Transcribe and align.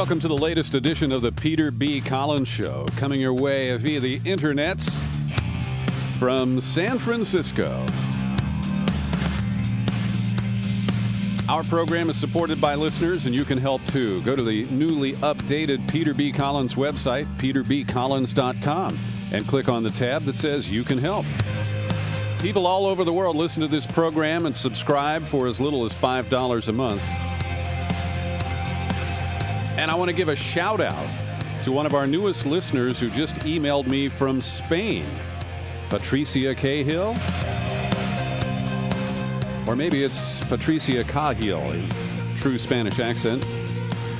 welcome 0.00 0.18
to 0.18 0.28
the 0.28 0.34
latest 0.34 0.74
edition 0.74 1.12
of 1.12 1.20
the 1.20 1.30
Peter 1.30 1.70
B. 1.70 2.00
Collins 2.00 2.48
Show, 2.48 2.86
coming 2.96 3.20
your 3.20 3.34
way 3.34 3.76
via 3.76 4.00
the 4.00 4.18
internets 4.20 4.90
from 6.18 6.58
San 6.58 6.98
Francisco. 6.98 7.84
Our 11.50 11.62
program 11.64 12.08
is 12.08 12.16
supported 12.16 12.62
by 12.62 12.76
listeners, 12.76 13.26
and 13.26 13.34
you 13.34 13.44
can 13.44 13.58
help 13.58 13.84
too. 13.88 14.22
Go 14.22 14.34
to 14.34 14.42
the 14.42 14.64
newly 14.70 15.12
updated 15.16 15.86
Peter 15.92 16.14
B. 16.14 16.32
Collins 16.32 16.76
website, 16.76 17.26
peterbcollins.com, 17.36 18.98
and 19.32 19.46
click 19.46 19.68
on 19.68 19.82
the 19.82 19.90
tab 19.90 20.22
that 20.22 20.36
says 20.36 20.72
You 20.72 20.82
Can 20.82 20.96
Help. 20.96 21.26
People 22.38 22.66
all 22.66 22.86
over 22.86 23.04
the 23.04 23.12
world 23.12 23.36
listen 23.36 23.60
to 23.60 23.68
this 23.68 23.86
program 23.86 24.46
and 24.46 24.56
subscribe 24.56 25.26
for 25.26 25.46
as 25.46 25.60
little 25.60 25.84
as 25.84 25.92
$5 25.92 26.68
a 26.68 26.72
month. 26.72 27.29
And 29.80 29.90
I 29.90 29.94
want 29.94 30.10
to 30.10 30.14
give 30.14 30.28
a 30.28 30.36
shout 30.36 30.82
out 30.82 31.08
to 31.64 31.72
one 31.72 31.86
of 31.86 31.94
our 31.94 32.06
newest 32.06 32.44
listeners 32.44 33.00
who 33.00 33.08
just 33.08 33.34
emailed 33.36 33.86
me 33.86 34.10
from 34.10 34.38
Spain, 34.38 35.06
Patricia 35.88 36.54
Cahill. 36.54 37.16
Or 39.66 39.74
maybe 39.74 40.04
it's 40.04 40.44
Patricia 40.44 41.02
Cahill, 41.02 41.64
true 42.40 42.58
Spanish 42.58 42.98
accent. 42.98 43.42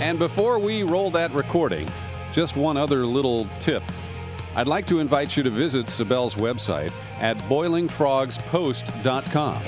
And 0.00 0.18
before 0.18 0.58
we 0.58 0.82
roll 0.82 1.12
that 1.12 1.30
recording, 1.32 1.88
just 2.32 2.56
one 2.56 2.76
other 2.76 3.06
little 3.06 3.46
tip. 3.60 3.84
I'd 4.54 4.66
like 4.66 4.86
to 4.88 4.98
invite 4.98 5.34
you 5.36 5.42
to 5.44 5.50
visit 5.50 5.86
Sibel's 5.86 6.34
website 6.34 6.92
at 7.20 7.38
boilingfrogspost.com 7.38 9.62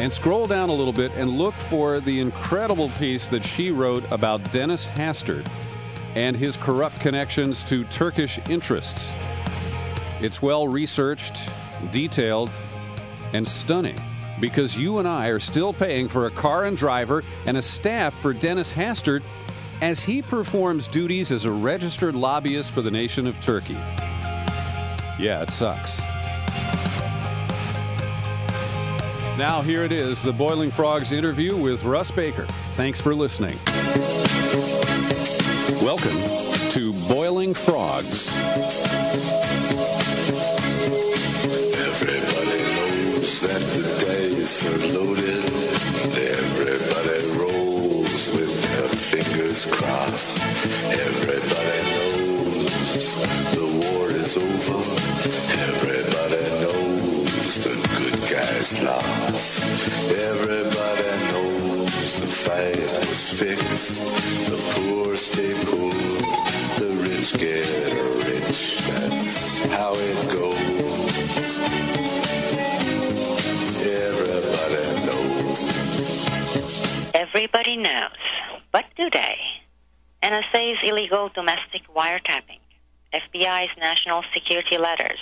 and 0.00 0.12
scroll 0.12 0.46
down 0.46 0.68
a 0.70 0.74
little 0.74 0.92
bit 0.92 1.12
and 1.16 1.36
look 1.36 1.54
for 1.54 1.98
the 2.00 2.20
incredible 2.20 2.88
piece 2.90 3.26
that 3.28 3.44
she 3.44 3.70
wrote 3.70 4.04
about 4.10 4.50
Dennis 4.50 4.86
Hastert 4.86 5.46
and 6.14 6.36
his 6.36 6.56
corrupt 6.56 7.00
connections 7.00 7.62
to 7.64 7.84
Turkish 7.84 8.38
interests. 8.48 9.14
It's 10.20 10.40
well 10.40 10.66
researched, 10.66 11.50
detailed, 11.90 12.50
and 13.34 13.46
stunning 13.46 13.98
because 14.40 14.76
you 14.76 14.98
and 14.98 15.08
I 15.08 15.28
are 15.28 15.40
still 15.40 15.74
paying 15.74 16.08
for 16.08 16.26
a 16.26 16.30
car 16.30 16.64
and 16.64 16.76
driver 16.76 17.22
and 17.46 17.56
a 17.56 17.62
staff 17.62 18.14
for 18.14 18.32
Dennis 18.32 18.72
Hastert 18.72 19.24
as 19.80 20.00
he 20.00 20.22
performs 20.22 20.88
duties 20.88 21.30
as 21.30 21.44
a 21.44 21.52
registered 21.52 22.14
lobbyist 22.14 22.72
for 22.72 22.82
the 22.82 22.90
nation 22.90 23.26
of 23.26 23.40
Turkey. 23.40 23.78
Yeah, 25.18 25.42
it 25.42 25.50
sucks. 25.50 26.00
Now, 29.38 29.62
here 29.62 29.84
it 29.84 29.92
is 29.92 30.20
the 30.22 30.32
Boiling 30.32 30.70
Frogs 30.70 31.12
interview 31.12 31.56
with 31.56 31.84
Russ 31.84 32.10
Baker. 32.10 32.46
Thanks 32.74 33.00
for 33.00 33.14
listening. 33.14 33.56
Welcome 35.80 36.16
to 36.70 36.92
Boiling 37.08 37.54
Frogs. 37.54 38.32
Everybody 41.86 42.62
knows 42.74 43.40
that 43.42 43.60
the 43.60 43.82
dice 44.04 44.66
are 44.66 44.78
loaded. 44.98 45.44
Everybody 46.18 47.17
fingers 49.22 49.66
crossed. 49.66 50.40
Everybody 51.08 51.80
knows 51.94 53.16
the 53.56 53.66
war 53.80 54.06
is 54.10 54.36
over. 54.36 54.82
Everybody 55.70 56.44
knows 56.62 57.50
the 57.64 57.74
good 57.98 58.18
guys 58.30 58.68
lost. 58.82 59.62
Everybody 60.30 61.10
knows 61.32 62.10
the 62.20 62.26
fight 62.26 62.78
was 63.08 63.24
fixed. 63.32 64.02
The 64.50 64.58
poor 64.74 65.16
stay 65.16 65.54
poor. 65.66 65.92
The 66.80 66.90
rich 67.02 67.30
get 67.38 67.66
rich. 68.28 68.60
That's 68.88 69.64
how 69.74 69.92
it 69.94 70.18
goes. 70.30 71.58
Everybody 74.04 74.84
knows. 75.06 75.60
Everybody 77.14 77.76
knows. 77.76 78.37
But 78.78 78.94
do 78.96 79.10
they? 79.10 79.36
NSA's 80.22 80.78
illegal 80.84 81.30
domestic 81.34 81.82
wiretapping, 81.92 82.60
FBI's 83.12 83.76
national 83.76 84.22
security 84.32 84.78
letters, 84.78 85.18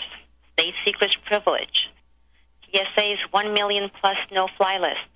state 0.53 0.75
secrets 0.85 1.17
privilege, 1.25 1.89
TSA's 2.65 3.19
1 3.31 3.55
million 3.55 3.91
plus 3.99 4.19
no 4.31 4.47
fly 4.59 4.77
list, 4.77 5.09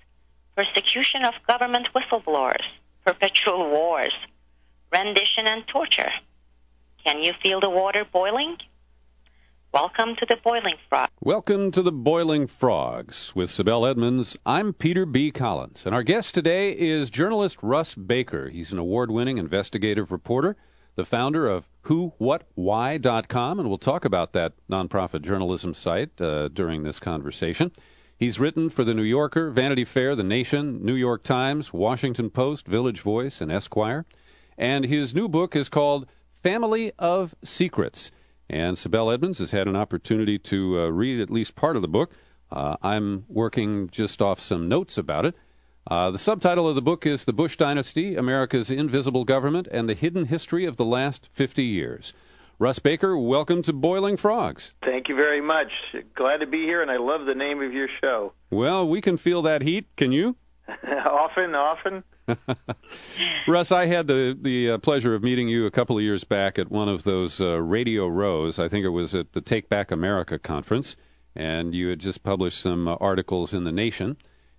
persecution 0.55 1.23
of 1.23 1.35
government 1.47 1.89
whistleblowers, 1.93 2.65
perpetual 3.05 3.69
wars, 3.69 4.15
rendition 4.91 5.45
and 5.45 5.67
torture. 5.67 6.11
Can 7.05 7.21
you 7.21 7.33
feel 7.43 7.59
the 7.59 7.69
water 7.69 8.03
boiling? 8.11 8.57
Welcome 9.73 10.17
to 10.17 10.25
the 10.25 10.35
Boiling 10.35 10.75
Frog. 10.89 11.09
Welcome 11.21 11.71
to 11.71 11.81
the 11.81 11.93
Boiling 11.93 12.45
Frogs 12.45 13.33
with 13.33 13.49
Sibel 13.49 13.89
Edmonds. 13.89 14.37
I'm 14.45 14.73
Peter 14.73 15.05
B. 15.05 15.31
Collins, 15.31 15.85
and 15.85 15.95
our 15.95 16.03
guest 16.03 16.33
today 16.35 16.73
is 16.77 17.09
journalist 17.09 17.59
Russ 17.63 17.95
Baker. 17.95 18.49
He's 18.49 18.73
an 18.73 18.79
award 18.79 19.11
winning 19.11 19.37
investigative 19.37 20.11
reporter, 20.11 20.57
the 20.95 21.05
founder 21.05 21.47
of 21.47 21.69
WhoWhatWhy.com, 21.85 23.59
and 23.61 23.69
we'll 23.69 23.77
talk 23.77 24.03
about 24.03 24.33
that 24.33 24.55
nonprofit 24.69 25.21
journalism 25.21 25.73
site 25.73 26.19
uh, 26.19 26.49
during 26.49 26.83
this 26.83 26.99
conversation. 26.99 27.71
He's 28.17 28.41
written 28.41 28.69
for 28.69 28.83
The 28.83 28.93
New 28.93 29.03
Yorker, 29.03 29.51
Vanity 29.51 29.85
Fair, 29.85 30.17
The 30.17 30.23
Nation, 30.23 30.83
New 30.83 30.95
York 30.95 31.23
Times, 31.23 31.71
Washington 31.71 32.29
Post, 32.29 32.67
Village 32.67 32.99
Voice, 32.99 33.39
and 33.39 33.49
Esquire. 33.49 34.05
And 34.57 34.83
his 34.83 35.15
new 35.15 35.29
book 35.29 35.55
is 35.55 35.69
called 35.69 36.07
Family 36.43 36.91
of 36.99 37.35
Secrets. 37.41 38.11
And 38.51 38.75
Sibel 38.75 39.13
Edmonds 39.13 39.39
has 39.39 39.51
had 39.51 39.69
an 39.69 39.77
opportunity 39.77 40.37
to 40.37 40.81
uh, 40.81 40.87
read 40.89 41.21
at 41.21 41.29
least 41.29 41.55
part 41.55 41.77
of 41.77 41.81
the 41.81 41.87
book. 41.87 42.13
Uh, 42.51 42.75
I'm 42.83 43.23
working 43.29 43.87
just 43.89 44.21
off 44.21 44.41
some 44.41 44.67
notes 44.67 44.97
about 44.97 45.25
it. 45.25 45.35
Uh, 45.89 46.11
the 46.11 46.19
subtitle 46.19 46.67
of 46.67 46.75
the 46.75 46.81
book 46.81 47.05
is 47.05 47.23
The 47.23 47.31
Bush 47.31 47.55
Dynasty 47.55 48.17
America's 48.17 48.69
Invisible 48.69 49.23
Government 49.23 49.69
and 49.71 49.87
the 49.87 49.93
Hidden 49.93 50.25
History 50.25 50.65
of 50.65 50.75
the 50.75 50.83
Last 50.83 51.29
50 51.31 51.63
Years. 51.63 52.11
Russ 52.59 52.79
Baker, 52.79 53.17
welcome 53.17 53.61
to 53.61 53.71
Boiling 53.71 54.17
Frogs. 54.17 54.73
Thank 54.83 55.07
you 55.07 55.15
very 55.15 55.41
much. 55.41 55.71
Glad 56.15 56.41
to 56.41 56.45
be 56.45 56.63
here, 56.63 56.81
and 56.81 56.91
I 56.91 56.97
love 56.97 57.25
the 57.25 57.33
name 57.33 57.61
of 57.61 57.71
your 57.71 57.87
show. 58.01 58.33
Well, 58.49 58.85
we 58.85 58.99
can 58.99 59.15
feel 59.15 59.41
that 59.43 59.61
heat. 59.61 59.87
Can 59.95 60.11
you? 60.11 60.35
often, 61.05 61.55
often. 61.55 62.03
Russ, 63.47 63.71
I 63.71 63.87
had 63.87 64.07
the 64.07 64.37
the 64.39 64.71
uh, 64.71 64.77
pleasure 64.77 65.15
of 65.15 65.23
meeting 65.23 65.47
you 65.49 65.65
a 65.65 65.71
couple 65.71 65.97
of 65.97 66.03
years 66.03 66.23
back 66.23 66.59
at 66.59 66.71
one 66.71 66.87
of 66.87 67.03
those 67.03 67.41
uh, 67.41 67.61
radio 67.61 68.07
rows. 68.07 68.59
I 68.59 68.69
think 68.69 68.85
it 68.85 68.89
was 68.89 69.13
at 69.13 69.33
the 69.33 69.41
Take 69.41 69.69
Back 69.69 69.91
America 69.91 70.39
conference, 70.39 70.95
and 71.35 71.73
you 71.73 71.89
had 71.89 71.99
just 71.99 72.23
published 72.23 72.59
some 72.59 72.87
uh, 72.87 72.95
articles 72.95 73.53
in 73.53 73.63
the 73.63 73.71
Nation. 73.71 74.17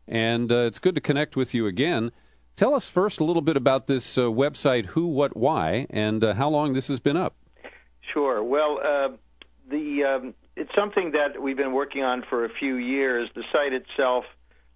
And 0.09 0.51
uh, 0.51 0.67
it's 0.67 0.79
good 0.79 0.95
to 0.97 1.01
connect 1.01 1.37
with 1.37 1.55
you 1.55 1.67
again. 1.67 2.11
Tell 2.57 2.75
us 2.75 2.89
first 2.89 3.21
a 3.21 3.25
little 3.25 3.41
bit 3.41 3.57
about 3.57 3.87
this 3.87 4.19
uh, 4.19 4.23
website, 4.23 4.87
Who, 4.87 5.07
What, 5.07 5.37
Why, 5.37 5.87
and 5.89 6.23
uh, 6.23 6.35
how 6.35 6.51
long 6.51 6.75
this 6.75 6.89
has 6.89 7.01
been 7.01 7.17
up. 7.17 7.37
Sure. 8.13 8.43
Well, 8.43 8.79
the 9.71 10.05
um, 10.05 10.35
it's 10.57 10.75
something 10.75 11.13
that 11.13 11.41
we've 11.41 11.57
been 11.57 11.73
working 11.73 12.03
on 12.03 12.25
for 12.29 12.45
a 12.45 12.51
few 12.51 12.77
years. 12.77 13.31
The 13.35 13.45
site 13.53 13.73
itself 13.73 14.25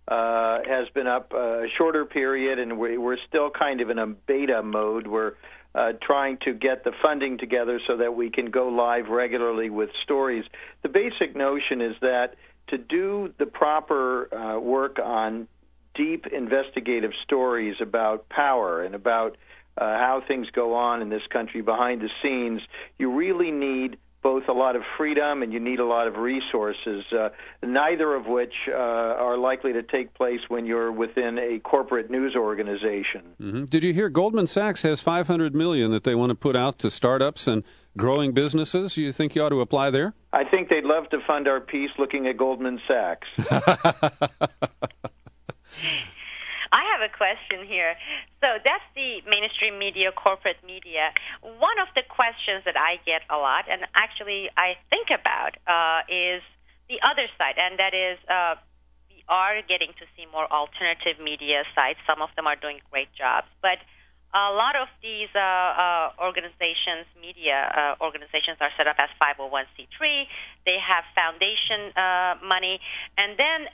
uh, 0.08 0.58
has 0.66 0.88
been 0.94 1.06
up 1.06 1.32
a 1.32 1.66
shorter 1.76 2.04
period, 2.04 2.58
and 2.58 2.78
we, 2.78 2.96
we're 2.98 3.18
still 3.28 3.50
kind 3.50 3.80
of 3.80 3.90
in 3.90 3.98
a 3.98 4.06
beta 4.06 4.62
mode. 4.62 5.06
We're 5.06 5.32
uh, 5.74 5.92
trying 6.00 6.38
to 6.44 6.54
get 6.54 6.84
the 6.84 6.92
funding 7.02 7.38
together 7.38 7.80
so 7.86 7.98
that 7.98 8.14
we 8.14 8.30
can 8.30 8.46
go 8.50 8.68
live 8.68 9.08
regularly 9.08 9.68
with 9.68 9.90
stories. 10.02 10.44
The 10.82 10.88
basic 10.88 11.36
notion 11.36 11.80
is 11.80 11.94
that 12.00 12.36
to 12.68 12.78
do 12.78 13.34
the 13.38 13.46
proper 13.46 14.34
uh, 14.34 14.58
work 14.58 14.98
on 15.02 15.48
deep 15.94 16.26
investigative 16.26 17.12
stories 17.24 17.76
about 17.80 18.28
power 18.28 18.82
and 18.82 18.94
about 18.94 19.36
uh, 19.78 19.84
how 19.84 20.22
things 20.26 20.46
go 20.54 20.74
on 20.74 21.02
in 21.02 21.08
this 21.08 21.26
country 21.30 21.60
behind 21.60 22.00
the 22.00 22.08
scenes, 22.22 22.62
you 22.98 23.12
really 23.12 23.50
need 23.50 23.98
both 24.26 24.49
a 24.49 24.52
lot 24.52 24.75
of 24.75 24.82
freedom 24.99 25.44
and 25.44 25.52
you 25.52 25.61
need 25.61 25.78
a 25.78 25.84
lot 25.84 26.08
of 26.08 26.17
resources, 26.17 27.05
uh, 27.17 27.28
neither 27.62 28.12
of 28.12 28.26
which 28.26 28.55
uh, 28.69 28.73
are 28.73 29.38
likely 29.38 29.73
to 29.73 29.84
take 29.84 30.12
place 30.14 30.40
when 30.49 30.67
you're 30.67 30.90
within 30.90 31.38
a 31.38 31.61
corporate 31.61 32.11
news 32.11 32.34
organization. 32.34 33.23
Mm-hmm. 33.40 33.67
Did 33.67 33.84
you 33.84 33.94
hear 33.94 34.08
Goldman 34.08 34.49
Sachs 34.49 34.82
has 34.82 35.00
500 35.00 35.55
million 35.55 35.93
that 35.93 36.02
they 36.02 36.17
want 36.17 36.31
to 36.31 36.34
put 36.34 36.56
out 36.56 36.81
to 36.81 36.90
startups 36.90 37.46
and 37.46 37.62
growing 37.96 38.32
businesses? 38.32 38.96
You 38.96 39.12
think 39.12 39.37
you 39.37 39.44
ought 39.44 39.50
to 39.50 39.61
apply 39.61 39.90
there? 39.90 40.12
I 40.32 40.43
think 40.43 40.70
they'd 40.70 40.82
love 40.82 41.08
to 41.11 41.20
fund 41.25 41.46
our 41.46 41.61
piece 41.61 41.90
looking 41.96 42.26
at 42.26 42.37
Goldman 42.37 42.81
Sachs. 42.88 43.28
I 46.72 46.82
have 46.94 47.02
a 47.02 47.12
question 47.12 47.66
here. 47.66 47.94
So 48.40 48.58
that's 48.62 48.84
the 48.94 49.22
mainstream 49.28 49.78
media, 49.78 50.12
corporate 50.12 50.60
media. 50.66 51.12
One 51.42 51.78
of 51.82 51.88
the 51.94 52.02
questions 52.06 52.64
that 52.64 52.76
I 52.76 52.98
get 53.04 53.22
a 53.30 53.36
lot, 53.36 53.66
and 53.70 53.82
actually 53.94 54.50
I 54.56 54.76
think 54.90 55.08
about, 55.10 55.56
uh, 55.66 56.06
is 56.08 56.42
the 56.88 57.02
other 57.02 57.26
side, 57.38 57.58
and 57.58 57.78
that 57.78 57.94
is 57.94 58.18
uh, 58.30 58.54
we 59.10 59.22
are 59.28 59.62
getting 59.66 59.90
to 59.98 60.04
see 60.14 60.26
more 60.30 60.46
alternative 60.50 61.18
media 61.18 61.66
sites. 61.74 61.98
Some 62.06 62.22
of 62.22 62.30
them 62.36 62.46
are 62.46 62.56
doing 62.56 62.78
great 62.90 63.10
jobs, 63.14 63.50
but 63.62 63.82
a 64.34 64.52
lot 64.52 64.76
of 64.76 64.88
these 65.00 65.32
uh, 65.34 65.40
uh, 65.40 66.06
organizations, 66.20 67.08
media 67.16 67.56
uh, 67.72 68.04
organizations, 68.04 68.58
are 68.60 68.70
set 68.76 68.86
up 68.86 68.96
as 68.98 69.08
501c3. 69.16 70.28
They 70.66 70.76
have 70.76 71.04
foundation 71.14 71.94
uh, 71.96 72.36
money, 72.44 72.78
and 73.16 73.38
then 73.38 73.66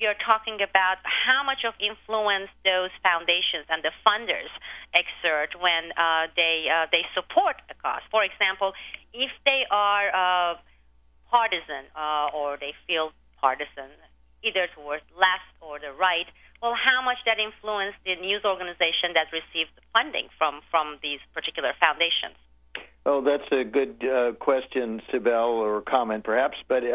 you're 0.00 0.16
talking 0.24 0.64
about 0.64 0.96
how 1.04 1.44
much 1.44 1.68
of 1.68 1.76
influence 1.76 2.48
those 2.64 2.88
foundations 3.04 3.68
and 3.68 3.84
the 3.84 3.92
funders 4.00 4.48
exert 4.96 5.52
when 5.60 5.92
uh, 5.92 6.32
they 6.34 6.66
uh, 6.72 6.88
they 6.88 7.04
support 7.12 7.60
a 7.68 7.76
cause. 7.76 8.00
For 8.10 8.24
example, 8.24 8.72
if 9.12 9.30
they 9.44 9.68
are 9.70 10.08
uh, 10.08 10.56
partisan 11.28 11.84
uh, 11.92 12.32
or 12.32 12.56
they 12.56 12.72
feel 12.88 13.12
partisan, 13.36 13.92
either 14.40 14.72
towards 14.72 15.04
left 15.12 15.52
or 15.60 15.78
the 15.78 15.92
right, 15.92 16.26
well, 16.64 16.72
how 16.74 17.04
much 17.04 17.20
that 17.28 17.36
influence 17.36 17.92
the 18.08 18.16
news 18.16 18.40
organization 18.42 19.12
that 19.12 19.28
receives 19.28 19.68
the 19.76 19.84
funding 19.92 20.32
from 20.40 20.64
from 20.72 20.96
these 21.04 21.20
particular 21.36 21.76
foundations? 21.76 22.40
Oh, 23.04 23.20
that's 23.20 23.48
a 23.52 23.64
good 23.64 24.00
uh, 24.00 24.32
question, 24.40 25.04
Sibel, 25.12 25.60
or 25.60 25.84
comment 25.84 26.24
perhaps, 26.24 26.56
but. 26.66 26.88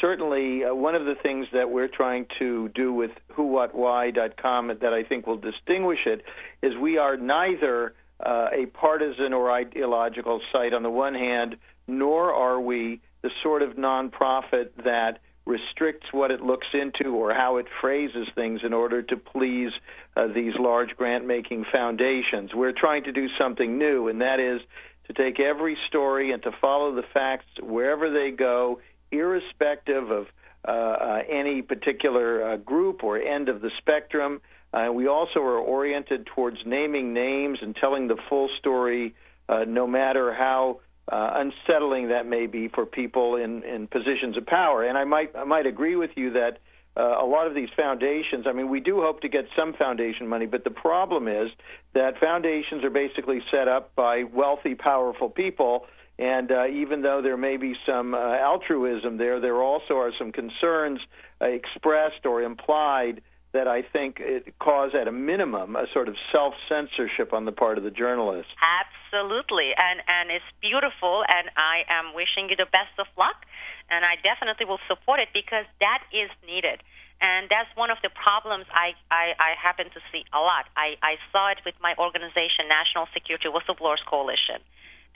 Certainly 0.00 0.64
uh, 0.64 0.74
one 0.74 0.94
of 0.94 1.04
the 1.04 1.14
things 1.22 1.46
that 1.52 1.70
we're 1.70 1.88
trying 1.88 2.26
to 2.38 2.68
do 2.74 2.92
with 2.92 3.12
whowhatwhy.com 3.36 4.68
that 4.68 4.92
I 4.92 5.02
think 5.04 5.26
will 5.26 5.38
distinguish 5.38 6.00
it 6.06 6.22
is 6.62 6.76
we 6.76 6.98
are 6.98 7.16
neither 7.16 7.94
uh, 8.20 8.48
a 8.52 8.66
partisan 8.66 9.32
or 9.32 9.50
ideological 9.50 10.40
site 10.52 10.72
on 10.72 10.82
the 10.82 10.90
one 10.90 11.14
hand, 11.14 11.56
nor 11.86 12.32
are 12.32 12.60
we 12.60 13.00
the 13.22 13.30
sort 13.42 13.62
of 13.62 13.76
nonprofit 13.76 14.70
that 14.84 15.18
restricts 15.46 16.08
what 16.12 16.30
it 16.30 16.40
looks 16.40 16.66
into 16.74 17.10
or 17.14 17.32
how 17.32 17.56
it 17.56 17.66
phrases 17.80 18.26
things 18.34 18.60
in 18.64 18.72
order 18.72 19.00
to 19.00 19.16
please 19.16 19.70
uh, 20.16 20.26
these 20.26 20.54
large 20.58 20.90
grant 20.96 21.24
making 21.24 21.64
foundations. 21.72 22.52
We're 22.52 22.72
trying 22.72 23.04
to 23.04 23.12
do 23.12 23.28
something 23.38 23.78
new, 23.78 24.08
and 24.08 24.20
that 24.20 24.40
is 24.40 24.60
to 25.06 25.12
take 25.12 25.38
every 25.38 25.78
story 25.86 26.32
and 26.32 26.42
to 26.42 26.50
follow 26.60 26.94
the 26.94 27.04
facts 27.14 27.46
wherever 27.62 28.10
they 28.10 28.32
go 28.32 28.80
irrespective 29.10 30.10
of 30.10 30.26
uh, 30.66 30.70
uh, 30.70 31.22
any 31.30 31.62
particular 31.62 32.42
uh, 32.42 32.56
group 32.56 33.04
or 33.04 33.18
end 33.18 33.48
of 33.48 33.60
the 33.60 33.70
spectrum. 33.78 34.40
Uh, 34.72 34.88
we 34.92 35.06
also 35.06 35.38
are 35.40 35.58
oriented 35.58 36.26
towards 36.26 36.58
naming 36.66 37.14
names 37.14 37.58
and 37.62 37.76
telling 37.76 38.08
the 38.08 38.16
full 38.28 38.48
story, 38.58 39.14
no 39.48 39.86
matter 39.86 40.34
how 40.34 40.80
unsettling 41.08 42.08
that 42.08 42.26
may 42.26 42.46
be 42.46 42.66
for 42.66 42.84
people 42.84 43.36
in, 43.36 43.62
in 43.62 43.86
positions 43.86 44.36
of 44.36 44.44
power. 44.44 44.82
And 44.82 44.98
I 44.98 45.04
might 45.04 45.36
I 45.36 45.44
might 45.44 45.66
agree 45.66 45.94
with 45.94 46.10
you 46.16 46.32
that 46.32 46.58
uh, 46.96 47.22
a 47.22 47.26
lot 47.26 47.46
of 47.46 47.54
these 47.54 47.68
foundations, 47.76 48.46
I 48.48 48.52
mean, 48.52 48.68
we 48.68 48.80
do 48.80 49.02
hope 49.02 49.20
to 49.20 49.28
get 49.28 49.46
some 49.54 49.74
foundation 49.74 50.26
money, 50.26 50.46
but 50.46 50.64
the 50.64 50.70
problem 50.70 51.28
is 51.28 51.50
that 51.94 52.18
foundations 52.18 52.82
are 52.84 52.90
basically 52.90 53.40
set 53.50 53.68
up 53.68 53.94
by 53.94 54.24
wealthy, 54.24 54.74
powerful 54.74 55.28
people 55.28 55.86
and 56.18 56.50
uh, 56.50 56.66
even 56.68 57.02
though 57.02 57.20
there 57.22 57.36
may 57.36 57.56
be 57.56 57.74
some 57.86 58.14
uh, 58.14 58.18
altruism 58.18 59.18
there, 59.18 59.40
there 59.40 59.62
also 59.62 59.94
are 59.94 60.12
some 60.18 60.32
concerns 60.32 61.00
uh, 61.40 61.46
expressed 61.46 62.24
or 62.24 62.42
implied 62.42 63.20
that 63.52 63.68
I 63.68 63.82
think 63.82 64.20
it 64.20 64.52
cause, 64.58 64.92
at 64.92 65.08
a 65.08 65.12
minimum, 65.12 65.76
a 65.76 65.86
sort 65.92 66.08
of 66.08 66.16
self 66.32 66.54
censorship 66.68 67.32
on 67.32 67.44
the 67.44 67.52
part 67.52 67.78
of 67.78 67.84
the 67.84 67.90
journalist. 67.90 68.48
Absolutely, 68.60 69.72
and 69.76 70.00
and 70.08 70.30
it's 70.30 70.48
beautiful, 70.60 71.24
and 71.28 71.48
I 71.56 71.84
am 71.88 72.12
wishing 72.12 72.48
you 72.48 72.56
the 72.56 72.68
best 72.68 72.92
of 72.98 73.06
luck, 73.16 73.44
and 73.88 74.04
I 74.04 74.16
definitely 74.20 74.64
will 74.64 74.82
support 74.88 75.20
it 75.20 75.28
because 75.32 75.64
that 75.80 76.04
is 76.12 76.28
needed. 76.44 76.80
And 77.16 77.48
that's 77.48 77.72
one 77.80 77.88
of 77.88 77.96
the 78.04 78.12
problems 78.12 78.68
I, 78.68 78.92
I, 79.08 79.32
I 79.40 79.50
happen 79.56 79.88
to 79.88 80.00
see 80.12 80.28
a 80.36 80.40
lot. 80.40 80.68
I, 80.76 81.00
I 81.00 81.16
saw 81.32 81.48
it 81.48 81.64
with 81.64 81.72
my 81.80 81.96
organization, 81.96 82.68
National 82.68 83.08
Security 83.16 83.48
Whistleblowers 83.48 84.04
Coalition 84.04 84.60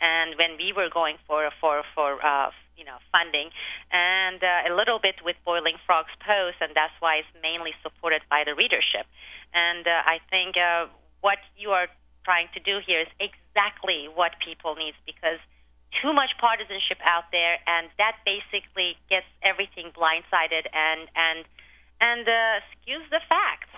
and 0.01 0.35
when 0.37 0.57
we 0.57 0.73
were 0.73 0.89
going 0.89 1.17
for 1.27 1.49
for 1.61 1.85
for 1.95 2.19
uh, 2.25 2.51
you 2.77 2.85
know 2.85 2.97
funding, 3.13 3.51
and 3.93 4.43
uh, 4.43 4.71
a 4.71 4.73
little 4.75 4.99
bit 4.99 5.21
with 5.25 5.37
Boiling 5.45 5.77
Frogs 5.87 6.13
Post, 6.25 6.57
and 6.61 6.73
that's 6.75 6.95
why 7.01 7.21
it's 7.21 7.35
mainly 7.43 7.73
supported 7.83 8.23
by 8.29 8.43
the 8.45 8.55
readership. 8.55 9.07
And 9.53 9.87
uh, 9.87 10.03
I 10.05 10.19
think 10.31 10.57
uh, 10.57 10.89
what 11.21 11.39
you 11.57 11.71
are 11.71 11.89
trying 12.25 12.49
to 12.55 12.61
do 12.61 12.81
here 12.85 13.01
is 13.01 13.13
exactly 13.21 14.09
what 14.13 14.33
people 14.45 14.75
need 14.75 14.95
because 15.05 15.41
too 16.03 16.13
much 16.13 16.31
partisanship 16.41 16.99
out 17.05 17.29
there, 17.33 17.59
and 17.67 17.89
that 17.99 18.17
basically 18.25 18.97
gets 19.09 19.27
everything 19.43 19.93
blindsided 19.93 20.65
and 20.73 21.09
and 21.15 21.45
and 22.01 22.25
uh, 22.25 22.65
skews 22.73 23.05
the 23.11 23.21
facts. 23.29 23.69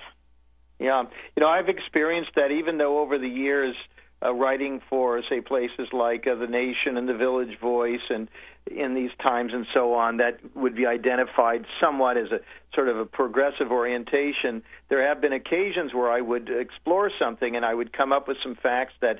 Yeah, 0.78 1.04
you 1.36 1.40
know, 1.42 1.48
I've 1.48 1.68
experienced 1.68 2.32
that 2.34 2.50
even 2.50 2.78
though 2.78 2.98
over 2.98 3.18
the 3.18 3.28
years 3.28 3.76
uh, 4.24 4.32
writing 4.32 4.80
for, 4.88 5.22
say, 5.28 5.40
places 5.40 5.88
like 5.92 6.26
uh, 6.26 6.34
The 6.34 6.46
Nation 6.46 6.96
and 6.96 7.08
The 7.08 7.14
Village 7.14 7.58
Voice, 7.60 8.00
and 8.08 8.28
in 8.70 8.94
these 8.94 9.10
times 9.20 9.52
and 9.52 9.66
so 9.74 9.94
on, 9.94 10.18
that 10.18 10.38
would 10.54 10.76
be 10.76 10.86
identified 10.86 11.64
somewhat 11.80 12.16
as 12.16 12.30
a 12.30 12.40
sort 12.74 12.88
of 12.88 12.98
a 12.98 13.04
progressive 13.04 13.70
orientation. 13.70 14.62
There 14.88 15.06
have 15.06 15.20
been 15.20 15.32
occasions 15.32 15.92
where 15.92 16.10
I 16.10 16.20
would 16.20 16.48
explore 16.48 17.10
something 17.18 17.56
and 17.56 17.64
I 17.64 17.74
would 17.74 17.92
come 17.92 18.12
up 18.12 18.28
with 18.28 18.36
some 18.42 18.54
facts 18.54 18.94
that, 19.00 19.18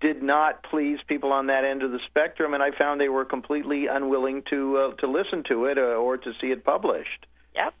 did 0.00 0.22
not 0.22 0.62
please 0.62 0.98
people 1.06 1.32
on 1.32 1.48
that 1.48 1.64
end 1.64 1.82
of 1.82 1.90
the 1.90 1.98
spectrum, 2.06 2.54
and 2.54 2.62
I 2.62 2.70
found 2.70 3.00
they 3.00 3.08
were 3.08 3.24
completely 3.24 3.86
unwilling 3.86 4.42
to 4.50 4.76
uh, 4.76 4.94
to 4.96 5.10
listen 5.10 5.42
to 5.48 5.64
it 5.64 5.76
uh, 5.76 5.80
or 5.80 6.16
to 6.16 6.32
see 6.40 6.48
it 6.48 6.64
published. 6.64 7.26
Yep. 7.54 7.74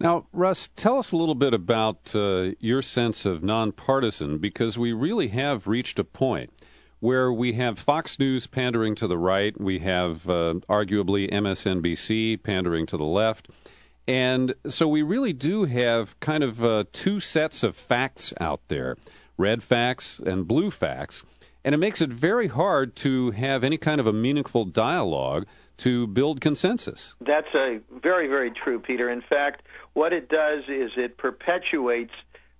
Now, 0.00 0.26
Russ, 0.32 0.68
tell 0.76 0.98
us 0.98 1.10
a 1.10 1.16
little 1.16 1.34
bit 1.34 1.52
about 1.52 2.14
uh, 2.14 2.52
your 2.60 2.82
sense 2.82 3.24
of 3.24 3.42
nonpartisan 3.42 4.38
because 4.38 4.78
we 4.78 4.92
really 4.92 5.28
have 5.28 5.66
reached 5.66 5.98
a 5.98 6.04
point 6.04 6.52
where 7.00 7.32
we 7.32 7.54
have 7.54 7.80
Fox 7.80 8.18
News 8.18 8.46
pandering 8.46 8.94
to 8.96 9.08
the 9.08 9.18
right, 9.18 9.60
we 9.60 9.80
have 9.80 10.28
uh, 10.28 10.54
arguably 10.68 11.30
MSNBC 11.30 12.42
pandering 12.42 12.86
to 12.86 12.96
the 12.96 13.04
left. 13.04 13.48
And 14.06 14.54
so 14.68 14.86
we 14.86 15.02
really 15.02 15.32
do 15.32 15.64
have 15.64 16.18
kind 16.20 16.44
of 16.44 16.64
uh, 16.64 16.84
two 16.92 17.18
sets 17.18 17.62
of 17.62 17.76
facts 17.76 18.32
out 18.40 18.60
there 18.68 18.96
red 19.36 19.62
facts 19.62 20.18
and 20.18 20.48
blue 20.48 20.70
facts. 20.70 21.22
And 21.64 21.74
it 21.74 21.78
makes 21.78 22.00
it 22.00 22.10
very 22.10 22.48
hard 22.48 22.96
to 22.96 23.32
have 23.32 23.62
any 23.62 23.76
kind 23.76 24.00
of 24.00 24.06
a 24.06 24.12
meaningful 24.12 24.64
dialogue 24.64 25.46
to 25.78 26.06
build 26.08 26.40
consensus. 26.40 27.14
That's 27.20 27.54
a 27.54 27.80
very, 28.02 28.28
very 28.28 28.50
true, 28.50 28.78
Peter. 28.78 29.08
In 29.10 29.22
fact, 29.22 29.62
what 29.94 30.12
it 30.12 30.28
does 30.28 30.64
is 30.68 30.90
it 30.96 31.16
perpetuates 31.16 32.12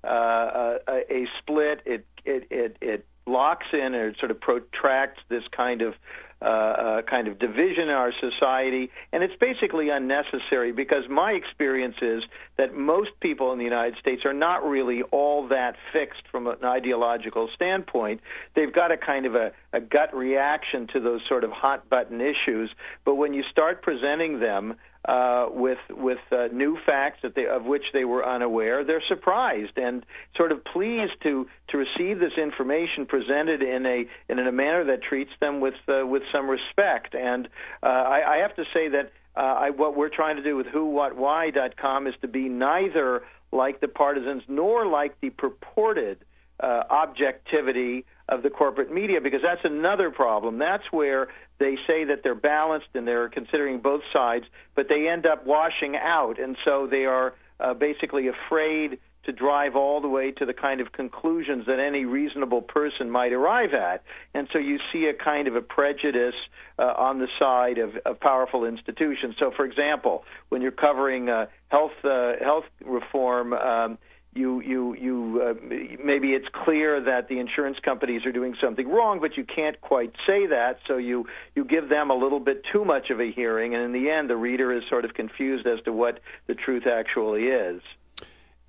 uh, 0.04 0.78
a, 0.86 1.00
a, 1.10 1.26
split. 1.40 1.82
It, 1.84 2.06
it 2.24 2.46
it 2.50 2.76
it 2.80 3.06
locks 3.26 3.66
in 3.72 3.94
or 3.94 4.14
sort 4.16 4.30
of 4.30 4.40
protracts 4.40 5.20
this 5.28 5.42
kind 5.54 5.82
of 5.82 5.94
uh, 6.40 6.44
uh, 6.44 7.02
kind 7.02 7.26
of 7.26 7.38
division 7.38 7.84
in 7.84 7.88
our 7.90 8.12
society, 8.20 8.90
and 9.12 9.24
it's 9.24 9.34
basically 9.40 9.90
unnecessary 9.90 10.70
because 10.70 11.02
my 11.10 11.32
experience 11.32 11.96
is 12.00 12.22
that 12.56 12.76
most 12.76 13.10
people 13.20 13.52
in 13.52 13.58
the 13.58 13.64
United 13.64 13.98
States 13.98 14.22
are 14.24 14.32
not 14.32 14.64
really 14.64 15.02
all 15.10 15.48
that 15.48 15.74
fixed 15.92 16.22
from 16.30 16.46
an 16.46 16.64
ideological 16.64 17.48
standpoint. 17.54 18.20
They've 18.54 18.72
got 18.72 18.92
a 18.92 18.96
kind 18.96 19.26
of 19.26 19.34
a, 19.34 19.50
a 19.72 19.80
gut 19.80 20.14
reaction 20.14 20.86
to 20.92 21.00
those 21.00 21.22
sort 21.28 21.42
of 21.42 21.50
hot 21.50 21.88
button 21.88 22.20
issues, 22.20 22.70
but 23.04 23.16
when 23.16 23.34
you 23.34 23.42
start 23.50 23.82
presenting 23.82 24.38
them 24.38 24.76
uh, 25.04 25.46
with 25.50 25.78
with 25.90 26.18
uh, 26.32 26.48
new 26.52 26.76
facts 26.84 27.20
that 27.22 27.34
they, 27.34 27.46
of 27.46 27.64
which 27.64 27.84
they 27.92 28.04
were 28.04 28.26
unaware. 28.26 28.84
They're 28.84 29.02
surprised 29.08 29.76
and 29.76 30.04
sort 30.36 30.52
of 30.52 30.64
pleased 30.64 31.14
to 31.22 31.46
to 31.68 31.78
receive 31.78 32.18
this 32.18 32.32
information 32.36 33.06
presented 33.06 33.62
in 33.62 33.86
a 33.86 34.04
in 34.28 34.38
a 34.38 34.52
manner 34.52 34.84
that 34.84 35.02
treats 35.02 35.30
them 35.40 35.60
with 35.60 35.74
uh, 35.88 36.06
with 36.06 36.22
some 36.32 36.48
respect. 36.48 37.14
And 37.14 37.48
uh, 37.82 37.86
I, 37.86 38.36
I 38.36 38.36
have 38.38 38.56
to 38.56 38.64
say 38.74 38.88
that 38.88 39.12
uh, 39.36 39.40
I, 39.40 39.70
what 39.70 39.96
we're 39.96 40.08
trying 40.08 40.36
to 40.36 40.42
do 40.42 40.56
with 40.56 40.66
whowhatwhy.com 40.66 42.06
is 42.06 42.14
to 42.22 42.28
be 42.28 42.48
neither 42.48 43.22
like 43.52 43.80
the 43.80 43.88
partisans 43.88 44.42
nor 44.48 44.86
like 44.86 45.20
the 45.20 45.30
purported 45.30 46.18
uh, 46.60 46.82
objectivity 46.90 48.04
of 48.28 48.42
the 48.42 48.50
corporate 48.50 48.92
media 48.92 49.20
because 49.20 49.40
that's 49.42 49.64
another 49.64 50.10
problem. 50.10 50.58
That's 50.58 50.84
where 50.90 51.28
they 51.58 51.76
say 51.86 52.04
that 52.04 52.20
they're 52.22 52.34
balanced 52.34 52.88
and 52.94 53.06
they're 53.06 53.28
considering 53.28 53.80
both 53.80 54.02
sides, 54.12 54.44
but 54.74 54.86
they 54.88 55.08
end 55.08 55.26
up 55.26 55.46
washing 55.46 55.96
out, 55.96 56.38
and 56.38 56.56
so 56.64 56.86
they 56.88 57.04
are 57.04 57.34
uh, 57.60 57.74
basically 57.74 58.28
afraid 58.28 58.98
to 59.24 59.32
drive 59.32 59.76
all 59.76 60.00
the 60.00 60.08
way 60.08 60.30
to 60.30 60.46
the 60.46 60.54
kind 60.54 60.80
of 60.80 60.92
conclusions 60.92 61.66
that 61.66 61.78
any 61.78 62.04
reasonable 62.04 62.62
person 62.62 63.10
might 63.10 63.32
arrive 63.32 63.74
at. 63.74 64.02
And 64.32 64.48
so 64.52 64.58
you 64.58 64.78
see 64.90 65.06
a 65.06 65.12
kind 65.12 65.48
of 65.48 65.54
a 65.54 65.60
prejudice 65.60 66.34
uh, 66.78 66.94
on 66.96 67.18
the 67.18 67.26
side 67.38 67.76
of, 67.76 67.96
of 68.06 68.20
powerful 68.20 68.64
institutions. 68.64 69.34
So, 69.38 69.50
for 69.54 69.66
example, 69.66 70.24
when 70.48 70.62
you're 70.62 70.70
covering 70.70 71.28
uh, 71.28 71.46
health 71.68 71.92
uh, 72.04 72.32
health 72.42 72.64
reform. 72.84 73.52
Um, 73.52 73.98
you 74.38 74.60
you 74.60 74.94
you 74.94 75.42
uh, 75.42 75.54
maybe 76.02 76.28
it's 76.28 76.46
clear 76.64 77.00
that 77.00 77.28
the 77.28 77.38
insurance 77.38 77.78
companies 77.84 78.24
are 78.24 78.32
doing 78.32 78.54
something 78.62 78.88
wrong, 78.88 79.20
but 79.20 79.36
you 79.36 79.44
can't 79.44 79.80
quite 79.80 80.12
say 80.26 80.46
that. 80.46 80.78
So 80.86 80.96
you 80.96 81.26
you 81.54 81.64
give 81.64 81.88
them 81.88 82.10
a 82.10 82.14
little 82.14 82.40
bit 82.40 82.62
too 82.72 82.84
much 82.84 83.10
of 83.10 83.20
a 83.20 83.30
hearing, 83.30 83.74
and 83.74 83.82
in 83.84 83.92
the 83.92 84.10
end, 84.10 84.30
the 84.30 84.36
reader 84.36 84.72
is 84.72 84.84
sort 84.88 85.04
of 85.04 85.14
confused 85.14 85.66
as 85.66 85.80
to 85.84 85.92
what 85.92 86.20
the 86.46 86.54
truth 86.54 86.86
actually 86.86 87.44
is. 87.44 87.82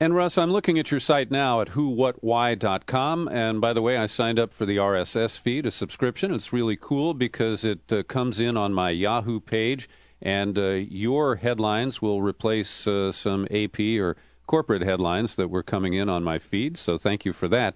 And 0.01 0.15
Russ, 0.15 0.38
I'm 0.38 0.51
looking 0.51 0.79
at 0.79 0.91
your 0.91 1.01
site 1.01 1.29
now 1.29 1.59
at 1.59 1.69
whowhatwhy.com. 1.69 3.27
And 3.27 3.59
by 3.59 3.73
the 3.73 3.81
way, 3.81 3.97
I 3.97 4.05
signed 4.05 4.39
up 4.39 4.53
for 4.53 4.65
the 4.65 4.77
RSS 4.77 5.38
feed, 5.38 5.65
a 5.65 5.71
subscription. 5.71 6.33
It's 6.33 6.53
really 6.53 6.77
cool 6.77 7.13
because 7.13 7.65
it 7.65 7.91
uh, 7.91 8.03
comes 8.03 8.39
in 8.39 8.55
on 8.55 8.73
my 8.73 8.91
Yahoo 8.91 9.41
page, 9.41 9.89
and 10.21 10.57
uh, 10.57 10.69
your 10.69 11.35
headlines 11.35 12.01
will 12.01 12.21
replace 12.21 12.88
uh, 12.88 13.11
some 13.11 13.45
AP 13.51 13.79
or 13.99 14.15
corporate 14.50 14.82
headlines 14.82 15.36
that 15.36 15.48
were 15.48 15.62
coming 15.62 15.94
in 15.94 16.10
on 16.10 16.24
my 16.24 16.39
feed. 16.39 16.75
So 16.75 16.98
thank 16.98 17.24
you 17.24 17.32
for 17.32 17.48
that. 17.50 17.75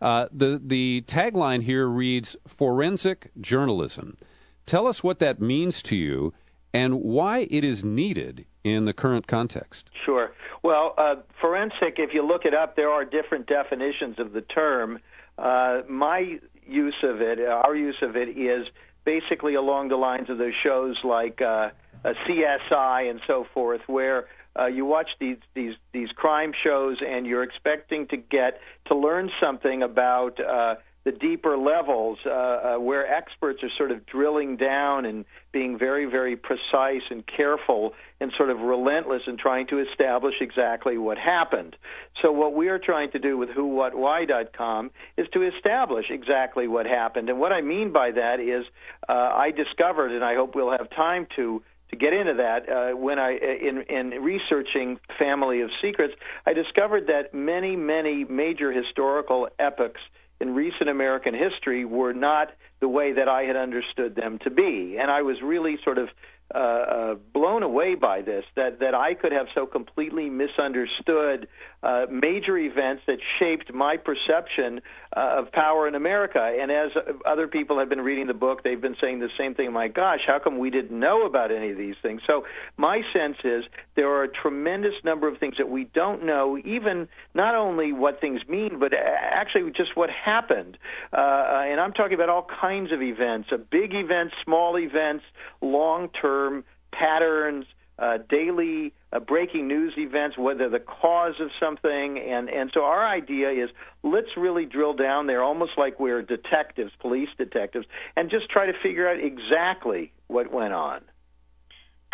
Uh, 0.00 0.26
the 0.32 0.58
the 0.64 1.04
tagline 1.06 1.62
here 1.62 1.86
reads 1.86 2.34
forensic 2.48 3.30
journalism. 3.38 4.16
Tell 4.64 4.86
us 4.86 5.04
what 5.04 5.18
that 5.18 5.42
means 5.42 5.82
to 5.82 5.96
you 5.96 6.32
and 6.72 7.02
why 7.02 7.46
it 7.50 7.62
is 7.62 7.84
needed 7.84 8.46
in 8.64 8.86
the 8.86 8.94
current 8.94 9.26
context. 9.26 9.90
Sure. 10.06 10.32
Well, 10.62 10.94
uh, 10.96 11.16
forensic, 11.42 11.96
if 11.98 12.14
you 12.14 12.26
look 12.26 12.46
it 12.46 12.54
up, 12.54 12.74
there 12.74 12.88
are 12.88 13.04
different 13.04 13.46
definitions 13.46 14.18
of 14.18 14.32
the 14.32 14.40
term. 14.40 15.00
Uh, 15.36 15.82
my 15.90 16.38
use 16.66 17.00
of 17.02 17.20
it, 17.20 17.38
our 17.38 17.76
use 17.76 18.00
of 18.00 18.16
it, 18.16 18.30
is 18.30 18.66
basically 19.04 19.56
along 19.56 19.88
the 19.88 19.96
lines 19.96 20.30
of 20.30 20.38
those 20.38 20.54
shows 20.62 20.96
like 21.04 21.42
uh, 21.42 21.68
CSI 22.02 23.10
and 23.10 23.20
so 23.26 23.46
forth, 23.52 23.82
where 23.86 24.26
uh, 24.58 24.66
you 24.66 24.84
watch 24.84 25.08
these 25.20 25.38
these 25.54 25.74
these 25.92 26.08
crime 26.10 26.52
shows 26.62 26.98
and 27.06 27.26
you're 27.26 27.42
expecting 27.42 28.06
to 28.08 28.16
get 28.16 28.60
to 28.86 28.96
learn 28.96 29.30
something 29.40 29.82
about 29.82 30.38
uh, 30.40 30.76
the 31.04 31.12
deeper 31.12 31.58
levels 31.58 32.18
uh, 32.24 32.30
uh, 32.30 32.76
where 32.78 33.06
experts 33.06 33.62
are 33.62 33.68
sort 33.76 33.90
of 33.90 34.06
drilling 34.06 34.56
down 34.56 35.04
and 35.04 35.26
being 35.52 35.78
very, 35.78 36.06
very 36.06 36.34
precise 36.34 37.02
and 37.10 37.24
careful 37.26 37.92
and 38.20 38.32
sort 38.38 38.48
of 38.48 38.60
relentless 38.60 39.20
in 39.26 39.36
trying 39.36 39.66
to 39.66 39.80
establish 39.80 40.34
exactly 40.40 40.96
what 40.96 41.18
happened. 41.18 41.76
So 42.22 42.32
what 42.32 42.54
we 42.54 42.68
are 42.68 42.78
trying 42.78 43.10
to 43.10 43.18
do 43.18 43.36
with 43.36 43.50
who, 43.50 43.66
what, 43.66 43.92
whowhatwhy.com 43.92 44.90
is 45.18 45.26
to 45.34 45.42
establish 45.42 46.06
exactly 46.08 46.66
what 46.68 46.86
happened. 46.86 47.28
And 47.28 47.38
what 47.38 47.52
I 47.52 47.60
mean 47.60 47.92
by 47.92 48.10
that 48.12 48.40
is 48.40 48.64
uh, 49.06 49.12
I 49.12 49.50
discovered, 49.50 50.10
and 50.10 50.24
I 50.24 50.34
hope 50.34 50.54
we'll 50.54 50.70
have 50.70 50.88
time 50.88 51.26
to 51.36 51.62
to 51.90 51.96
get 51.96 52.12
into 52.12 52.34
that, 52.34 52.68
uh, 52.68 52.96
when 52.96 53.18
I 53.18 53.32
in 53.32 53.82
in 53.88 54.22
researching 54.22 54.98
Family 55.18 55.60
of 55.60 55.70
Secrets, 55.82 56.14
I 56.46 56.52
discovered 56.52 57.06
that 57.08 57.34
many 57.34 57.76
many 57.76 58.24
major 58.24 58.72
historical 58.72 59.48
epochs 59.58 60.00
in 60.40 60.54
recent 60.54 60.88
American 60.88 61.34
history 61.34 61.84
were 61.84 62.12
not 62.12 62.48
the 62.80 62.88
way 62.88 63.12
that 63.12 63.28
I 63.28 63.42
had 63.42 63.56
understood 63.56 64.16
them 64.16 64.38
to 64.44 64.50
be. 64.50 64.96
And 65.00 65.10
I 65.10 65.22
was 65.22 65.36
really 65.42 65.78
sort 65.84 65.98
of 65.98 66.08
uh, 66.54 66.58
uh, 66.58 67.14
blown 67.32 67.62
away 67.62 67.94
by 67.94 68.20
this 68.20 68.44
that 68.54 68.80
that 68.80 68.94
I 68.94 69.14
could 69.14 69.32
have 69.32 69.46
so 69.54 69.66
completely 69.66 70.28
misunderstood 70.28 71.48
uh, 71.84 72.06
major 72.10 72.56
events 72.56 73.02
that 73.06 73.18
shaped 73.38 73.72
my 73.72 73.96
perception 73.96 74.80
uh, 75.16 75.36
of 75.38 75.52
power 75.52 75.86
in 75.86 75.94
America. 75.94 76.40
And 76.40 76.70
as 76.70 76.90
other 77.26 77.46
people 77.46 77.78
have 77.78 77.88
been 77.88 78.00
reading 78.00 78.26
the 78.26 78.34
book, 78.34 78.62
they've 78.64 78.80
been 78.80 78.96
saying 79.00 79.20
the 79.20 79.28
same 79.38 79.54
thing. 79.54 79.72
My 79.72 79.88
gosh, 79.88 80.20
how 80.26 80.38
come 80.38 80.58
we 80.58 80.70
didn't 80.70 80.98
know 80.98 81.26
about 81.26 81.52
any 81.52 81.70
of 81.70 81.78
these 81.78 81.96
things? 82.02 82.22
So 82.26 82.44
my 82.76 83.02
sense 83.12 83.36
is 83.44 83.64
there 83.94 84.08
are 84.08 84.24
a 84.24 84.28
tremendous 84.28 84.94
number 85.04 85.28
of 85.28 85.38
things 85.38 85.56
that 85.58 85.68
we 85.68 85.84
don't 85.84 86.24
know, 86.24 86.58
even 86.64 87.08
not 87.34 87.54
only 87.54 87.92
what 87.92 88.20
things 88.20 88.40
mean, 88.48 88.78
but 88.80 88.92
actually 88.94 89.70
just 89.70 89.96
what 89.96 90.10
happened. 90.10 90.78
Uh, 91.12 91.62
and 91.66 91.80
I'm 91.80 91.92
talking 91.92 92.14
about 92.14 92.28
all 92.28 92.46
kinds 92.60 92.92
of 92.92 93.02
events: 93.02 93.48
uh, 93.52 93.58
big 93.70 93.94
events, 93.94 94.34
small 94.44 94.78
events, 94.78 95.24
long 95.60 96.08
term 96.08 96.24
term 96.24 96.64
patterns, 96.92 97.66
uh, 97.98 98.18
daily 98.28 98.92
uh, 99.12 99.20
breaking 99.20 99.68
news 99.68 99.94
events, 99.96 100.36
whether 100.36 100.68
the 100.68 100.80
cause 100.80 101.34
of 101.40 101.50
something, 101.60 102.18
and 102.18 102.48
and 102.48 102.70
so 102.74 102.82
our 102.82 103.06
idea 103.06 103.50
is 103.50 103.70
let's 104.02 104.36
really 104.36 104.66
drill 104.66 104.94
down 104.94 105.26
there, 105.26 105.42
almost 105.42 105.72
like 105.76 106.00
we're 106.00 106.22
detectives, 106.22 106.92
police 107.00 107.28
detectives, 107.38 107.86
and 108.16 108.30
just 108.30 108.50
try 108.50 108.66
to 108.66 108.72
figure 108.82 109.08
out 109.08 109.18
exactly 109.22 110.12
what 110.26 110.52
went 110.52 110.72
on. 110.72 111.02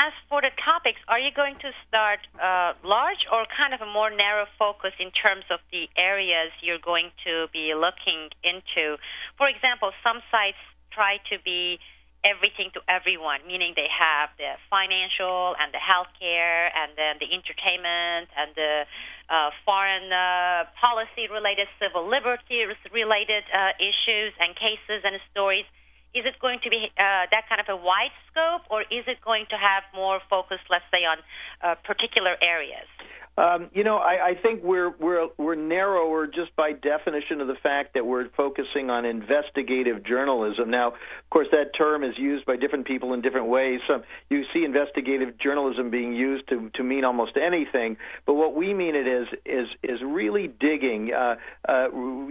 As 0.00 0.12
for 0.32 0.40
the 0.40 0.48
topics, 0.64 1.00
are 1.08 1.20
you 1.20 1.28
going 1.36 1.56
to 1.60 1.70
start 1.84 2.20
uh, 2.40 2.72
large 2.88 3.20
or 3.28 3.44
kind 3.52 3.76
of 3.76 3.84
a 3.84 3.90
more 3.92 4.08
narrow 4.08 4.48
focus 4.58 4.96
in 4.96 5.12
terms 5.12 5.44
of 5.52 5.60
the 5.72 5.92
areas 5.92 6.52
you're 6.64 6.80
going 6.80 7.12
to 7.28 7.52
be 7.52 7.76
looking 7.76 8.32
into? 8.40 8.96
For 9.36 9.44
example, 9.44 9.92
some 10.00 10.24
sites 10.32 10.60
try 10.88 11.20
to 11.28 11.36
be 11.44 11.80
everything 12.24 12.68
to 12.76 12.80
everyone, 12.88 13.40
meaning 13.46 13.72
they 13.76 13.88
have 13.88 14.28
the 14.36 14.60
financial 14.68 15.56
and 15.56 15.72
the 15.72 15.80
healthcare 15.80 16.68
and 16.76 16.92
then 16.96 17.16
the 17.16 17.28
entertainment 17.32 18.28
and 18.36 18.52
the 18.54 18.84
uh, 19.30 19.50
foreign 19.64 20.12
uh, 20.12 20.68
policy 20.76 21.30
related, 21.32 21.68
civil 21.80 22.04
liberties 22.04 22.76
related 22.92 23.44
uh, 23.52 23.72
issues 23.80 24.32
and 24.36 24.52
cases 24.56 25.00
and 25.04 25.16
stories. 25.32 25.64
Is 26.12 26.26
it 26.26 26.34
going 26.42 26.58
to 26.66 26.70
be 26.70 26.90
uh, 26.98 27.30
that 27.30 27.46
kind 27.48 27.62
of 27.62 27.70
a 27.70 27.78
wide 27.78 28.12
scope, 28.28 28.66
or 28.68 28.82
is 28.82 29.06
it 29.06 29.22
going 29.22 29.46
to 29.50 29.56
have 29.56 29.86
more 29.94 30.18
focus, 30.28 30.58
let's 30.68 30.84
say, 30.90 31.06
on 31.06 31.22
uh, 31.62 31.78
particular 31.86 32.34
areas? 32.42 32.90
Um, 33.38 33.70
you 33.72 33.84
know, 33.84 33.96
I, 33.96 34.30
I 34.30 34.34
think 34.42 34.62
we're 34.62 34.90
we're 34.98 35.28
we're 35.38 35.54
narrower 35.54 36.26
just 36.26 36.54
by 36.56 36.72
definition 36.72 37.40
of 37.40 37.46
the 37.46 37.54
fact 37.62 37.94
that 37.94 38.04
we're 38.04 38.28
focusing 38.36 38.90
on 38.90 39.04
investigative 39.04 40.04
journalism. 40.04 40.68
Now, 40.70 40.88
of 40.88 41.30
course, 41.30 41.46
that 41.52 41.70
term 41.76 42.04
is 42.04 42.18
used 42.18 42.44
by 42.44 42.56
different 42.56 42.86
people 42.86 43.14
in 43.14 43.22
different 43.22 43.46
ways. 43.46 43.80
Some 43.88 44.02
you 44.28 44.42
see 44.52 44.64
investigative 44.64 45.38
journalism 45.38 45.90
being 45.90 46.12
used 46.12 46.48
to 46.48 46.70
to 46.74 46.82
mean 46.82 47.04
almost 47.04 47.36
anything, 47.36 47.96
but 48.26 48.34
what 48.34 48.54
we 48.54 48.74
mean 48.74 48.94
it 48.94 49.06
is 49.06 49.28
is 49.46 49.68
is 49.82 50.00
really 50.04 50.48
digging, 50.48 51.12
uh, 51.14 51.36
uh, 51.66 51.86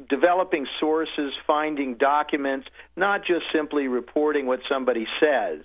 developing 0.09 0.67
sources, 0.79 1.33
finding 1.47 1.95
documents, 1.95 2.67
not 2.95 3.21
just 3.25 3.45
simply 3.53 3.87
reporting 3.87 4.45
what 4.45 4.59
somebody 4.69 5.07
says. 5.19 5.61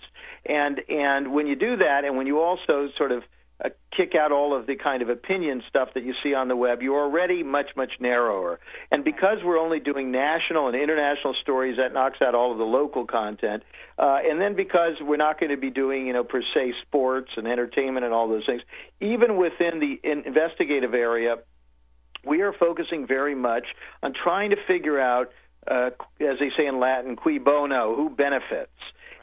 And 0.47 0.81
and 0.89 1.35
when 1.35 1.49
you 1.49 1.57
do 1.57 1.77
that, 1.79 2.05
and 2.05 2.17
when 2.17 2.27
you 2.27 2.41
also 2.41 2.89
sort 2.97 3.13
of 3.13 3.25
uh, 3.63 3.69
kick 3.97 4.15
out 4.15 4.33
all 4.33 4.59
of 4.59 4.67
the 4.67 4.77
kind 4.77 5.03
of 5.03 5.09
opinion 5.09 5.63
stuff 5.69 5.91
that 5.95 6.05
you 6.05 6.15
see 6.23 6.35
on 6.35 6.49
the 6.49 6.57
web, 6.57 6.83
you're 6.83 7.01
already 7.01 7.43
much, 7.43 7.71
much 7.77 7.93
narrower. 8.01 8.59
And 8.91 9.05
because 9.05 9.39
we're 9.45 9.59
only 9.59 9.79
doing 9.79 10.11
national 10.11 10.67
and 10.69 10.77
international 10.77 11.35
stories, 11.41 11.77
that 11.77 11.93
knocks 11.93 12.19
out 12.21 12.35
all 12.35 12.53
of 12.53 12.59
the 12.59 12.65
local 12.65 13.07
content. 13.07 13.63
Uh, 13.97 14.19
and 14.25 14.41
then 14.41 14.57
because 14.57 14.95
we're 15.01 15.17
not 15.17 15.39
going 15.39 15.51
to 15.51 15.57
be 15.57 15.71
doing, 15.71 16.07
you 16.07 16.13
know, 16.13 16.25
per 16.25 16.43
se 16.55 16.75
sports 16.83 17.31
and 17.37 17.47
entertainment 17.47 18.05
and 18.05 18.13
all 18.13 18.29
those 18.29 18.45
things, 18.45 18.63
even 19.01 19.37
within 19.37 19.79
the 19.79 20.01
investigative 20.03 20.95
area, 20.95 21.37
we 22.27 22.41
are 22.43 22.53
focusing 22.53 23.07
very 23.07 23.35
much 23.35 23.67
on 24.03 24.15
trying 24.15 24.51
to 24.51 24.57
figure 24.67 24.99
out, 24.99 25.31
uh, 25.71 25.91
as 26.21 26.39
they 26.41 26.51
say 26.57 26.67
in 26.67 26.81
Latin, 26.81 27.17
cui 27.17 27.39
bono, 27.39 27.95
who 27.95 28.11
benefits. 28.11 28.73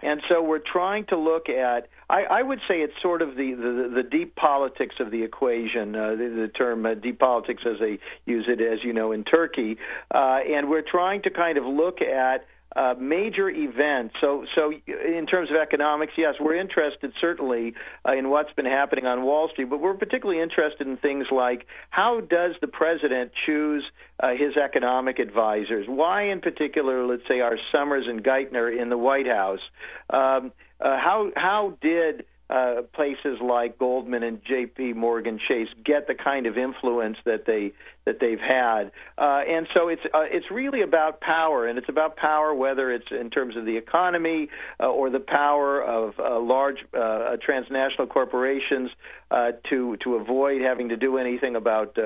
And 0.01 0.22
so 0.29 0.41
we're 0.41 0.60
trying 0.60 1.05
to 1.08 1.17
look 1.17 1.50
at. 1.50 1.88
I, 2.10 2.24
I 2.24 2.41
would 2.41 2.60
say 2.67 2.81
it's 2.81 2.93
sort 3.01 3.22
of 3.22 3.36
the 3.36 3.53
the, 3.53 4.01
the 4.01 4.03
deep 4.03 4.36
politics 4.36 4.96
of 5.00 5.12
the 5.12 5.24
equation. 5.24 5.96
Uh, 5.96 6.12
the, 6.12 6.48
the 6.48 6.48
term 6.48 6.86
uh, 6.86 6.96
deep 6.96 7.20
politics, 7.20 7.63
as 7.65 7.79
they 7.79 8.00
use 8.25 8.46
it, 8.48 8.62
as 8.62 8.84
you 8.84 8.93
know, 8.93 9.12
in 9.12 9.24
Turkey. 9.24 9.77
Uh, 10.13 10.39
and 10.48 10.70
we're 10.70 10.84
trying 10.84 11.22
to 11.24 11.29
kind 11.29 11.58
of 11.58 11.65
look 11.65 12.01
at 12.01 12.46
uh, 12.75 12.96
major 13.00 13.50
events. 13.50 14.16
So, 14.22 14.46
so 14.56 14.72
in 14.88 15.25
terms 15.25 15.50
of 15.50 15.58
economics, 15.58 16.13
yes, 16.18 16.36
we're 16.40 16.56
interested 16.56 17.12
certainly 17.20 17.74
uh, 18.08 18.13
in 18.13 18.30
what's 18.30 18.54
been 18.54 18.66
happening 18.66 19.06
on 19.06 19.24
Wall 19.24 19.50
Street, 19.51 19.70
but 19.70 19.80
we're 19.80 19.94
particularly 19.94 20.42
interested 20.42 20.88
in 20.88 20.98
things 20.98 21.28
like 21.32 21.66
how 21.90 22.22
does 22.22 22.56
the 22.62 22.68
president 22.68 23.32
choose 23.46 23.84
uh, 24.20 24.30
his 24.32 24.56
economic 24.58 25.20
advisors? 25.20 25.86
Why, 25.88 26.32
in 26.32 26.40
particular, 26.40 27.06
let's 27.06 27.24
say, 27.28 27.42
are 27.42 27.58
Summers 27.72 28.06
and 28.08 28.24
Geithner 28.24 28.80
in 28.80 28.90
the 28.90 28.98
White 28.98 29.28
House? 29.28 29.62
Um, 30.10 30.51
uh, 30.80 30.98
how 30.98 31.32
how 31.36 31.78
did 31.82 32.25
uh, 32.51 32.82
places 32.94 33.40
like 33.42 33.78
Goldman 33.78 34.24
and 34.24 34.42
J.P. 34.46 34.94
Morgan 34.94 35.40
Chase 35.48 35.70
get 35.86 36.08
the 36.08 36.16
kind 36.16 36.46
of 36.46 36.58
influence 36.58 37.18
that 37.25 37.46
they 37.46 37.72
that 38.05 38.20
they've 38.20 38.39
had. 38.39 38.91
Uh, 39.17 39.41
and 39.48 39.67
so 39.74 39.88
it's 39.88 40.01
uh, 40.13 40.24
it's 40.24 40.50
really 40.50 40.81
about 40.81 41.22
power, 41.22 41.67
and 41.67 41.77
it's 41.77 41.89
about 41.89 42.17
power 42.17 42.53
whether 42.53 42.91
it's 42.91 43.08
in 43.12 43.29
terms 43.29 43.55
of 43.55 43.65
the 43.65 43.77
economy 43.77 44.50
uh, 44.79 44.88
or 44.88 45.10
the 45.10 45.20
power 45.20 45.81
of 45.81 46.13
uh, 46.20 46.39
large 46.39 46.77
uh, 46.98 47.38
transnational 47.43 48.08
corporations 48.08 48.89
uh, 49.29 49.51
to 49.70 49.98
to 50.03 50.15
avoid 50.15 50.62
having 50.62 50.89
to 50.89 50.98
do 50.98 51.17
anything 51.17 51.55
about. 51.55 51.98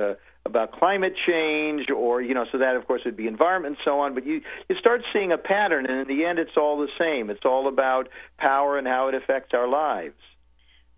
About 0.48 0.74
climate 0.74 1.14
change 1.26 1.90
or 1.90 2.22
you 2.22 2.36
know 2.36 2.46
so 2.52 2.60
that 2.60 2.76
of 2.76 2.86
course 2.86 3.02
would 3.04 3.18
be 3.18 3.26
environment 3.26 3.78
and 3.78 3.84
so 3.84 4.02
on 4.02 4.14
but 4.14 4.28
you 4.28 4.42
you 4.70 4.76
start 4.80 5.02
seeing 5.12 5.32
a 5.32 5.40
pattern 5.40 5.88
and 5.88 6.08
in 6.08 6.08
the 6.08 6.24
end 6.24 6.38
it's 6.38 6.56
all 6.56 6.78
the 6.78 6.88
same 7.00 7.32
it's 7.32 7.44
all 7.46 7.68
about 7.68 8.10
power 8.38 8.78
and 8.78 8.86
how 8.86 9.08
it 9.08 9.16
affects 9.16 9.56
our 9.56 9.68
lives 9.68 10.22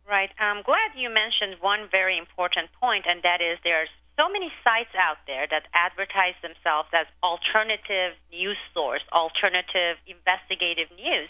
right 0.05 0.31
i'm 0.37 0.63
glad 0.63 0.91
you 0.97 1.07
mentioned 1.07 1.55
one 1.63 1.87
very 1.89 2.17
important 2.17 2.67
point 2.77 3.05
and 3.07 3.23
that 3.23 3.39
is 3.39 3.57
there's 3.63 3.87
so 4.17 4.27
many 4.27 4.49
sites 4.65 4.91
out 4.97 5.21
there 5.29 5.45
that 5.47 5.69
advertise 5.77 6.35
themselves 6.41 6.89
as 6.91 7.05
alternative 7.21 8.17
news 8.33 8.57
source 8.73 9.05
alternative 9.13 10.01
investigative 10.09 10.89
news 10.97 11.29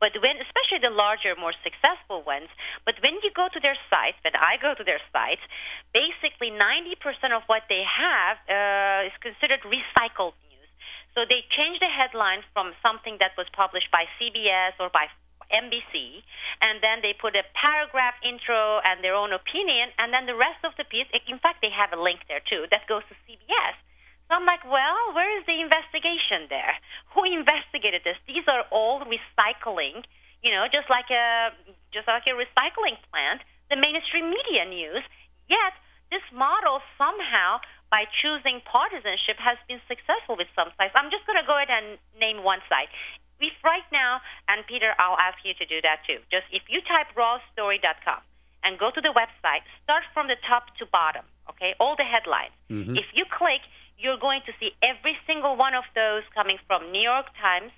but 0.00 0.16
when, 0.16 0.40
especially 0.40 0.80
the 0.80 0.88
larger, 0.88 1.36
more 1.36 1.52
successful 1.60 2.24
ones, 2.24 2.48
but 2.88 2.96
when 3.04 3.20
you 3.20 3.28
go 3.36 3.52
to 3.52 3.60
their 3.60 3.76
sites, 3.92 4.16
when 4.24 4.32
I 4.32 4.56
go 4.56 4.72
to 4.72 4.80
their 4.80 4.98
sites, 5.12 5.44
basically 5.92 6.48
90% 6.48 7.36
of 7.36 7.44
what 7.52 7.68
they 7.68 7.84
have 7.84 8.40
uh, 8.48 9.08
is 9.12 9.14
considered 9.20 9.60
recycled 9.68 10.32
news. 10.48 10.68
So 11.12 11.28
they 11.28 11.44
change 11.52 11.84
the 11.84 11.92
headline 11.92 12.40
from 12.56 12.72
something 12.80 13.20
that 13.20 13.36
was 13.36 13.44
published 13.52 13.92
by 13.92 14.08
CBS 14.16 14.80
or 14.80 14.88
by 14.88 15.12
NBC, 15.50 16.22
and 16.62 16.80
then 16.80 17.02
they 17.02 17.12
put 17.14 17.34
a 17.34 17.44
paragraph 17.52 18.14
intro 18.22 18.80
and 18.86 19.02
their 19.02 19.14
own 19.14 19.34
opinion, 19.34 19.90
and 19.98 20.14
then 20.14 20.26
the 20.26 20.38
rest 20.38 20.62
of 20.64 20.72
the 20.78 20.86
piece, 20.86 21.10
in 21.26 21.38
fact, 21.38 21.60
they 21.60 21.70
have 21.70 21.92
a 21.92 22.00
link 22.00 22.24
there 22.30 22.42
too, 22.42 22.66
that 22.70 22.86
goes 22.86 23.02
to 23.10 23.14
CBS. 23.26 23.76
So 24.30 24.38
I'm 24.38 24.46
like, 24.46 24.62
well, 24.62 25.10
where 25.10 25.26
is 25.34 25.42
the 25.42 25.58
investigation 25.58 26.46
there? 26.46 26.78
Who 27.18 27.26
investigated 27.26 28.06
this? 28.06 28.14
These 28.30 28.46
are 28.46 28.62
all 28.70 29.02
recycling, 29.02 30.06
you 30.38 30.54
know, 30.54 30.70
just 30.70 30.86
like 30.86 31.10
a 31.10 31.50
just 31.90 32.06
like 32.06 32.30
a 32.30 32.38
recycling 32.38 32.94
plant. 33.10 33.42
The 33.74 33.78
mainstream 33.78 34.30
media 34.30 34.70
news. 34.70 35.02
Yet 35.50 35.74
this 36.14 36.22
model 36.30 36.78
somehow, 36.94 37.58
by 37.90 38.06
choosing 38.22 38.62
partisanship, 38.62 39.38
has 39.42 39.58
been 39.66 39.82
successful 39.90 40.38
with 40.38 40.46
some 40.54 40.70
sites. 40.78 40.94
I'm 40.94 41.10
just 41.10 41.26
going 41.26 41.38
to 41.38 41.46
go 41.46 41.58
ahead 41.58 41.70
and 41.70 41.98
name 42.14 42.46
one 42.46 42.62
site. 42.70 42.90
If 43.40 43.56
right 43.64 43.86
now, 43.90 44.20
and 44.48 44.64
Peter, 44.68 44.92
I'll 45.00 45.18
ask 45.18 45.40
you 45.44 45.56
to 45.56 45.64
do 45.64 45.80
that 45.82 46.04
too. 46.06 46.20
Just 46.30 46.46
if 46.52 46.62
you 46.68 46.80
type 46.84 47.12
rawstory.com 47.16 48.20
and 48.62 48.78
go 48.78 48.92
to 48.92 49.00
the 49.00 49.16
website, 49.16 49.64
start 49.82 50.04
from 50.12 50.28
the 50.28 50.36
top 50.44 50.68
to 50.78 50.86
bottom. 50.86 51.24
Okay, 51.48 51.74
all 51.80 51.96
the 51.96 52.06
headlines. 52.06 52.54
Mm-hmm. 52.70 52.94
If 52.94 53.08
you 53.16 53.24
click 53.26 53.64
you're 54.00 54.18
going 54.18 54.40
to 54.48 54.52
see 54.56 54.72
every 54.80 55.14
single 55.28 55.60
one 55.60 55.76
of 55.76 55.84
those 55.94 56.24
coming 56.32 56.56
from 56.64 56.90
New 56.90 57.04
York 57.04 57.28
Times, 57.36 57.70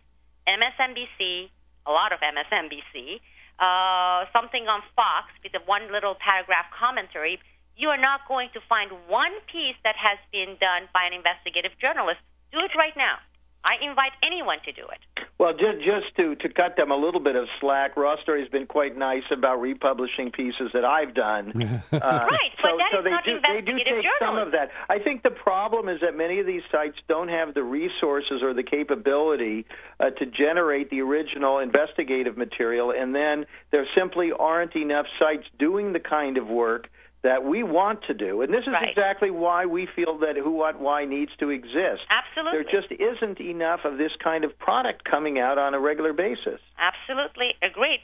MSNBC, 0.47 1.51
a 1.87 1.91
lot 1.91 2.15
of 2.15 2.23
MSNBC, 2.23 3.19
uh, 3.59 4.31
something 4.31 4.71
on 4.71 4.87
Fox 4.95 5.35
with 5.43 5.53
a 5.59 5.63
one 5.67 5.91
little 5.91 6.15
paragraph 6.15 6.71
commentary. 6.71 7.43
You 7.77 7.91
are 7.91 7.99
not 7.99 8.23
going 8.31 8.55
to 8.55 8.61
find 8.71 8.91
one 9.11 9.35
piece 9.51 9.77
that 9.83 9.99
has 9.99 10.19
been 10.31 10.55
done 10.63 10.87
by 10.95 11.11
an 11.11 11.13
investigative 11.13 11.75
journalist. 11.83 12.23
Do 12.55 12.63
it 12.63 12.71
right 12.79 12.95
now. 12.95 13.19
I 13.67 13.83
invite 13.83 14.15
anyone 14.23 14.59
to 14.65 14.73
do 14.73 14.87
it. 14.87 15.03
Well, 15.43 15.55
just 15.55 15.79
just 15.79 16.15
to 16.19 16.37
to 16.37 16.55
cut 16.55 16.77
them 16.77 16.93
a 16.93 16.97
little 16.97 17.19
bit 17.19 17.35
of 17.35 17.49
slack, 17.61 17.97
Raw 17.97 18.15
Story's 18.23 18.49
been 18.49 18.69
quite 18.69 18.97
nice 18.97 19.25
about 19.33 19.61
republishing 19.61 20.31
pieces 20.31 20.71
that 20.73 20.85
I've 20.85 21.15
done. 21.15 21.51
uh, 21.93 21.99
right, 21.99 22.53
so, 22.63 22.69
but 22.71 22.79
that 22.79 22.91
so 22.93 22.99
is 22.99 23.05
they 23.05 23.11
not 23.11 23.25
do 23.25 23.41
they 23.43 23.61
do 23.61 23.77
take 23.79 23.87
journalism. 23.87 24.21
some 24.21 24.39
of 24.39 24.53
that. 24.53 24.71
I 24.89 25.01
think 25.01 25.25
the 25.25 25.33
problem 25.33 25.89
is 25.89 26.01
that 26.01 26.17
many 26.17 26.39
of 26.39 26.47
these 26.47 26.63
sites 26.71 26.95
don't 27.09 27.27
have 27.27 27.55
the 27.55 27.65
resources 27.65 28.41
or 28.41 28.55
the 28.55 28.63
capability 28.63 29.67
uh, 29.99 30.11
to 30.11 30.27
generate 30.27 30.91
the 30.91 31.01
original 31.01 31.59
investigative 31.59 32.37
material, 32.37 32.93
and 32.97 33.13
then 33.13 33.45
there 33.73 33.85
simply 33.99 34.31
aren't 34.31 34.77
enough 34.77 35.07
sites 35.19 35.49
doing 35.59 35.93
the 35.93 35.99
kind 35.99 36.39
of 36.39 36.47
work 36.47 36.89
that 37.23 37.45
we 37.45 37.63
want 37.63 38.03
to 38.09 38.15
do. 38.15 38.43
And 38.43 38.53
this 38.53 38.63
is 38.63 38.73
right. 38.73 38.89
exactly 38.89 39.31
why 39.31 39.65
we 39.67 39.87
feel 39.95 40.19
that 40.19 40.37
Who, 40.37 40.53
What, 40.53 40.81
Why 40.81 41.05
needs 41.05 41.31
to 41.39 41.51
exist. 41.51 42.03
Absolutely. 42.11 42.63
There 42.63 42.81
just 42.81 42.93
isn't 42.93 43.41
enough 43.41 43.81
of 43.85 43.97
this 43.99 44.13
kind 44.23 44.45
of 44.45 44.59
product 44.59 45.05
coming 45.05 45.39
out 45.39 45.57
on 45.57 45.75
a 45.75 45.81
regular 45.81 46.13
basis. 46.13 46.61
Absolutely. 46.79 47.55
Agreed. 47.63 48.01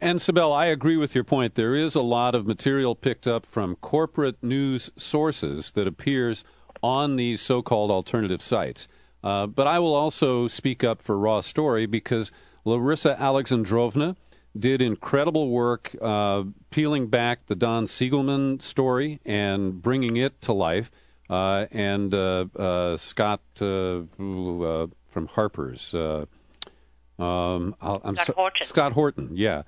And 0.00 0.18
Sibel, 0.20 0.54
I 0.54 0.66
agree 0.66 0.96
with 0.96 1.14
your 1.14 1.24
point. 1.24 1.54
There 1.54 1.74
is 1.74 1.94
a 1.94 2.02
lot 2.02 2.34
of 2.34 2.46
material 2.46 2.94
picked 2.94 3.26
up 3.26 3.46
from 3.46 3.76
corporate 3.76 4.42
news 4.42 4.90
sources 4.96 5.70
that 5.72 5.86
appears 5.86 6.44
on 6.82 7.16
these 7.16 7.40
so 7.40 7.62
called 7.62 7.90
alternative 7.90 8.42
sites. 8.42 8.88
Uh, 9.24 9.46
but 9.46 9.66
I 9.66 9.78
will 9.78 9.94
also 9.94 10.48
speak 10.48 10.84
up 10.84 11.02
for 11.02 11.18
Raw 11.18 11.40
Story 11.40 11.86
because 11.86 12.30
Larissa 12.64 13.20
Alexandrovna 13.20 14.16
did 14.60 14.82
incredible 14.82 15.50
work 15.50 15.94
uh, 16.00 16.44
peeling 16.70 17.08
back 17.08 17.46
the 17.46 17.54
Don 17.54 17.86
Siegelman 17.86 18.60
story 18.62 19.20
and 19.24 19.80
bringing 19.82 20.16
it 20.16 20.40
to 20.42 20.52
life. 20.52 20.90
Uh, 21.28 21.66
and 21.72 22.14
uh, 22.14 22.46
uh 22.56 22.96
Scott 22.96 23.40
uh, 23.60 23.98
uh, 23.98 24.86
from 25.10 25.26
Harper's, 25.32 25.92
um, 25.92 27.74
Scott, 27.80 28.26
so- 28.26 28.32
Horton. 28.34 28.66
Scott 28.66 28.92
Horton, 28.92 29.30
yeah, 29.32 29.62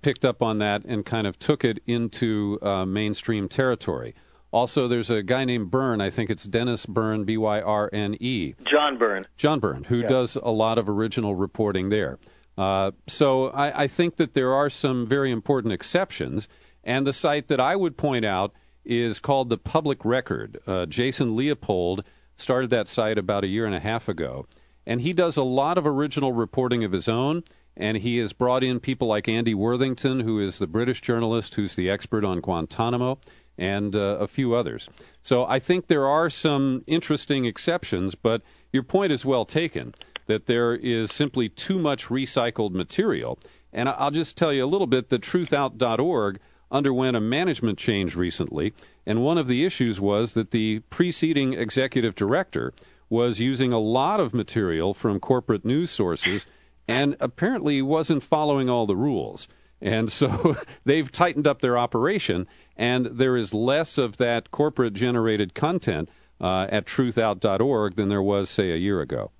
picked 0.00 0.24
up 0.24 0.42
on 0.42 0.58
that 0.58 0.84
and 0.84 1.04
kind 1.04 1.26
of 1.26 1.38
took 1.38 1.64
it 1.64 1.82
into 1.86 2.58
mainstream 2.86 3.48
territory. 3.48 4.14
Also, 4.50 4.86
there's 4.86 5.10
a 5.10 5.20
guy 5.20 5.44
named 5.44 5.72
Byrne. 5.72 6.00
I 6.00 6.10
think 6.10 6.30
it's 6.30 6.44
Dennis 6.44 6.86
Byrne, 6.86 7.24
B 7.24 7.36
Y 7.36 7.60
R 7.60 7.90
N 7.92 8.16
E. 8.20 8.54
John 8.64 8.96
Byrne. 8.96 9.26
John 9.36 9.58
Byrne, 9.58 9.82
who 9.82 9.98
yeah. 9.98 10.06
does 10.06 10.36
a 10.36 10.52
lot 10.52 10.78
of 10.78 10.88
original 10.88 11.34
reporting 11.34 11.88
there. 11.88 12.20
Uh, 12.56 12.92
so 13.08 13.48
I, 13.48 13.84
I, 13.84 13.86
think 13.88 14.16
that 14.16 14.34
there 14.34 14.54
are 14.54 14.70
some 14.70 15.06
very 15.06 15.30
important 15.32 15.72
exceptions. 15.72 16.46
And 16.84 17.06
the 17.06 17.12
site 17.12 17.48
that 17.48 17.60
I 17.60 17.74
would 17.74 17.96
point 17.96 18.24
out 18.24 18.52
is 18.84 19.18
called 19.18 19.48
the 19.48 19.58
Public 19.58 20.04
Record. 20.04 20.60
Uh, 20.66 20.86
Jason 20.86 21.34
Leopold 21.34 22.04
started 22.36 22.70
that 22.70 22.88
site 22.88 23.18
about 23.18 23.44
a 23.44 23.48
year 23.48 23.66
and 23.66 23.74
a 23.74 23.80
half 23.80 24.08
ago. 24.08 24.46
And 24.86 25.00
he 25.00 25.12
does 25.12 25.36
a 25.36 25.42
lot 25.42 25.78
of 25.78 25.86
original 25.86 26.32
reporting 26.32 26.84
of 26.84 26.92
his 26.92 27.08
own. 27.08 27.42
And 27.76 27.96
he 27.96 28.18
has 28.18 28.32
brought 28.32 28.62
in 28.62 28.78
people 28.78 29.08
like 29.08 29.28
Andy 29.28 29.54
Worthington, 29.54 30.20
who 30.20 30.38
is 30.38 30.58
the 30.58 30.66
British 30.68 31.00
journalist 31.00 31.56
who's 31.56 31.74
the 31.74 31.90
expert 31.90 32.24
on 32.24 32.40
Guantanamo, 32.40 33.18
and 33.58 33.96
uh, 33.96 34.18
a 34.20 34.28
few 34.28 34.54
others. 34.54 34.88
So 35.22 35.44
I 35.44 35.58
think 35.58 35.86
there 35.86 36.06
are 36.06 36.30
some 36.30 36.84
interesting 36.86 37.46
exceptions, 37.46 38.14
but 38.14 38.42
your 38.72 38.84
point 38.84 39.10
is 39.10 39.24
well 39.24 39.44
taken 39.44 39.92
that 40.26 40.46
there 40.46 40.74
is 40.74 41.12
simply 41.12 41.48
too 41.48 41.78
much 41.78 42.06
recycled 42.06 42.72
material. 42.72 43.38
And 43.72 43.88
I'll 43.88 44.10
just 44.10 44.36
tell 44.36 44.52
you 44.52 44.64
a 44.64 44.66
little 44.66 44.86
bit 44.86 45.08
that 45.08 45.22
truthout.org 45.22 46.38
underwent 46.70 47.16
a 47.16 47.20
management 47.20 47.78
change 47.78 48.16
recently, 48.16 48.74
and 49.06 49.22
one 49.22 49.38
of 49.38 49.46
the 49.46 49.64
issues 49.64 50.00
was 50.00 50.32
that 50.32 50.50
the 50.50 50.80
preceding 50.90 51.52
executive 51.52 52.14
director 52.14 52.72
was 53.08 53.38
using 53.38 53.72
a 53.72 53.78
lot 53.78 54.18
of 54.18 54.34
material 54.34 54.94
from 54.94 55.20
corporate 55.20 55.64
news 55.64 55.90
sources 55.90 56.46
and 56.88 57.16
apparently 57.20 57.80
wasn't 57.80 58.22
following 58.22 58.68
all 58.68 58.86
the 58.86 58.96
rules. 58.96 59.46
And 59.80 60.10
so 60.10 60.56
they've 60.84 61.10
tightened 61.10 61.46
up 61.46 61.60
their 61.60 61.78
operation, 61.78 62.46
and 62.76 63.06
there 63.06 63.36
is 63.36 63.54
less 63.54 63.98
of 63.98 64.16
that 64.16 64.50
corporate 64.50 64.94
generated 64.94 65.54
content 65.54 66.08
uh, 66.40 66.66
at 66.70 66.86
truthout.org 66.86 67.94
than 67.94 68.08
there 68.08 68.22
was, 68.22 68.50
say, 68.50 68.72
a 68.72 68.76
year 68.76 69.00
ago 69.00 69.30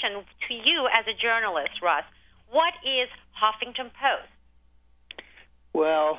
question 0.00 0.24
to 0.48 0.54
you 0.54 0.88
as 0.92 1.06
a 1.06 1.16
journalist, 1.20 1.82
Russ. 1.82 2.04
What 2.50 2.74
is 2.84 3.08
Huffington 3.36 3.90
Post? 3.90 4.28
Well, 5.72 6.18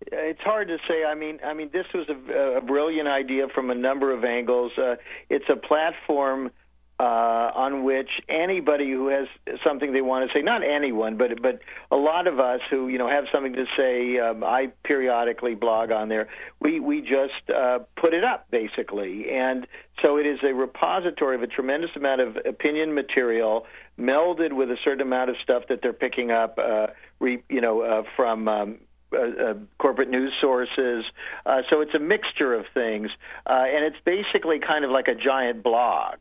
it's 0.00 0.40
hard 0.40 0.68
to 0.68 0.78
say. 0.88 1.04
I 1.04 1.14
mean, 1.14 1.40
I 1.44 1.54
mean, 1.54 1.70
this 1.72 1.86
was 1.92 2.08
a, 2.08 2.58
a 2.58 2.60
brilliant 2.60 3.08
idea 3.08 3.46
from 3.54 3.70
a 3.70 3.74
number 3.74 4.14
of 4.14 4.24
angles. 4.24 4.72
Uh, 4.78 4.96
it's 5.28 5.46
a 5.50 5.56
platform 5.56 6.50
uh, 7.00 7.50
on 7.54 7.82
which 7.82 8.10
anybody 8.28 8.90
who 8.90 9.08
has 9.08 9.26
something 9.64 9.94
they 9.94 10.02
want 10.02 10.28
to 10.28 10.38
say, 10.38 10.42
not 10.42 10.62
anyone, 10.62 11.16
but 11.16 11.40
but 11.40 11.60
a 11.90 11.96
lot 11.96 12.26
of 12.26 12.38
us 12.38 12.60
who 12.70 12.88
you 12.88 12.98
know 12.98 13.08
have 13.08 13.24
something 13.32 13.54
to 13.54 13.64
say, 13.74 14.18
um, 14.18 14.44
I 14.44 14.70
periodically 14.84 15.54
blog 15.54 15.92
on 15.92 16.10
there. 16.10 16.28
We 16.60 16.78
we 16.78 17.00
just 17.00 17.48
uh, 17.48 17.78
put 17.98 18.12
it 18.12 18.22
up 18.22 18.50
basically, 18.50 19.30
and 19.30 19.66
so 20.02 20.18
it 20.18 20.26
is 20.26 20.40
a 20.42 20.52
repository 20.52 21.36
of 21.36 21.42
a 21.42 21.46
tremendous 21.46 21.90
amount 21.96 22.20
of 22.20 22.36
opinion 22.44 22.92
material 22.94 23.64
melded 23.98 24.52
with 24.52 24.70
a 24.70 24.76
certain 24.84 25.00
amount 25.00 25.30
of 25.30 25.36
stuff 25.42 25.62
that 25.70 25.80
they're 25.82 25.94
picking 25.94 26.30
up, 26.30 26.58
uh, 26.58 26.88
re, 27.18 27.42
you 27.48 27.62
know, 27.62 27.80
uh, 27.80 28.02
from. 28.14 28.46
Um, 28.46 28.78
uh, 29.12 29.16
uh, 29.16 29.54
corporate 29.80 30.08
news 30.08 30.32
sources. 30.40 31.04
Uh, 31.44 31.62
so 31.68 31.80
it's 31.80 31.94
a 31.96 31.98
mixture 31.98 32.54
of 32.54 32.64
things, 32.72 33.10
uh, 33.44 33.64
and 33.66 33.84
it's 33.84 33.96
basically 34.04 34.60
kind 34.60 34.84
of 34.84 34.92
like 34.92 35.08
a 35.08 35.16
giant 35.16 35.64
blog 35.64 36.18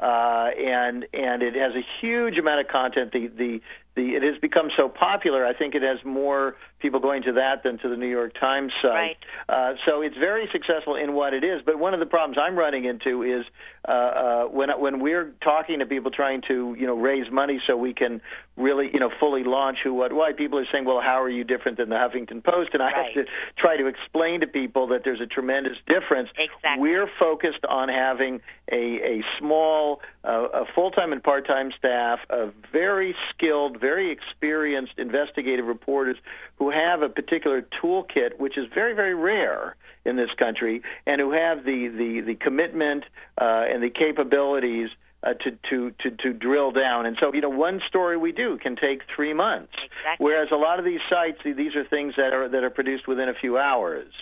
uh, 0.00 0.50
and 0.56 1.06
and 1.12 1.42
it 1.42 1.54
has 1.54 1.72
a 1.74 1.84
huge 2.00 2.38
amount 2.38 2.60
of 2.60 2.68
content. 2.68 3.12
The 3.12 3.28
the 3.28 3.60
the 3.96 4.14
it 4.14 4.22
has 4.22 4.40
become 4.40 4.68
so 4.76 4.88
popular. 4.88 5.44
I 5.44 5.52
think 5.52 5.74
it 5.74 5.82
has 5.82 5.98
more 6.04 6.56
people 6.78 7.00
going 7.00 7.24
to 7.24 7.32
that 7.32 7.64
than 7.64 7.78
to 7.78 7.88
the 7.88 7.96
New 7.96 8.08
York 8.08 8.32
Times 8.38 8.72
site. 8.80 8.90
Right. 8.90 9.16
Uh, 9.48 9.74
so 9.84 10.02
it's 10.02 10.16
very 10.16 10.48
successful 10.52 10.94
in 10.94 11.14
what 11.14 11.34
it 11.34 11.42
is. 11.42 11.62
But 11.66 11.78
one 11.78 11.94
of 11.94 12.00
the 12.00 12.06
problems 12.06 12.38
I'm 12.40 12.56
running 12.56 12.84
into 12.84 13.24
is 13.24 13.44
uh, 13.88 13.90
uh, 13.90 14.44
when 14.44 14.68
when 14.78 15.00
we're 15.00 15.32
talking 15.42 15.80
to 15.80 15.86
people 15.86 16.12
trying 16.12 16.42
to 16.48 16.76
you 16.78 16.86
know 16.86 16.94
raise 16.94 17.30
money 17.32 17.60
so 17.66 17.76
we 17.76 17.92
can 17.92 18.20
really 18.58 18.90
you 18.92 19.00
know 19.00 19.10
fully 19.20 19.44
launch 19.44 19.78
who 19.84 19.94
what 19.94 20.12
why 20.12 20.32
people 20.32 20.58
are 20.58 20.66
saying 20.72 20.84
well 20.84 21.00
how 21.00 21.22
are 21.22 21.30
you 21.30 21.44
different 21.44 21.78
than 21.78 21.88
the 21.88 21.94
Huffington 21.94 22.42
Post 22.44 22.70
and 22.74 22.82
I 22.82 22.86
Right. 22.86 23.16
have 23.16 23.26
to 23.26 23.30
try 23.56 23.76
to 23.76 23.86
explain 23.86 24.40
to 24.40 24.46
people 24.46 24.88
that 24.88 25.02
there's 25.04 25.20
a 25.20 25.26
tremendous 25.26 25.76
difference. 25.86 26.28
Exactly. 26.36 26.80
We're 26.82 27.08
focused 27.18 27.64
on 27.68 27.88
having 27.88 28.40
a 28.70 28.84
a 29.14 29.24
small 29.38 30.00
uh, 30.24 30.48
a 30.52 30.64
full-time 30.74 31.12
and 31.12 31.22
part-time 31.22 31.72
staff 31.78 32.18
of 32.28 32.52
very 32.72 33.14
skilled, 33.30 33.80
very 33.80 34.10
experienced 34.10 34.92
investigative 34.98 35.66
reporters 35.66 36.16
who 36.56 36.70
have 36.70 37.02
a 37.02 37.08
particular 37.08 37.62
toolkit 37.80 38.38
which 38.38 38.58
is 38.58 38.66
very 38.74 38.94
very 38.94 39.14
rare 39.14 39.76
in 40.04 40.16
this 40.16 40.30
country 40.38 40.82
and 41.06 41.20
who 41.20 41.30
have 41.32 41.64
the 41.64 41.88
the 41.88 42.20
the 42.26 42.34
commitment 42.34 43.04
uh, 43.40 43.64
and 43.70 43.82
the 43.82 43.90
capabilities 43.90 44.88
uh, 45.22 45.34
to, 45.34 45.50
to, 45.70 45.90
to, 46.00 46.16
to 46.16 46.32
drill 46.32 46.70
down. 46.70 47.06
And 47.06 47.16
so, 47.20 47.32
you 47.32 47.40
know, 47.40 47.48
one 47.48 47.80
story 47.88 48.16
we 48.16 48.32
do 48.32 48.58
can 48.58 48.76
take 48.76 49.02
three 49.14 49.34
months. 49.34 49.72
Exactly. 49.84 50.24
Whereas 50.24 50.48
a 50.52 50.56
lot 50.56 50.78
of 50.78 50.84
these 50.84 51.00
sites, 51.10 51.38
these 51.44 51.74
are 51.74 51.84
things 51.84 52.14
that 52.16 52.32
are, 52.32 52.48
that 52.48 52.62
are 52.64 52.70
produced 52.70 53.08
within 53.08 53.28
a 53.28 53.34
few 53.34 53.58
hours 53.58 54.12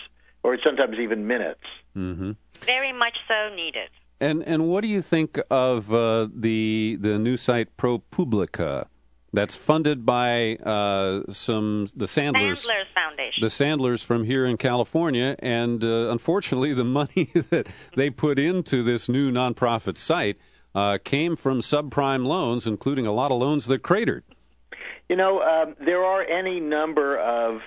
or 0.43 0.57
sometimes 0.63 0.97
even 0.99 1.27
minutes. 1.27 1.63
Very 1.95 2.93
much 2.93 3.17
so 3.27 3.55
needed. 3.55 3.89
And 4.19 4.41
and 4.43 4.67
what 4.67 4.81
do 4.81 4.87
you 4.87 5.01
think 5.03 5.39
of 5.51 5.93
uh, 5.93 6.27
the 6.33 6.97
the 6.99 7.19
new 7.19 7.37
site 7.37 7.77
ProPublica 7.77 8.87
that's 9.33 9.55
funded 9.55 10.05
by 10.05 10.55
uh, 10.55 11.21
some 11.31 11.87
the 11.95 12.07
Sandlers 12.07 12.65
Sandler's 12.65 12.87
Foundation. 12.95 13.41
the 13.41 13.49
Sandlers 13.49 14.01
from 14.01 14.23
here 14.23 14.45
in 14.45 14.57
California, 14.57 15.35
and 15.39 15.83
uh, 15.83 16.09
unfortunately, 16.09 16.73
the 16.73 16.83
money 16.83 17.25
that 17.49 17.67
they 17.95 18.09
put 18.09 18.39
into 18.39 18.81
this 18.81 19.07
new 19.07 19.31
nonprofit 19.31 19.97
site 19.97 20.37
uh, 20.77 20.99
came 21.03 21.35
from 21.35 21.59
subprime 21.61 22.23
loans, 22.27 22.67
including 22.67 23.07
a 23.07 23.11
lot 23.11 23.31
of 23.31 23.39
loans 23.39 23.65
that 23.65 23.81
cratered. 23.81 24.23
You 25.09 25.15
know, 25.15 25.41
um, 25.41 25.75
there 25.83 26.03
are 26.03 26.21
any 26.21 26.59
number 26.59 27.17
of 27.17 27.61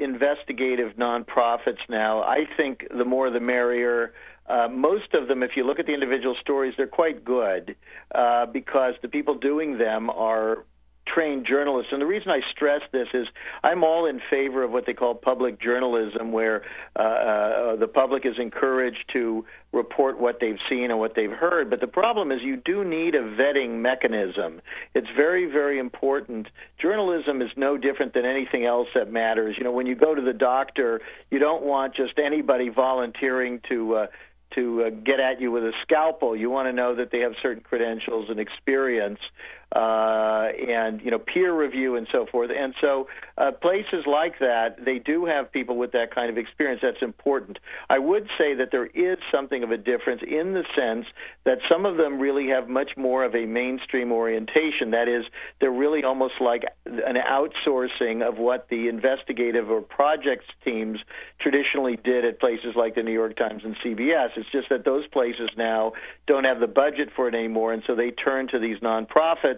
investigative 0.00 0.96
nonprofits 0.96 1.78
now. 1.88 2.22
I 2.22 2.40
think 2.56 2.84
the 2.90 3.04
more 3.04 3.30
the 3.30 3.38
merrier. 3.38 4.14
Uh, 4.48 4.66
most 4.68 5.14
of 5.14 5.28
them, 5.28 5.44
if 5.44 5.52
you 5.54 5.64
look 5.64 5.78
at 5.78 5.86
the 5.86 5.94
individual 5.94 6.34
stories, 6.40 6.74
they're 6.76 6.88
quite 6.88 7.24
good 7.24 7.76
uh, 8.12 8.46
because 8.46 8.94
the 9.00 9.08
people 9.08 9.38
doing 9.38 9.78
them 9.78 10.10
are 10.10 10.64
trained 11.06 11.46
journalists. 11.46 11.92
And 11.92 12.00
the 12.00 12.06
reason 12.06 12.30
I 12.30 12.40
stress 12.50 12.80
this 12.92 13.08
is 13.14 13.26
I'm 13.62 13.84
all 13.84 14.06
in 14.06 14.20
favor 14.30 14.62
of 14.62 14.70
what 14.70 14.86
they 14.86 14.92
call 14.92 15.14
public 15.14 15.60
journalism, 15.60 16.32
where 16.32 16.62
uh, 16.98 17.02
uh, 17.02 17.76
the 17.76 17.88
public 17.88 18.26
is 18.26 18.34
encouraged 18.38 19.04
to 19.12 19.44
report 19.72 20.18
what 20.20 20.38
they've 20.40 20.58
seen 20.68 20.90
and 20.90 20.98
what 20.98 21.14
they've 21.14 21.30
heard. 21.30 21.70
But 21.70 21.80
the 21.80 21.86
problem 21.86 22.32
is 22.32 22.40
you 22.42 22.56
do 22.56 22.84
need 22.84 23.14
a 23.14 23.22
vetting 23.22 23.80
mechanism. 23.80 24.60
It's 24.94 25.08
very, 25.16 25.46
very 25.50 25.78
important. 25.78 26.48
Journalism 26.80 27.42
is 27.42 27.50
no 27.56 27.76
different 27.76 28.14
than 28.14 28.24
anything 28.24 28.64
else 28.64 28.88
that 28.94 29.12
matters. 29.12 29.56
You 29.58 29.64
know, 29.64 29.72
when 29.72 29.86
you 29.86 29.94
go 29.94 30.14
to 30.14 30.22
the 30.22 30.32
doctor, 30.32 31.00
you 31.30 31.38
don't 31.38 31.64
want 31.64 31.94
just 31.94 32.18
anybody 32.18 32.68
volunteering 32.68 33.60
to. 33.68 33.94
Uh, 33.94 34.06
to 34.54 34.84
uh, 34.84 34.90
get 34.90 35.20
at 35.20 35.40
you 35.40 35.50
with 35.50 35.64
a 35.64 35.72
scalpel. 35.82 36.36
You 36.36 36.50
want 36.50 36.68
to 36.68 36.72
know 36.72 36.94
that 36.96 37.10
they 37.10 37.20
have 37.20 37.32
certain 37.42 37.62
credentials 37.62 38.30
and 38.30 38.38
experience, 38.38 39.18
uh, 39.74 40.46
and 40.68 41.00
you 41.02 41.10
know 41.10 41.18
peer 41.18 41.52
review 41.52 41.96
and 41.96 42.06
so 42.12 42.26
forth. 42.30 42.50
And 42.56 42.74
so 42.80 43.08
uh, 43.36 43.50
places 43.50 44.04
like 44.06 44.38
that, 44.38 44.76
they 44.84 44.98
do 44.98 45.24
have 45.26 45.50
people 45.50 45.76
with 45.76 45.92
that 45.92 46.14
kind 46.14 46.30
of 46.30 46.38
experience. 46.38 46.80
That's 46.82 47.02
important. 47.02 47.58
I 47.90 47.98
would 47.98 48.28
say 48.38 48.54
that 48.54 48.68
there 48.70 48.86
is 48.86 49.18
something 49.32 49.64
of 49.64 49.72
a 49.72 49.76
difference 49.76 50.22
in 50.22 50.54
the 50.54 50.62
sense 50.76 51.06
that 51.44 51.58
some 51.70 51.84
of 51.84 51.96
them 51.96 52.20
really 52.20 52.48
have 52.48 52.68
much 52.68 52.92
more 52.96 53.24
of 53.24 53.34
a 53.34 53.44
mainstream 53.44 54.12
orientation. 54.12 54.92
That 54.92 55.08
is, 55.08 55.24
they're 55.60 55.70
really 55.70 56.04
almost 56.04 56.34
like 56.40 56.62
an 56.86 57.16
outsourcing 57.16 58.26
of 58.26 58.38
what 58.38 58.68
the 58.70 58.88
investigative 58.88 59.68
or 59.68 59.80
projects 59.80 60.46
teams 60.64 61.00
traditionally 61.40 61.98
did 62.02 62.24
at 62.24 62.38
places 62.38 62.74
like 62.76 62.94
the 62.94 63.02
New 63.02 63.12
York 63.12 63.36
Times 63.36 63.62
and 63.64 63.76
CBS. 63.84 64.28
It's 64.36 64.50
just 64.52 64.68
that 64.70 64.84
those 64.84 65.06
places 65.08 65.50
now 65.56 65.92
don't 66.26 66.44
have 66.44 66.60
the 66.60 66.66
budget 66.66 67.10
for 67.16 67.28
it 67.28 67.34
anymore, 67.34 67.72
and 67.72 67.82
so 67.86 67.96
they 67.96 68.12
turn 68.12 68.48
to 68.48 68.58
these 68.58 68.78
nonprofits 68.78 69.55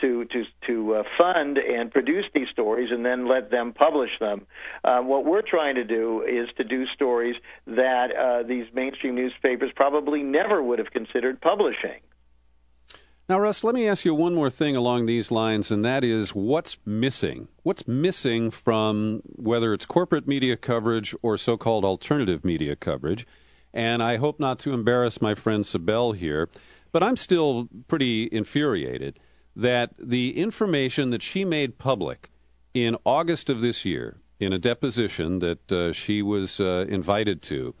to 0.00 0.24
to 0.26 0.44
to 0.66 0.94
uh, 0.94 1.02
fund 1.18 1.58
and 1.58 1.90
produce 1.90 2.24
these 2.34 2.48
stories 2.52 2.90
and 2.90 3.04
then 3.04 3.28
let 3.28 3.50
them 3.50 3.72
publish 3.72 4.10
them. 4.18 4.46
Uh, 4.84 5.00
what 5.00 5.24
we're 5.24 5.42
trying 5.42 5.74
to 5.74 5.84
do 5.84 6.22
is 6.22 6.48
to 6.56 6.64
do 6.64 6.86
stories 6.94 7.36
that 7.66 8.08
uh, 8.14 8.46
these 8.46 8.66
mainstream 8.72 9.14
newspapers 9.14 9.70
probably 9.74 10.22
never 10.22 10.62
would 10.62 10.78
have 10.78 10.90
considered 10.90 11.40
publishing. 11.40 12.00
Now, 13.28 13.38
Russ, 13.38 13.62
let 13.62 13.76
me 13.76 13.86
ask 13.86 14.04
you 14.04 14.12
one 14.12 14.34
more 14.34 14.50
thing 14.50 14.74
along 14.74 15.06
these 15.06 15.30
lines, 15.30 15.70
and 15.70 15.84
that 15.84 16.02
is 16.02 16.30
what's 16.30 16.78
missing? 16.84 17.46
What's 17.62 17.86
missing 17.86 18.50
from 18.50 19.22
whether 19.24 19.72
it's 19.72 19.86
corporate 19.86 20.26
media 20.26 20.56
coverage 20.56 21.14
or 21.22 21.38
so 21.38 21.56
called 21.56 21.84
alternative 21.84 22.44
media 22.44 22.74
coverage? 22.74 23.28
And 23.72 24.02
I 24.02 24.16
hope 24.16 24.40
not 24.40 24.58
to 24.60 24.72
embarrass 24.72 25.22
my 25.22 25.36
friend 25.36 25.62
Sibel 25.62 26.16
here, 26.16 26.48
but 26.90 27.04
I'm 27.04 27.16
still 27.16 27.68
pretty 27.86 28.28
infuriated 28.32 29.20
that 29.56 29.90
the 29.98 30.36
information 30.36 31.10
that 31.10 31.22
she 31.22 31.44
made 31.44 31.78
public 31.78 32.30
in 32.72 32.96
August 33.04 33.50
of 33.50 33.60
this 33.60 33.84
year 33.84 34.20
in 34.38 34.52
a 34.52 34.58
deposition 34.58 35.38
that 35.40 35.72
uh, 35.72 35.92
she 35.92 36.22
was 36.22 36.60
uh, 36.60 36.86
invited 36.88 37.42
to 37.42 37.74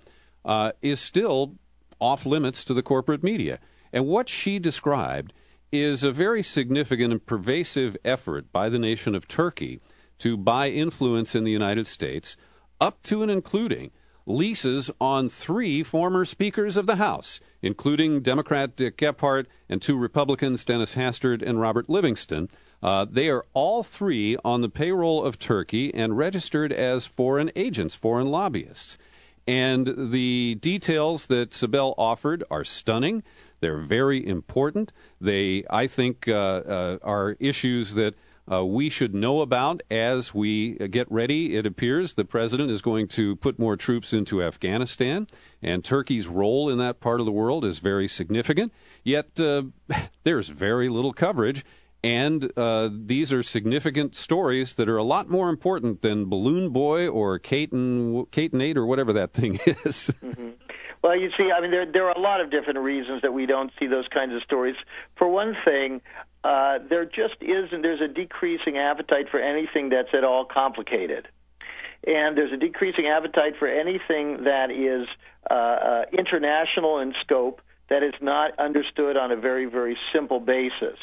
uh, 0.44 0.72
is 0.82 1.00
still 1.00 1.56
off 1.98 2.26
limits 2.26 2.64
to 2.64 2.74
the 2.74 2.82
corporate 2.82 3.22
media. 3.22 3.58
And 3.92 4.06
what 4.06 4.28
she 4.28 4.58
described 4.58 5.32
is 5.72 6.02
a 6.02 6.12
very 6.12 6.42
significant 6.42 7.12
and 7.12 7.24
pervasive 7.24 7.96
effort 8.04 8.52
by 8.52 8.68
the 8.68 8.78
nation 8.78 9.14
of 9.14 9.28
Turkey 9.28 9.80
to 10.18 10.36
buy 10.36 10.68
influence 10.68 11.34
in 11.34 11.44
the 11.44 11.50
United 11.50 11.86
States, 11.86 12.36
up 12.80 13.02
to 13.04 13.22
and 13.22 13.30
including 13.30 13.90
leases 14.26 14.90
on 15.00 15.28
three 15.28 15.82
former 15.82 16.24
speakers 16.24 16.76
of 16.76 16.86
the 16.86 16.96
House, 16.96 17.40
including 17.62 18.20
Democrat 18.20 18.76
Dick 18.76 18.96
Gephardt 18.96 19.46
and 19.68 19.80
two 19.80 19.96
Republicans, 19.96 20.64
Dennis 20.64 20.94
Hastert 20.94 21.42
and 21.42 21.60
Robert 21.60 21.88
Livingston. 21.88 22.48
Uh, 22.82 23.06
they 23.08 23.28
are 23.28 23.46
all 23.52 23.82
three 23.82 24.36
on 24.44 24.62
the 24.62 24.68
payroll 24.68 25.22
of 25.24 25.38
Turkey 25.38 25.94
and 25.94 26.16
registered 26.16 26.72
as 26.72 27.06
foreign 27.06 27.50
agents, 27.54 27.94
foreign 27.94 28.28
lobbyists. 28.28 28.96
And 29.46 30.12
the 30.12 30.56
details 30.60 31.26
that 31.26 31.50
Sibel 31.50 31.94
offered 31.98 32.44
are 32.50 32.64
stunning. 32.64 33.22
They're 33.60 33.78
very 33.78 34.24
important. 34.26 34.92
They, 35.20 35.64
I 35.68 35.86
think, 35.86 36.28
uh, 36.28 36.32
uh, 36.32 36.98
are 37.02 37.36
issues 37.40 37.94
that 37.94 38.14
uh, 38.50 38.64
we 38.64 38.88
should 38.88 39.14
know 39.14 39.40
about 39.40 39.82
as 39.90 40.34
we 40.34 40.74
get 40.74 41.10
ready. 41.10 41.56
It 41.56 41.66
appears 41.66 42.14
the 42.14 42.24
president 42.24 42.70
is 42.70 42.82
going 42.82 43.08
to 43.08 43.36
put 43.36 43.58
more 43.58 43.76
troops 43.76 44.12
into 44.12 44.42
Afghanistan, 44.42 45.28
and 45.62 45.84
Turkey's 45.84 46.26
role 46.26 46.68
in 46.68 46.78
that 46.78 47.00
part 47.00 47.20
of 47.20 47.26
the 47.26 47.32
world 47.32 47.64
is 47.64 47.78
very 47.78 48.08
significant. 48.08 48.72
Yet 49.04 49.38
uh, 49.38 49.64
there's 50.24 50.48
very 50.48 50.88
little 50.88 51.12
coverage, 51.12 51.64
and 52.02 52.50
uh, 52.56 52.88
these 52.92 53.32
are 53.32 53.42
significant 53.42 54.16
stories 54.16 54.74
that 54.74 54.88
are 54.88 54.96
a 54.96 55.04
lot 55.04 55.28
more 55.28 55.48
important 55.48 56.02
than 56.02 56.28
Balloon 56.28 56.70
Boy 56.70 57.06
or 57.06 57.38
and 58.52 58.62
Eight 58.62 58.76
or 58.76 58.86
whatever 58.86 59.12
that 59.12 59.32
thing 59.32 59.60
is. 59.66 60.10
Well, 61.02 61.16
you 61.18 61.30
see, 61.36 61.50
I 61.50 61.60
mean, 61.60 61.70
there 61.70 61.90
there 61.90 62.08
are 62.08 62.16
a 62.16 62.20
lot 62.20 62.40
of 62.40 62.50
different 62.50 62.78
reasons 62.80 63.22
that 63.22 63.32
we 63.32 63.46
don't 63.46 63.72
see 63.78 63.86
those 63.86 64.06
kinds 64.08 64.34
of 64.34 64.42
stories. 64.42 64.76
For 65.16 65.28
one 65.28 65.56
thing, 65.64 66.02
uh, 66.44 66.78
there 66.88 67.06
just 67.06 67.36
isn't. 67.40 67.82
There's 67.82 68.02
a 68.02 68.08
decreasing 68.08 68.76
appetite 68.76 69.30
for 69.30 69.40
anything 69.40 69.88
that's 69.88 70.10
at 70.12 70.24
all 70.24 70.44
complicated, 70.44 71.28
and 72.06 72.36
there's 72.36 72.52
a 72.52 72.58
decreasing 72.58 73.06
appetite 73.06 73.54
for 73.58 73.66
anything 73.66 74.44
that 74.44 74.70
is 74.70 75.08
uh, 75.50 75.54
uh, 75.54 76.04
international 76.12 76.98
in 76.98 77.14
scope 77.22 77.62
that 77.88 78.02
is 78.02 78.14
not 78.20 78.58
understood 78.58 79.16
on 79.16 79.32
a 79.32 79.36
very 79.36 79.64
very 79.64 79.96
simple 80.12 80.38
basis. 80.38 80.98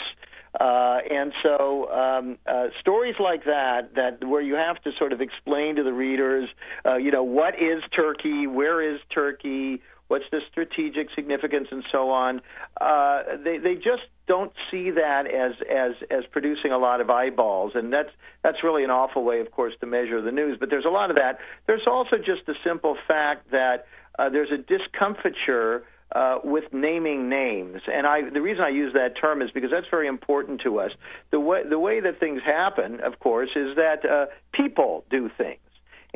Uh, 0.59 0.99
and 1.09 1.33
so 1.43 1.89
um, 1.91 2.37
uh, 2.47 2.67
stories 2.79 3.15
like 3.19 3.45
that, 3.45 3.93
that 3.95 4.23
where 4.27 4.41
you 4.41 4.55
have 4.55 4.81
to 4.83 4.91
sort 4.97 5.13
of 5.13 5.21
explain 5.21 5.75
to 5.75 5.83
the 5.83 5.93
readers, 5.93 6.49
uh, 6.85 6.95
you 6.95 7.11
know, 7.11 7.23
what 7.23 7.53
is 7.55 7.83
Turkey, 7.95 8.47
where 8.47 8.81
is 8.81 8.99
Turkey, 9.13 9.81
what's 10.07 10.25
the 10.31 10.39
strategic 10.49 11.09
significance, 11.15 11.67
and 11.71 11.83
so 11.91 12.09
on. 12.09 12.41
Uh, 12.79 13.23
they 13.43 13.57
they 13.57 13.75
just 13.75 14.03
don't 14.27 14.51
see 14.71 14.91
that 14.91 15.27
as 15.27 15.53
as 15.69 15.91
as 16.09 16.23
producing 16.31 16.71
a 16.71 16.77
lot 16.77 17.01
of 17.01 17.09
eyeballs, 17.09 17.73
and 17.75 17.91
that's 17.93 18.09
that's 18.43 18.63
really 18.63 18.83
an 18.83 18.89
awful 18.89 19.23
way, 19.23 19.39
of 19.39 19.51
course, 19.51 19.73
to 19.81 19.85
measure 19.85 20.21
the 20.21 20.31
news. 20.31 20.57
But 20.59 20.69
there's 20.69 20.85
a 20.85 20.89
lot 20.89 21.09
of 21.09 21.17
that. 21.17 21.39
There's 21.67 21.85
also 21.87 22.17
just 22.17 22.45
the 22.47 22.55
simple 22.65 22.97
fact 23.07 23.51
that 23.51 23.85
uh, 24.17 24.29
there's 24.29 24.51
a 24.51 24.57
discomfiture 24.57 25.83
uh, 26.15 26.39
with 26.43 26.65
naming 26.71 27.29
names. 27.29 27.81
And 27.91 28.07
I, 28.07 28.29
the 28.29 28.41
reason 28.41 28.63
I 28.63 28.69
use 28.69 28.93
that 28.93 29.19
term 29.19 29.41
is 29.41 29.51
because 29.51 29.71
that's 29.71 29.87
very 29.89 30.07
important 30.07 30.61
to 30.61 30.79
us. 30.79 30.91
The 31.31 31.39
way, 31.39 31.63
the 31.67 31.79
way 31.79 31.99
that 31.99 32.19
things 32.19 32.41
happen, 32.45 33.01
of 33.01 33.19
course, 33.19 33.49
is 33.55 33.75
that 33.75 34.05
uh, 34.09 34.27
people 34.53 35.03
do 35.09 35.29
things. 35.37 35.59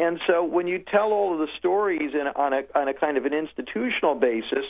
And 0.01 0.19
so 0.25 0.43
when 0.43 0.65
you 0.65 0.79
tell 0.79 1.11
all 1.11 1.31
of 1.31 1.37
the 1.37 1.47
stories 1.59 2.15
in, 2.15 2.25
on, 2.35 2.53
a, 2.53 2.61
on 2.73 2.87
a 2.87 2.93
kind 2.93 3.17
of 3.17 3.25
an 3.25 3.33
institutional 3.33 4.15
basis, 4.15 4.65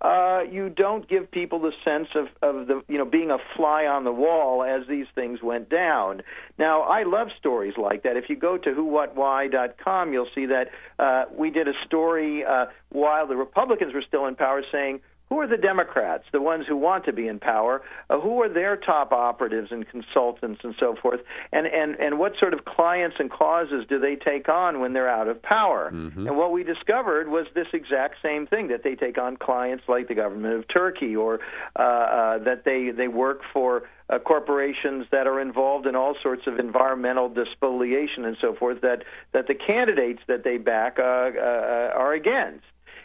uh, 0.00 0.42
you 0.48 0.68
don't 0.68 1.08
give 1.08 1.28
people 1.32 1.58
the 1.58 1.72
sense 1.84 2.06
of, 2.14 2.26
of 2.40 2.68
the 2.68 2.82
you 2.86 2.96
know 2.96 3.04
being 3.04 3.32
a 3.32 3.38
fly 3.56 3.86
on 3.86 4.04
the 4.04 4.12
wall 4.12 4.62
as 4.62 4.86
these 4.86 5.06
things 5.16 5.42
went 5.42 5.68
down. 5.68 6.22
Now 6.56 6.82
I 6.82 7.02
love 7.02 7.28
stories 7.36 7.74
like 7.76 8.04
that. 8.04 8.16
If 8.16 8.28
you 8.28 8.36
go 8.36 8.58
to 8.58 8.70
whowhatwhy.com, 8.70 10.12
you'll 10.12 10.28
see 10.34 10.46
that 10.46 10.68
uh, 11.00 11.24
we 11.36 11.50
did 11.50 11.66
a 11.66 11.72
story 11.86 12.44
uh, 12.44 12.66
while 12.90 13.26
the 13.26 13.36
Republicans 13.36 13.92
were 13.92 14.04
still 14.06 14.26
in 14.26 14.36
power, 14.36 14.62
saying 14.70 15.00
who 15.28 15.40
are 15.40 15.46
the 15.48 15.56
Democrats, 15.56 16.24
the 16.32 16.40
ones 16.40 16.66
who 16.68 16.76
want 16.76 17.04
to 17.06 17.12
be 17.12 17.26
in 17.26 17.40
power? 17.40 17.82
Uh, 18.08 18.20
who 18.20 18.40
are 18.42 18.48
their 18.48 18.76
top 18.76 19.12
operatives 19.12 19.68
and 19.72 19.88
consultants 19.88 20.60
and 20.62 20.74
so 20.78 20.94
forth? 21.00 21.20
And, 21.52 21.66
and, 21.66 21.96
and 21.96 22.18
what 22.18 22.34
sort 22.38 22.54
of 22.54 22.64
clients 22.64 23.16
and 23.18 23.30
causes 23.30 23.84
do 23.88 23.98
they 23.98 24.14
take 24.14 24.48
on 24.48 24.80
when 24.80 24.92
they're 24.92 25.10
out 25.10 25.26
of 25.26 25.42
power? 25.42 25.90
Mm-hmm. 25.92 26.28
And 26.28 26.36
what 26.36 26.52
we 26.52 26.62
discovered 26.62 27.28
was 27.28 27.46
this 27.54 27.66
exact 27.72 28.16
same 28.22 28.46
thing 28.46 28.68
that 28.68 28.84
they 28.84 28.94
take 28.94 29.18
on 29.18 29.36
clients 29.36 29.84
like 29.88 30.06
the 30.06 30.14
government 30.14 30.54
of 30.54 30.68
Turkey 30.68 31.16
or 31.16 31.40
uh, 31.74 31.82
uh, 31.82 32.38
that 32.44 32.62
they, 32.64 32.90
they 32.96 33.08
work 33.08 33.40
for 33.52 33.82
uh, 34.08 34.20
corporations 34.20 35.06
that 35.10 35.26
are 35.26 35.40
involved 35.40 35.86
in 35.86 35.96
all 35.96 36.14
sorts 36.22 36.42
of 36.46 36.60
environmental 36.60 37.28
despoliation 37.28 38.24
and 38.24 38.36
so 38.40 38.54
forth 38.54 38.80
that, 38.82 39.02
that 39.32 39.48
the 39.48 39.54
candidates 39.54 40.20
that 40.28 40.44
they 40.44 40.56
back 40.56 40.98
uh, 41.00 41.02
uh, 41.02 41.90
are 41.96 42.12
against. 42.12 42.62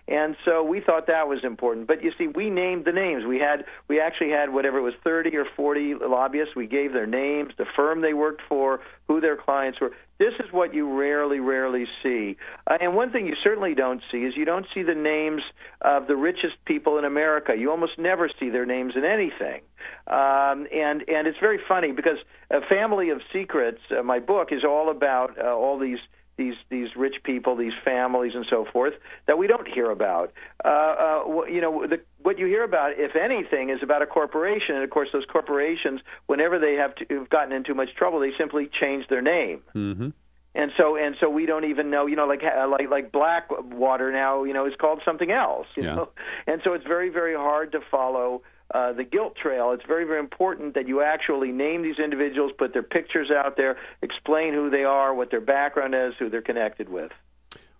And 0.07 0.35
so 0.43 0.63
we 0.63 0.81
thought 0.81 1.07
that 1.07 1.27
was 1.27 1.39
important. 1.43 1.87
But 1.87 2.03
you 2.03 2.11
see, 2.17 2.27
we 2.27 2.49
named 2.49 2.85
the 2.85 2.91
names. 2.91 3.25
We 3.25 3.39
had 3.39 3.65
we 3.87 3.99
actually 3.99 4.31
had 4.31 4.53
whatever 4.53 4.79
it 4.79 4.81
was 4.81 4.93
30 5.03 5.35
or 5.37 5.45
40 5.55 5.95
lobbyists. 6.05 6.55
We 6.55 6.67
gave 6.67 6.93
their 6.93 7.07
names, 7.07 7.53
the 7.57 7.65
firm 7.75 8.01
they 8.01 8.13
worked 8.13 8.41
for, 8.49 8.81
who 9.07 9.21
their 9.21 9.37
clients 9.37 9.79
were. 9.79 9.91
This 10.17 10.33
is 10.39 10.51
what 10.51 10.73
you 10.73 10.99
rarely, 10.99 11.39
rarely 11.39 11.85
see. 12.03 12.37
Uh, 12.67 12.77
and 12.79 12.95
one 12.95 13.11
thing 13.11 13.25
you 13.25 13.35
certainly 13.43 13.73
don't 13.73 14.01
see 14.11 14.19
is 14.19 14.35
you 14.35 14.45
don't 14.45 14.67
see 14.73 14.83
the 14.83 14.93
names 14.93 15.41
of 15.81 16.07
the 16.07 16.15
richest 16.15 16.63
people 16.65 16.97
in 16.97 17.05
America. 17.05 17.53
You 17.57 17.71
almost 17.71 17.97
never 17.97 18.29
see 18.39 18.49
their 18.49 18.65
names 18.65 18.93
in 18.95 19.03
anything. 19.03 19.61
Um, 20.07 20.67
and 20.73 21.03
and 21.07 21.27
it's 21.27 21.39
very 21.39 21.59
funny 21.67 21.91
because 21.91 22.17
a 22.49 22.61
family 22.61 23.09
of 23.09 23.21
secrets. 23.31 23.79
Uh, 23.89 24.03
my 24.03 24.19
book 24.19 24.49
is 24.51 24.63
all 24.63 24.89
about 24.89 25.37
uh, 25.39 25.55
all 25.55 25.79
these 25.79 25.99
these 26.37 26.55
these 26.69 26.89
rich 26.95 27.15
people, 27.23 27.55
these 27.55 27.73
families, 27.83 28.33
and 28.35 28.45
so 28.49 28.65
forth 28.71 28.93
that 29.27 29.37
we 29.37 29.47
don't 29.47 29.67
hear 29.67 29.89
about. 29.91 30.31
Uh, 30.63 30.67
uh, 30.67 31.45
you 31.45 31.61
know, 31.61 31.85
the, 31.87 31.99
what 32.21 32.39
you 32.39 32.45
hear 32.45 32.63
about, 32.63 32.93
if 32.97 33.15
anything, 33.15 33.69
is 33.69 33.79
about 33.83 34.01
a 34.01 34.05
corporation, 34.05 34.75
and 34.75 34.83
of 34.83 34.89
course, 34.89 35.09
those 35.13 35.25
corporations, 35.31 36.01
whenever 36.27 36.59
they 36.59 36.73
have, 36.73 36.95
to, 36.95 37.05
have 37.15 37.29
gotten 37.29 37.51
into 37.51 37.73
much 37.73 37.89
trouble, 37.95 38.19
they 38.19 38.31
simply 38.37 38.69
change 38.79 39.07
their 39.07 39.21
name. 39.21 39.61
Mm-hmm. 39.75 40.09
And 40.53 40.71
so 40.77 40.97
and 40.97 41.15
so 41.21 41.29
we 41.29 41.45
don't 41.45 41.65
even 41.65 41.89
know, 41.89 42.07
you 42.07 42.17
know, 42.17 42.27
like 42.27 42.41
like 42.43 42.89
like 42.89 43.11
Blackwater 43.11 44.11
now, 44.11 44.43
you 44.43 44.53
know, 44.53 44.65
is 44.65 44.73
called 44.79 45.01
something 45.05 45.31
else, 45.31 45.67
you 45.77 45.83
yeah. 45.83 45.95
know. 45.95 46.09
And 46.45 46.61
so 46.65 46.73
it's 46.73 46.85
very 46.85 47.09
very 47.09 47.35
hard 47.35 47.71
to 47.71 47.79
follow 47.89 48.41
uh, 48.73 48.93
the 48.93 49.03
guilt 49.03 49.35
trail, 49.35 49.71
it's 49.71 49.85
very, 49.85 50.05
very 50.05 50.19
important 50.19 50.73
that 50.75 50.87
you 50.87 51.01
actually 51.01 51.51
name 51.51 51.81
these 51.81 51.99
individuals, 51.99 52.51
put 52.57 52.73
their 52.73 52.83
pictures 52.83 53.29
out 53.31 53.57
there, 53.57 53.77
explain 54.01 54.53
who 54.53 54.69
they 54.69 54.83
are, 54.83 55.13
what 55.13 55.31
their 55.31 55.41
background 55.41 55.95
is, 55.95 56.13
who 56.19 56.29
they're 56.29 56.41
connected 56.41 56.89
with. 56.89 57.11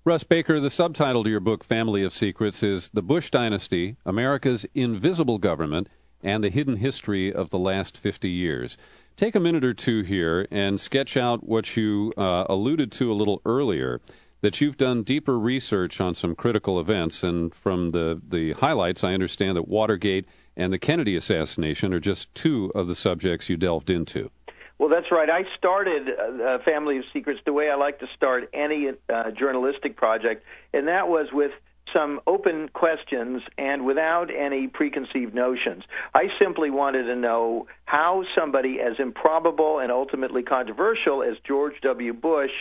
Russ 0.03 0.23
Baker, 0.23 0.59
the 0.59 0.71
subtitle 0.71 1.23
to 1.23 1.29
your 1.29 1.39
book, 1.39 1.63
Family 1.63 2.03
of 2.03 2.11
Secrets, 2.11 2.63
is 2.63 2.89
The 2.93 3.03
Bush 3.03 3.29
Dynasty 3.29 3.97
America's 4.05 4.65
Invisible 4.73 5.37
Government 5.37 5.89
and 6.23 6.43
the 6.43 6.49
Hidden 6.49 6.77
History 6.77 7.31
of 7.31 7.51
the 7.51 7.59
Last 7.59 7.97
50 7.97 8.29
Years. 8.29 8.77
Take 9.15 9.35
a 9.35 9.39
minute 9.39 9.63
or 9.63 9.73
two 9.73 10.01
here 10.01 10.47
and 10.49 10.79
sketch 10.79 11.15
out 11.15 11.43
what 11.43 11.77
you 11.77 12.13
uh, 12.17 12.45
alluded 12.49 12.91
to 12.93 13.11
a 13.11 13.13
little 13.13 13.41
earlier 13.45 14.01
that 14.41 14.59
you've 14.59 14.77
done 14.77 15.03
deeper 15.03 15.37
research 15.37 16.01
on 16.01 16.15
some 16.15 16.35
critical 16.35 16.79
events. 16.79 17.23
And 17.23 17.53
from 17.53 17.91
the, 17.91 18.19
the 18.27 18.53
highlights, 18.53 19.03
I 19.03 19.13
understand 19.13 19.55
that 19.57 19.67
Watergate 19.67 20.25
and 20.57 20.71
the 20.71 20.79
Kennedy 20.79 21.15
assassination 21.15 21.93
are 21.93 21.99
just 21.99 22.33
two 22.35 22.71
of 22.75 22.87
the 22.87 22.95
subjects 22.95 23.49
you 23.49 23.57
delved 23.57 23.89
into. 23.89 24.29
Well, 24.77 24.89
that's 24.89 25.11
right. 25.11 25.29
I 25.29 25.43
started 25.55 26.09
uh, 26.09 26.57
Family 26.65 26.97
of 26.97 27.03
Secrets 27.13 27.39
the 27.45 27.53
way 27.53 27.69
I 27.69 27.75
like 27.75 27.99
to 27.99 28.07
start 28.15 28.49
any 28.51 28.89
uh, 29.13 29.31
journalistic 29.31 29.95
project, 29.95 30.43
and 30.73 30.87
that 30.87 31.07
was 31.07 31.27
with 31.31 31.51
some 31.93 32.19
open 32.25 32.69
questions 32.69 33.41
and 33.57 33.85
without 33.85 34.29
any 34.33 34.67
preconceived 34.67 35.33
notions. 35.33 35.83
I 36.13 36.29
simply 36.39 36.69
wanted 36.69 37.03
to 37.03 37.15
know 37.15 37.67
how 37.85 38.23
somebody 38.35 38.79
as 38.79 38.93
improbable 38.97 39.79
and 39.79 39.91
ultimately 39.91 40.43
controversial 40.43 41.21
as 41.21 41.35
George 41.45 41.75
W. 41.83 42.13
Bush 42.13 42.51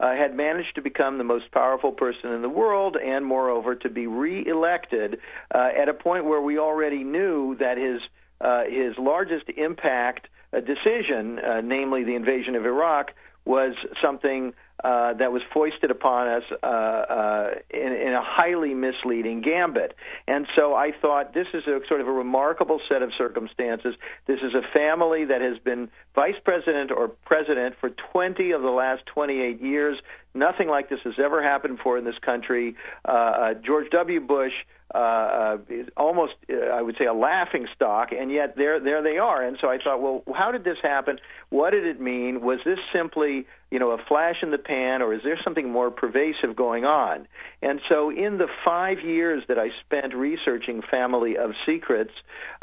uh, 0.00 0.14
had 0.14 0.34
managed 0.34 0.74
to 0.74 0.82
become 0.82 1.18
the 1.18 1.24
most 1.24 1.52
powerful 1.52 1.92
person 1.92 2.32
in 2.32 2.42
the 2.42 2.48
world, 2.48 2.96
and 2.96 3.24
moreover, 3.24 3.74
to 3.74 3.88
be 3.88 4.06
reelected 4.06 5.18
uh, 5.54 5.68
at 5.76 5.88
a 5.88 5.94
point 5.94 6.24
where 6.24 6.40
we 6.40 6.58
already 6.58 7.04
knew 7.04 7.56
that 7.56 7.76
his 7.76 8.00
uh, 8.40 8.64
his 8.64 8.96
largest 8.98 9.50
impact 9.50 10.28
uh, 10.54 10.60
decision, 10.60 11.38
uh, 11.38 11.60
namely 11.60 12.04
the 12.04 12.14
invasion 12.14 12.54
of 12.54 12.64
Iraq, 12.64 13.12
was 13.44 13.74
something 14.02 14.54
uh, 14.82 15.14
that 15.14 15.32
was 15.32 15.42
foisted 15.52 15.90
upon 15.90 16.28
us 16.28 16.42
uh, 16.62 16.66
uh, 16.66 17.50
in, 17.70 17.92
in, 17.92 18.12
a 18.12 18.22
highly 18.22 18.74
misleading 18.74 19.42
gambit. 19.42 19.94
And 20.26 20.46
so 20.56 20.74
I 20.74 20.92
thought 21.00 21.34
this 21.34 21.46
is 21.52 21.64
a 21.66 21.80
sort 21.88 22.00
of 22.00 22.08
a 22.08 22.12
remarkable 22.12 22.80
set 22.88 23.02
of 23.02 23.10
circumstances. 23.16 23.94
This 24.26 24.38
is 24.42 24.54
a 24.54 24.62
family 24.72 25.24
that 25.26 25.40
has 25.40 25.58
been 25.58 25.90
vice 26.14 26.40
president 26.44 26.90
or 26.90 27.08
president 27.08 27.74
for 27.80 27.90
20 28.12 28.52
of 28.52 28.62
the 28.62 28.68
last 28.68 29.02
28 29.06 29.60
years. 29.60 29.98
Nothing 30.34 30.68
like 30.68 30.88
this 30.88 31.00
has 31.04 31.14
ever 31.22 31.42
happened 31.42 31.78
before 31.78 31.98
in 31.98 32.04
this 32.04 32.18
country. 32.24 32.76
Uh, 33.04 33.10
uh, 33.10 33.54
George 33.54 33.90
W. 33.90 34.20
Bush 34.20 34.52
uh, 34.94 34.98
uh, 34.98 35.58
is 35.68 35.86
almost, 35.96 36.34
I 36.50 36.82
would 36.82 36.96
say, 36.98 37.06
a 37.06 37.12
laughing 37.12 37.66
stock, 37.74 38.08
and 38.12 38.30
yet 38.30 38.56
there, 38.56 38.80
there 38.80 39.02
they 39.02 39.18
are. 39.18 39.42
And 39.42 39.56
so 39.60 39.68
I 39.68 39.78
thought, 39.82 40.00
well, 40.00 40.22
how 40.34 40.50
did 40.52 40.64
this 40.64 40.78
happen? 40.82 41.18
What 41.50 41.70
did 41.70 41.84
it 41.84 42.00
mean? 42.00 42.40
Was 42.40 42.58
this 42.64 42.78
simply, 42.92 43.46
you 43.70 43.78
know, 43.78 43.90
a 43.90 43.98
flash 44.08 44.36
in 44.42 44.50
the 44.50 44.58
pan, 44.58 45.02
or 45.02 45.14
is 45.14 45.20
there 45.22 45.38
something 45.42 45.70
more 45.70 45.90
pervasive 45.90 46.56
going 46.56 46.84
on? 46.84 47.28
And 47.62 47.80
so, 47.88 48.10
in 48.10 48.38
the 48.38 48.48
five 48.64 49.00
years 49.00 49.44
that 49.48 49.58
I 49.58 49.68
spent 49.84 50.14
researching 50.14 50.82
Family 50.90 51.36
of 51.36 51.52
Secrets, 51.66 52.12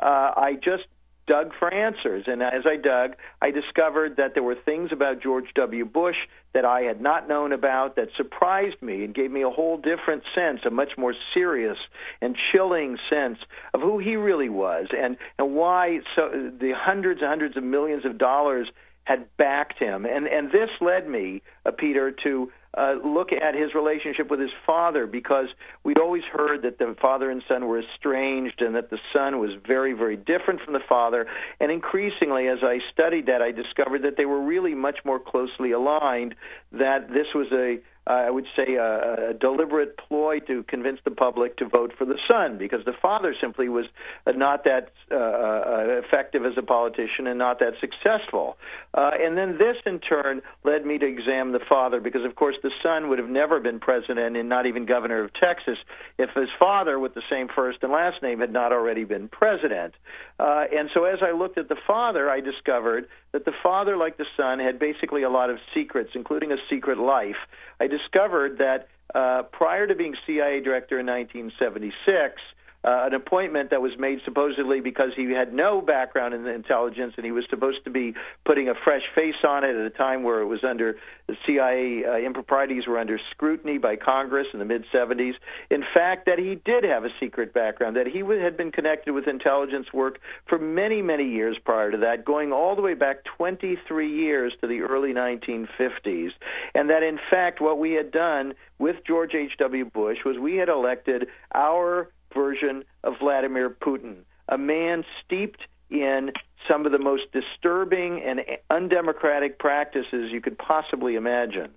uh, 0.02 0.32
I 0.36 0.54
just 0.62 0.84
dug 1.28 1.52
for 1.60 1.72
answers. 1.72 2.24
And 2.28 2.42
as 2.42 2.64
I 2.66 2.78
dug, 2.78 3.16
I 3.42 3.52
discovered 3.52 4.16
that 4.18 4.34
there 4.34 4.44
were 4.44 4.56
things 4.56 4.90
about 4.92 5.22
George 5.22 5.46
W. 5.56 5.86
Bush 5.86 6.16
that 6.54 6.66
I 6.66 6.82
had 6.82 7.02
not 7.02 7.28
known 7.28 7.52
about 7.52 7.98
that 7.98 8.08
surprised 8.16 8.82
me 8.82 9.04
and 9.04 9.14
gave 9.14 9.30
me 9.30 9.44
a 9.44 9.50
whole 9.50 9.78
different 9.78 10.24
sense, 10.34 10.62
a 10.66 10.72
much 10.72 10.92
more 10.98 11.14
serious 11.34 11.78
and 12.22 12.36
chilling 12.52 12.98
sense 13.10 13.38
of 13.74 13.82
who 13.82 14.00
he 14.00 14.16
really 14.16 14.50
was 14.50 14.88
and, 14.98 15.18
and 15.38 15.54
why 15.54 16.00
so, 16.16 16.30
the 16.60 16.74
hundreds 16.76 17.20
and 17.22 17.30
hundreds 17.30 17.58
of 17.58 17.64
millions 17.64 18.06
of 18.06 18.18
dollars 18.18 18.70
had 19.08 19.26
backed 19.38 19.80
him. 19.80 20.06
And, 20.06 20.28
and 20.28 20.52
this 20.52 20.70
led 20.82 21.08
me, 21.08 21.42
uh, 21.66 21.72
Peter, 21.72 22.12
to 22.24 22.52
uh, 22.78 22.96
look 23.06 23.32
at 23.32 23.56
his 23.56 23.74
relationship 23.74 24.30
with 24.30 24.42
his 24.42 24.50
father 24.66 25.08
because 25.08 25.48
we'd 25.86 25.98
always 25.98 26.24
heard 26.32 26.64
that 26.64 26.78
the 26.78 26.94
father 27.02 27.32
and 27.32 27.42
son 27.48 27.68
were 27.68 27.80
estranged 27.80 28.62
and 28.62 28.76
that 28.76 28.90
the 28.90 29.00
son 29.14 29.40
was 29.40 29.52
very, 29.66 29.94
very 29.94 30.18
different 30.18 30.60
from 30.60 30.74
the 30.74 30.82
father. 30.90 31.26
And 31.62 31.72
increasingly, 31.72 32.50
as 32.50 32.60
I 32.62 32.80
studied 32.92 33.28
that, 33.28 33.42
I 33.42 33.52
discovered 33.52 34.02
that 34.04 34.18
they 34.18 34.26
were 34.26 34.42
really 34.42 34.76
much 34.76 35.00
more 35.06 35.20
closely 35.20 35.72
aligned, 35.72 36.36
that 36.74 37.08
this 37.08 37.28
was 37.34 37.48
a 37.54 37.78
uh, 38.08 38.14
I 38.14 38.30
would 38.30 38.46
say, 38.56 38.76
a, 38.76 39.32
a 39.32 39.34
deliberate 39.34 39.98
ploy 39.98 40.40
to 40.42 40.64
convince 40.64 41.00
the 41.04 41.12
public 41.12 41.58
to 41.58 41.68
vote 41.68 41.94
for 41.98 42.06
the 42.06 42.18
son 42.28 42.58
because 42.58 42.86
the 42.86 42.94
father 43.02 43.36
simply 43.40 43.68
was 43.68 43.86
uh, 44.26 44.32
not 44.32 44.64
that 44.64 44.92
uh, 45.12 45.16
uh, 45.16 46.02
effective 46.04 46.46
as 46.46 46.54
a 46.58 46.62
politician 46.62 47.28
and 47.28 47.38
not 47.38 47.60
that 47.60 47.74
successful. 47.82 48.58
Uh, 48.94 49.12
and 49.20 49.38
then 49.38 49.58
this, 49.58 49.76
in 49.86 50.00
turn, 50.00 50.42
led 50.64 50.86
me 50.86 50.98
to 50.98 51.06
examine 51.06 51.52
the 51.52 51.66
father 51.68 52.00
because, 52.00 52.24
of 52.24 52.36
course, 52.36 52.56
the 52.64 52.72
son 52.82 53.10
would 53.10 53.20
have 53.20 53.30
never 53.30 53.60
been 53.60 53.80
president 53.80 54.38
and 54.38 54.48
not 54.48 54.66
even 54.66 54.86
governor 54.86 55.24
of 55.24 55.32
Texas 55.34 55.78
if 56.18 56.30
his 56.36 56.50
father, 56.58 57.00
with 57.00 57.14
the 57.14 57.24
same 57.30 57.48
first 57.54 57.80
and 57.82 57.92
last 57.92 58.22
name, 58.24 58.40
had 58.40 58.54
not 58.54 58.72
already 58.72 59.04
been 59.04 59.28
president. 59.28 59.94
Uh, 60.40 60.64
and 60.72 60.90
so, 60.94 61.04
as 61.04 61.20
I 61.22 61.32
looked 61.32 61.58
at 61.58 61.68
the 61.68 61.78
father, 61.86 62.30
I 62.30 62.40
discovered 62.40 63.08
that 63.32 63.46
the 63.46 63.54
father, 63.64 63.98
like 63.98 64.18
the 64.18 64.26
son, 64.36 64.60
had 64.60 64.80
basically 64.80 65.24
a 65.24 65.30
lot 65.30 65.50
of 65.50 65.58
secrets, 65.74 66.12
including 66.16 66.52
a 66.52 66.58
secret 66.70 66.98
life. 66.98 67.36
I 67.80 67.88
discovered 67.88 68.58
that 68.60 68.88
uh, 69.14 69.44
prior 69.44 69.88
to 69.88 69.96
being 69.96 70.16
CIA 70.26 70.62
director 70.62 71.00
in 71.00 71.06
1976, 71.06 72.42
uh, 72.84 73.08
an 73.08 73.14
appointment 73.14 73.72
that 73.72 73.82
was 73.82 73.92
made 73.98 74.20
supposedly 74.24 74.80
because 74.80 75.10
he 75.16 75.32
had 75.32 75.54
no 75.54 75.82
background 75.82 76.34
in 76.34 76.46
intelligence 76.46 77.14
and 77.18 77.26
he 77.26 77.32
was 77.32 77.44
supposed 77.50 77.84
to 77.84 77.90
be 77.90 78.14
putting 78.46 78.70
a 78.70 78.74
fresh 78.84 79.02
face 79.16 79.36
on 79.46 79.64
it 79.64 79.76
at 79.76 79.86
a 79.86 79.90
time 79.90 80.24
where 80.24 80.42
it 80.42 80.46
was 80.46 80.64
under 80.64 80.96
the 81.28 81.36
CIA 81.46 82.04
uh, 82.06 82.18
improprieties 82.18 82.88
were 82.88 82.98
under 82.98 83.20
scrutiny 83.32 83.78
by 83.78 83.96
Congress 83.96 84.48
in 84.54 84.60
the 84.60 84.66
mid 84.66 84.86
70s. 84.94 85.34
In 85.70 85.84
fact, 85.94 86.28
that 86.28 86.40
he 86.40 86.56
did 86.64 86.84
have 86.84 87.04
a 87.04 87.10
secret 87.20 87.54
background, 87.54 87.98
that 87.98 88.08
he 88.08 88.20
had 88.20 88.56
been 88.56 88.72
connected 88.72 89.12
with 89.14 89.28
intelligence 89.28 89.88
work 89.94 90.20
for 90.48 90.58
many, 90.58 91.02
many 91.02 91.30
years 91.30 91.58
prior 91.64 91.92
to 91.92 91.98
that, 91.98 92.24
going 92.24 92.54
all 92.54 92.76
the 92.76 92.82
way 92.82 92.94
back 92.94 93.18
23 93.38 94.16
years 94.16 94.54
to 94.62 94.68
the 94.68 94.82
early 94.82 95.14
1950s, 95.14 96.30
and 96.74 96.90
that 96.90 97.04
in 97.04 97.20
fact 97.30 97.60
what 97.60 97.80
we 97.80 97.94
had 97.94 98.12
done 98.12 98.54
with 98.80 98.98
George 99.06 99.34
H.W. 99.34 99.86
Bush 99.86 100.20
was 100.24 100.38
we 100.38 100.56
had 100.56 100.70
elected 100.70 101.28
our 101.54 102.10
version 102.38 102.84
of 103.04 103.14
Vladimir 103.20 103.70
Putin, 103.70 104.18
a 104.48 104.58
man 104.58 105.04
steeped 105.26 105.62
in 105.90 106.32
some 106.70 106.86
of 106.86 106.92
the 106.92 107.00
most 107.00 107.24
disturbing 107.34 108.22
and 108.22 108.42
undemocratic 108.70 109.58
practices 109.58 110.30
you 110.32 110.42
could 110.42 110.58
possibly 110.58 111.16
imagine. 111.16 111.72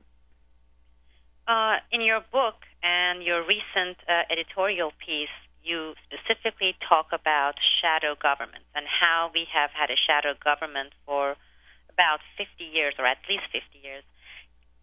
Uh, 1.49 1.77
in 1.91 2.01
your 2.01 2.21
book 2.31 2.63
and 2.83 3.23
your 3.23 3.41
recent 3.43 3.97
uh, 4.07 4.23
editorial 4.31 4.93
piece, 5.05 5.35
you 5.63 5.95
specifically 6.07 6.75
talk 6.89 7.09
about 7.13 7.55
shadow 7.83 8.15
governments 8.21 8.69
and 8.75 8.87
how 8.87 9.31
we 9.35 9.47
have 9.53 9.71
had 9.75 9.91
a 9.91 9.99
shadow 10.07 10.35
government 10.43 10.93
for 11.07 11.37
about 11.93 12.21
50 12.39 12.65
years, 12.65 12.95
or 12.99 13.07
at 13.07 13.19
least 13.29 13.45
50 13.53 13.67
years. 13.83 14.05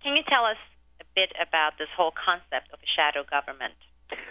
Can 0.03 0.15
you 0.15 0.23
tell 0.27 0.45
us 0.45 0.59
a 1.01 1.05
bit 1.15 1.33
about 1.41 1.77
this 1.79 1.89
whole 1.95 2.13
concept 2.13 2.69
of 2.73 2.79
a 2.79 2.89
shadow 2.95 3.23
government? 3.25 3.79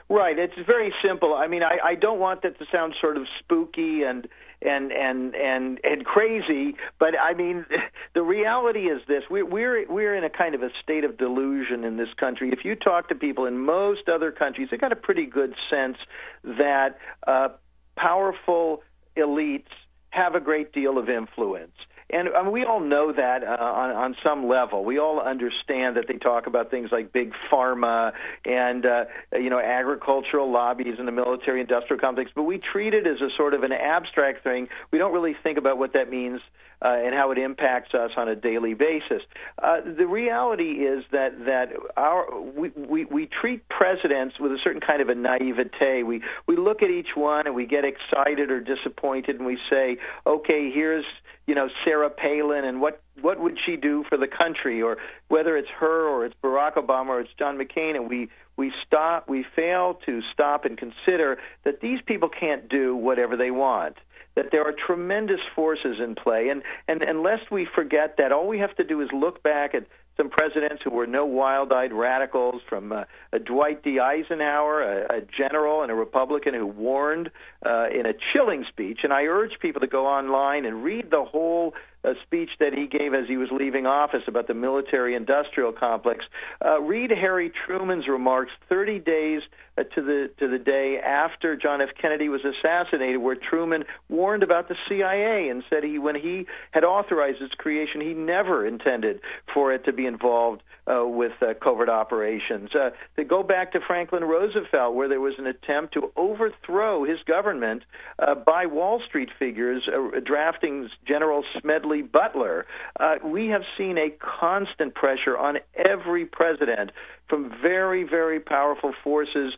Right. 0.09 0.39
It's 0.39 0.55
very 0.67 0.95
simple. 1.07 1.35
I 1.35 1.49
mean, 1.49 1.63
I, 1.63 1.79
I 1.85 1.95
don't 1.95 2.21
want 2.21 2.43
that 2.43 2.59
to 2.59 2.65
sound 2.71 2.95
sort 3.01 3.17
of 3.17 3.25
spooky 3.41 4.03
and 4.03 4.29
and 4.63 4.91
and 4.93 5.35
and 5.35 5.79
and 5.85 6.05
crazy, 6.05 6.77
but 6.99 7.19
I 7.19 7.35
mean, 7.35 7.67
the 8.15 8.23
reality 8.23 8.87
is 8.87 9.03
this: 9.09 9.25
we're 9.29 9.45
we're 9.45 9.87
we're 9.91 10.15
in 10.15 10.25
a 10.25 10.31
kind 10.31 10.55
of 10.55 10.63
a 10.63 10.71
state 10.83 11.05
of 11.05 11.19
delusion 11.19 11.85
in 11.85 11.97
this 11.97 12.09
country. 12.19 12.51
If 12.53 12.65
you 12.65 12.75
talk 12.75 13.09
to 13.09 13.15
people 13.15 13.47
in 13.47 13.59
most 13.59 14.09
other 14.09 14.31
countries, 14.31 14.69
they 14.71 14.77
got 14.77 14.93
a 14.93 14.97
pretty 14.97 15.27
good 15.27 15.55
sense 15.69 15.99
that 16.45 16.99
uh, 17.27 17.49
powerful 17.97 18.83
elites 19.17 19.73
have 20.11 20.35
a 20.35 20.41
great 20.41 20.73
deal 20.73 20.99
of 20.99 21.11
influence 21.11 21.75
and 22.11 22.53
we 22.53 22.65
all 22.65 22.81
know 22.81 23.13
that 23.13 23.43
uh, 23.43 23.57
on, 23.61 23.91
on 23.91 24.17
some 24.23 24.49
level. 24.49 24.85
We 24.85 24.99
all 24.99 25.21
understand 25.21 25.97
that 25.97 26.07
they 26.07 26.19
talk 26.19 26.47
about 26.47 26.71
things 26.71 26.91
like 26.93 27.13
big 27.13 27.33
pharma 27.51 28.13
and 28.45 28.87
uh, 28.87 29.05
you 29.33 29.51
know 29.51 29.59
agricultural 29.59 30.51
lobbies 30.51 30.95
and 30.99 31.09
the 31.09 31.13
military-industrial 31.13 32.01
complex, 32.01 32.31
but 32.35 32.45
we 32.45 32.59
treat 32.59 32.95
it 32.95 33.07
as 33.07 33.21
a 33.21 33.29
sort 33.37 33.55
of 33.55 33.63
an 33.65 33.73
abstract 33.73 34.45
thing. 34.45 34.69
We 34.93 34.99
don't 34.99 35.13
really 35.13 35.35
think 35.43 35.59
about 35.59 35.79
what 35.79 35.95
that 35.95 36.09
means 36.09 36.41
uh, 36.83 36.89
and 36.89 37.15
how 37.15 37.31
it 37.31 37.39
impacts 37.39 37.95
us 37.95 38.11
on 38.17 38.29
a 38.29 38.37
daily 38.37 38.75
basis. 38.75 39.23
Uh, 39.63 39.81
the 39.97 40.07
reality 40.07 40.85
is 40.85 41.05
that 41.11 41.45
that 41.47 41.73
our 41.97 42.41
we, 42.41 42.69
we 42.71 43.05
we 43.07 43.27
treat 43.27 43.67
presidents 43.69 44.39
with 44.39 44.53
a 44.53 44.59
certain 44.63 44.81
kind 44.81 45.01
of 45.01 45.09
a 45.09 45.15
naivete. 45.15 46.03
We 46.03 46.23
we 46.47 46.57
look 46.57 46.83
at 46.83 46.91
each 46.91 47.17
one 47.17 47.47
and 47.47 47.55
we 47.55 47.67
get 47.67 47.85
excited 47.85 48.51
or 48.51 48.61
disappointed, 48.61 49.37
and 49.37 49.47
we 49.47 49.59
say, 49.71 49.99
okay, 50.27 50.71
here's 50.73 51.05
you 51.47 51.55
know 51.55 51.69
Sarah 51.85 52.11
Palin 52.11 52.65
and 52.65 52.81
what 52.81 53.01
what 53.21 53.41
would 53.41 53.59
she 53.65 53.77
do 53.77 54.05
for 54.09 54.19
the 54.19 54.29
country? 54.29 54.83
Or 54.83 54.99
whether 55.29 55.57
it's 55.57 55.69
her 55.79 56.09
or 56.09 56.25
it's 56.25 56.35
Barack 56.43 56.75
Obama 56.75 57.09
or 57.09 57.21
it's 57.21 57.31
John 57.39 57.59
McCain 57.59 57.97
and 57.97 58.09
we 58.09 58.29
we 58.57 58.73
stop 58.87 59.29
we 59.29 59.45
fail 59.55 59.99
to 60.07 60.21
stop 60.33 60.65
and 60.65 60.77
consider 60.77 61.39
that 61.65 61.81
these 61.81 62.01
people 62.05 62.29
can't 62.29 62.69
do 62.69 62.97
whatever 62.97 63.37
they 63.37 63.51
want 63.51 63.97
that 64.37 64.51
there 64.53 64.63
are 64.63 64.73
tremendous 64.87 65.41
forces 65.55 65.97
in 65.99 66.15
play. 66.15 66.49
And 66.51 66.63
and, 66.87 67.03
and 67.03 67.23
lest 67.23 67.51
we 67.51 67.67
forget 67.75 68.17
that 68.19 68.31
all 68.31 68.47
we 68.47 68.59
have 68.59 68.77
to 68.77 68.85
do 68.85 69.01
is 69.01 69.09
look 69.13 69.43
back 69.43 69.75
at 69.75 69.87
some 70.17 70.31
presidents 70.31 70.83
who 70.83 70.91
were 70.91 71.07
no 71.07 71.27
wild-eyed 71.27 71.93
radicals, 71.93 72.63
from 72.69 72.93
uh, 72.93 73.05
a 73.33 73.39
Dwight 73.39 73.83
D. 73.83 74.01
Eisenhower, 74.01 74.83
a, 74.83 75.19
a 75.19 75.21
general 75.37 75.83
and 75.83 75.91
a 75.91 75.95
Republican 75.95 76.55
who 76.55 76.67
warned 76.67 77.31
uh, 77.65 77.87
in 77.89 78.07
a 78.07 78.13
chilling 78.33 78.65
speech. 78.69 79.01
And 79.03 79.13
I 79.13 79.23
urge 79.23 79.53
people 79.61 79.81
to 79.81 79.87
go 79.87 80.07
online 80.07 80.65
and 80.65 80.83
read 80.83 81.11
the 81.11 81.25
whole 81.25 81.75
a 82.07 82.15
speech 82.25 82.51
that 82.61 82.73
he 82.73 82.87
gave 82.87 83.13
as 83.13 83.27
he 83.29 83.37
was 83.37 83.49
leaving 83.51 83.85
office 83.85 84.23
about 84.29 84.47
the 84.47 84.55
military 84.55 85.15
industrial 85.15 85.73
complex. 85.73 86.25
Uh, 86.65 86.81
read 86.81 87.11
Harry 87.11 87.51
Truman's 87.67 88.07
remarks 88.07 88.53
30 88.69 89.01
days 89.01 89.43
uh, 89.77 89.83
to 89.95 90.03
the 90.03 90.31
to 90.39 90.49
the 90.49 90.59
day 90.59 90.99
after 91.05 91.57
John 91.57 91.83
F. 91.83 91.89
Kennedy 92.01 92.29
was 92.29 92.43
assassinated, 92.45 93.19
where 93.19 93.37
Truman 93.37 93.85
warned 94.09 94.45
about 94.45 94.69
the 94.69 94.77
CIA 94.89 95.49
and 95.49 95.65
said 95.69 95.83
he 95.83 95.99
when 95.99 96.15
he 96.15 96.47
had 96.71 96.85
authorized 96.85 97.43
its 97.43 97.55
creation, 97.55 98.01
he 98.01 98.15
never 98.15 98.67
intended 98.67 99.21
for 99.53 99.75
it 99.75 99.85
to 99.85 99.93
be 99.93 100.07
involved 100.07 100.63
uh, 100.87 101.07
with 101.07 101.33
uh, 101.43 101.55
covert 101.63 101.89
operations. 101.89 102.71
Uh, 102.75 102.91
to 103.17 103.25
go 103.25 103.43
back 103.43 103.73
to 103.73 103.81
Franklin 103.87 104.25
Roosevelt, 104.25 104.95
where 104.95 105.09
there 105.09 105.21
was 105.21 105.35
an 105.39 105.47
attempt 105.47 105.95
to 105.95 106.13
overthrow 106.17 107.05
his 107.05 107.19
government 107.27 107.83
uh, 108.19 108.35
by 108.35 108.67
Wall 108.67 109.03
Street 109.07 109.31
figures 109.39 109.89
uh, 109.89 110.21
drafting 110.21 110.89
General 111.07 111.45
Smedley 111.61 112.03
Butler. 112.03 112.67
Uh, 112.99 113.17
we 113.25 113.49
have 113.49 113.63
seen 113.77 113.99
a 113.99 114.11
constant 114.41 114.95
pressure 114.95 115.37
on 115.37 115.59
every 115.75 116.25
president 116.25 116.91
from 117.29 117.53
very, 117.61 118.05
very 118.05 118.39
powerful 118.39 118.93
forces 119.03 119.53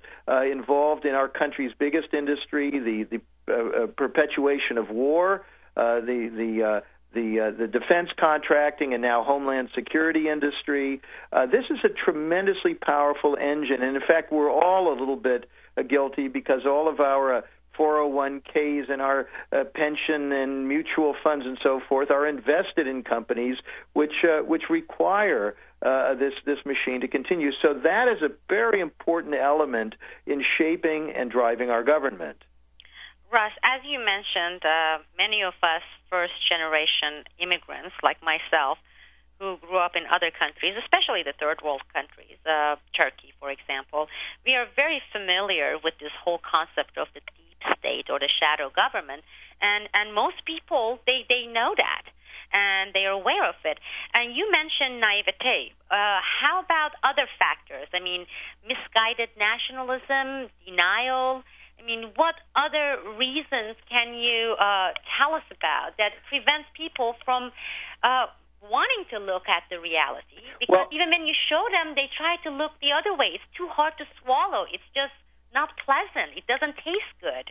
involved 0.50 1.04
in 1.04 1.14
our 1.14 1.28
country's 1.28 1.72
biggest 1.78 2.14
industry, 2.14 2.70
the 2.70 3.04
the 3.10 3.88
perpetuation 3.96 4.78
of 4.78 4.90
war, 4.90 5.44
uh, 5.76 6.00
the 6.00 6.30
the 6.34 6.82
the 7.18 7.40
uh, 7.40 7.50
the 7.58 7.66
defense 7.66 8.10
contracting 8.18 8.92
and 8.94 9.02
now 9.02 9.24
homeland 9.24 9.68
security 9.74 10.28
industry. 10.28 11.00
Uh, 11.32 11.46
this 11.46 11.64
is 11.70 11.78
a 11.84 11.88
tremendously 11.88 12.74
powerful 12.74 13.36
engine, 13.36 13.82
and 13.82 13.96
in 13.96 14.02
fact, 14.06 14.32
we're 14.32 14.50
all 14.50 14.92
a 14.92 14.96
little 14.98 15.16
bit 15.16 15.48
uh, 15.76 15.82
guilty 15.82 16.28
because 16.28 16.60
all 16.66 16.88
of 16.88 17.00
our 17.00 17.38
uh, 17.38 17.40
401ks 17.78 18.90
and 18.90 19.00
our 19.00 19.28
uh, 19.52 19.64
pension 19.74 20.32
and 20.32 20.68
mutual 20.68 21.14
funds 21.22 21.46
and 21.46 21.58
so 21.62 21.80
forth 21.88 22.10
are 22.10 22.26
invested 22.26 22.86
in 22.86 23.02
companies 23.02 23.56
which 23.92 24.24
uh, 24.24 24.42
which 24.42 24.64
require 24.70 25.56
uh, 25.82 26.14
this 26.14 26.34
this 26.44 26.58
machine 26.64 27.00
to 27.00 27.08
continue. 27.08 27.50
So 27.62 27.74
that 27.84 28.06
is 28.08 28.22
a 28.22 28.30
very 28.48 28.80
important 28.80 29.34
element 29.34 29.94
in 30.26 30.44
shaping 30.56 31.12
and 31.16 31.30
driving 31.30 31.70
our 31.70 31.82
government. 31.82 32.38
Russ, 33.30 33.52
as 33.62 33.84
you 33.84 34.00
mentioned, 34.00 34.64
uh, 34.64 34.98
many 35.16 35.42
of 35.42 35.54
us 35.62 35.84
first 36.08 36.32
generation 36.48 37.24
immigrants, 37.38 37.94
like 38.02 38.22
myself, 38.22 38.78
who 39.38 39.56
grew 39.62 39.78
up 39.78 39.94
in 39.94 40.02
other 40.10 40.32
countries, 40.34 40.74
especially 40.82 41.22
the 41.22 41.36
third 41.38 41.62
world 41.62 41.82
countries, 41.94 42.40
uh, 42.42 42.74
Turkey, 42.96 43.32
for 43.38 43.50
example, 43.50 44.08
we 44.44 44.54
are 44.56 44.66
very 44.74 45.00
familiar 45.12 45.78
with 45.78 45.94
this 46.00 46.10
whole 46.24 46.40
concept 46.42 46.98
of 46.98 47.06
the 47.14 47.20
deep 47.20 47.62
state 47.78 48.10
or 48.10 48.18
the 48.18 48.28
shadow 48.28 48.70
government, 48.70 49.22
and 49.60 49.88
and 49.94 50.14
most 50.14 50.42
people 50.44 50.98
they 51.06 51.22
they 51.28 51.46
know 51.46 51.74
that 51.76 52.02
and 52.50 52.94
they 52.94 53.04
are 53.04 53.12
aware 53.12 53.44
of 53.44 53.56
it. 53.64 53.78
And 54.14 54.34
you 54.34 54.50
mentioned 54.50 55.00
naivete. 55.00 55.72
Uh, 55.90 56.18
how 56.24 56.64
about 56.64 56.96
other 57.04 57.28
factors? 57.38 57.88
I 57.92 58.00
mean, 58.00 58.24
misguided 58.64 59.28
nationalism, 59.36 60.48
denial 60.64 61.44
I 61.78 61.86
mean, 61.86 62.10
what 62.18 62.34
other 62.58 62.98
reasons 63.16 63.78
can 63.88 64.14
you 64.14 64.58
uh, 64.58 64.92
tell 65.16 65.34
us 65.34 65.46
about 65.54 65.94
that 65.98 66.18
prevents 66.28 66.66
people 66.74 67.14
from 67.24 67.54
uh, 68.02 68.26
wanting 68.60 69.06
to 69.14 69.18
look 69.22 69.46
at 69.46 69.62
the 69.70 69.78
reality? 69.78 70.42
Because 70.58 70.90
well, 70.90 70.92
even 70.92 71.08
when 71.14 71.24
you 71.26 71.34
show 71.48 71.62
them, 71.70 71.94
they 71.94 72.10
try 72.18 72.36
to 72.44 72.50
look 72.50 72.74
the 72.82 72.90
other 72.90 73.14
way. 73.14 73.38
It's 73.38 73.50
too 73.56 73.70
hard 73.70 73.94
to 74.02 74.04
swallow. 74.20 74.66
It's 74.66 74.86
just 74.90 75.14
not 75.54 75.70
pleasant. 75.86 76.36
It 76.36 76.44
doesn't 76.50 76.76
taste 76.82 77.14
good. 77.22 77.46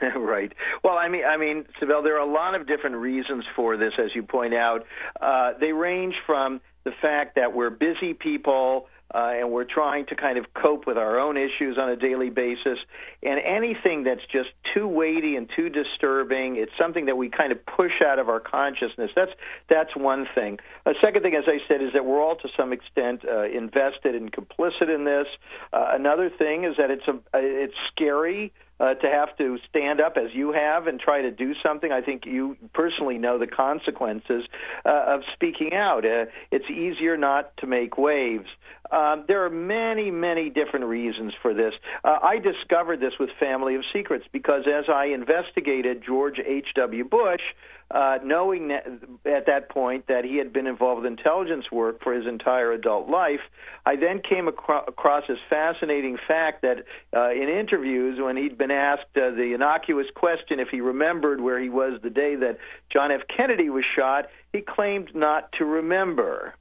right. 0.16 0.52
Well, 0.82 0.98
I 0.98 1.08
mean, 1.08 1.24
I 1.24 1.36
mean, 1.36 1.64
Sibel, 1.80 2.02
there 2.02 2.16
are 2.16 2.26
a 2.26 2.32
lot 2.32 2.54
of 2.54 2.66
different 2.66 2.96
reasons 2.96 3.44
for 3.54 3.76
this, 3.76 3.92
as 3.98 4.10
you 4.14 4.22
point 4.22 4.54
out. 4.54 4.84
Uh, 5.20 5.52
they 5.60 5.72
range 5.72 6.14
from 6.26 6.60
the 6.84 6.92
fact 7.00 7.36
that 7.36 7.52
we're 7.52 7.70
busy 7.70 8.14
people 8.14 8.88
uh, 9.14 9.32
and 9.38 9.50
we're 9.50 9.64
trying 9.64 10.06
to 10.06 10.16
kind 10.16 10.38
of 10.38 10.46
cope 10.54 10.86
with 10.86 10.98
our 10.98 11.18
own 11.18 11.36
issues 11.36 11.78
on 11.78 11.88
a 11.88 11.96
daily 11.96 12.30
basis. 12.30 12.78
And 13.22 13.40
anything 13.40 14.04
that's 14.04 14.24
just 14.32 14.50
too 14.74 14.88
weighty 14.88 15.36
and 15.36 15.48
too 15.54 15.68
disturbing, 15.68 16.56
it's 16.56 16.72
something 16.78 17.06
that 17.06 17.16
we 17.16 17.28
kind 17.28 17.52
of 17.52 17.64
push 17.64 18.02
out 18.04 18.18
of 18.18 18.28
our 18.28 18.40
consciousness. 18.40 19.10
That's 19.14 19.32
that's 19.68 19.96
one 19.96 20.26
thing. 20.34 20.58
A 20.84 20.92
second 21.00 21.22
thing, 21.22 21.34
as 21.34 21.44
I 21.46 21.58
said, 21.68 21.82
is 21.82 21.92
that 21.94 22.04
we're 22.04 22.20
all 22.20 22.36
to 22.36 22.48
some 22.56 22.72
extent 22.72 23.24
uh, 23.24 23.44
invested 23.44 24.14
and 24.14 24.32
complicit 24.32 24.94
in 24.94 25.04
this. 25.04 25.26
Uh, 25.72 25.88
another 25.92 26.30
thing 26.30 26.64
is 26.64 26.76
that 26.76 26.90
it's 26.90 27.06
a 27.08 27.18
it's 27.34 27.74
scary 27.92 28.52
uh, 28.80 28.94
to 28.94 29.08
have 29.08 29.36
to 29.38 29.58
stand 29.68 30.00
up 30.00 30.16
as 30.16 30.34
you 30.34 30.52
have 30.52 30.86
and 30.86 31.00
try 31.00 31.22
to 31.22 31.30
do 31.30 31.54
something. 31.62 31.90
I 31.92 32.00
think 32.02 32.26
you 32.26 32.56
personally 32.74 33.18
know 33.18 33.38
the 33.38 33.46
consequences 33.46 34.44
uh, 34.84 35.04
of 35.06 35.20
speaking 35.34 35.72
out. 35.74 36.04
Uh, 36.04 36.26
it's 36.50 36.68
easier 36.70 37.16
not 37.16 37.56
to 37.58 37.66
make 37.66 37.96
waves. 37.96 38.48
Um, 38.90 39.24
there 39.26 39.44
are 39.44 39.50
many, 39.50 40.10
many 40.10 40.50
different 40.50 40.86
reasons 40.86 41.32
for 41.42 41.54
this. 41.54 41.74
Uh, 42.04 42.18
I 42.22 42.38
discovered 42.38 43.00
this 43.00 43.14
with 43.18 43.30
Family 43.40 43.74
of 43.74 43.82
Secrets 43.92 44.24
because 44.32 44.64
as 44.66 44.84
I 44.88 45.06
investigated 45.06 46.02
George 46.06 46.38
H.W. 46.38 47.04
Bush, 47.04 47.40
uh, 47.90 48.18
knowing 48.24 48.68
that, 48.68 48.86
at 49.24 49.46
that 49.46 49.68
point 49.70 50.06
that 50.08 50.24
he 50.24 50.36
had 50.36 50.52
been 50.52 50.66
involved 50.66 51.02
with 51.02 51.10
intelligence 51.10 51.70
work 51.70 52.02
for 52.02 52.12
his 52.12 52.26
entire 52.26 52.72
adult 52.72 53.08
life, 53.08 53.40
I 53.84 53.94
then 53.96 54.20
came 54.28 54.48
acro- 54.48 54.84
across 54.88 55.24
this 55.28 55.38
fascinating 55.48 56.18
fact 56.26 56.62
that 56.62 56.84
uh, 57.16 57.30
in 57.30 57.48
interviews, 57.48 58.18
when 58.20 58.36
he'd 58.36 58.58
been 58.58 58.72
asked 58.72 59.16
uh, 59.16 59.30
the 59.30 59.52
innocuous 59.54 60.08
question 60.16 60.58
if 60.58 60.68
he 60.68 60.80
remembered 60.80 61.40
where 61.40 61.60
he 61.60 61.68
was 61.68 62.00
the 62.02 62.10
day 62.10 62.34
that 62.34 62.58
John 62.92 63.12
F. 63.12 63.20
Kennedy 63.34 63.70
was 63.70 63.84
shot, 63.96 64.26
he 64.52 64.62
claimed 64.62 65.14
not 65.14 65.52
to 65.58 65.64
remember 65.64 66.54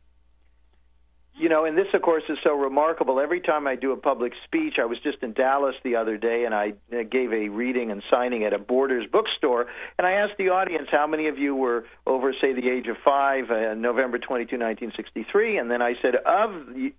you 1.38 1.50
know, 1.50 1.66
and 1.66 1.78
this, 1.78 1.88
of 1.94 2.02
course, 2.02 2.24
is 2.30 2.38
so 2.44 2.52
remarkable. 2.58 3.20
Every 3.20 3.42
time 3.42 3.68
I 3.68 3.76
do 3.76 3.92
a 3.92 3.98
public 3.98 4.32
speech, 4.46 4.76
I 4.82 4.86
was 4.86 4.98
just 5.04 5.18
in 5.22 5.34
Dallas 5.34 5.76
the 5.84 5.98
other 5.98 6.18
day, 6.18 6.46
and 6.46 6.56
I 6.56 6.74
uh, 6.94 7.04
gave 7.04 7.34
a 7.34 7.50
reading 7.50 7.92
and 7.92 8.02
signing 8.10 8.46
at 8.46 8.54
a 8.54 8.58
Borders 8.58 9.06
bookstore, 9.12 9.66
and 9.98 10.08
I 10.08 10.14
asked 10.14 10.38
the 10.38 10.50
audience 10.50 10.88
how 10.90 11.08
many 11.08 11.28
of 11.28 11.38
you 11.38 11.54
were 11.54 11.86
over, 12.08 12.34
say, 12.40 12.54
the 12.54 12.70
age 12.70 12.88
of 12.88 12.96
five, 13.04 13.52
uh, 13.52 13.74
November 13.74 14.18
22, 14.18 14.56
1963, 14.56 15.58
and 15.58 15.70
then 15.70 15.82
I 15.82 15.94
said, 16.02 16.16
of 16.16 16.52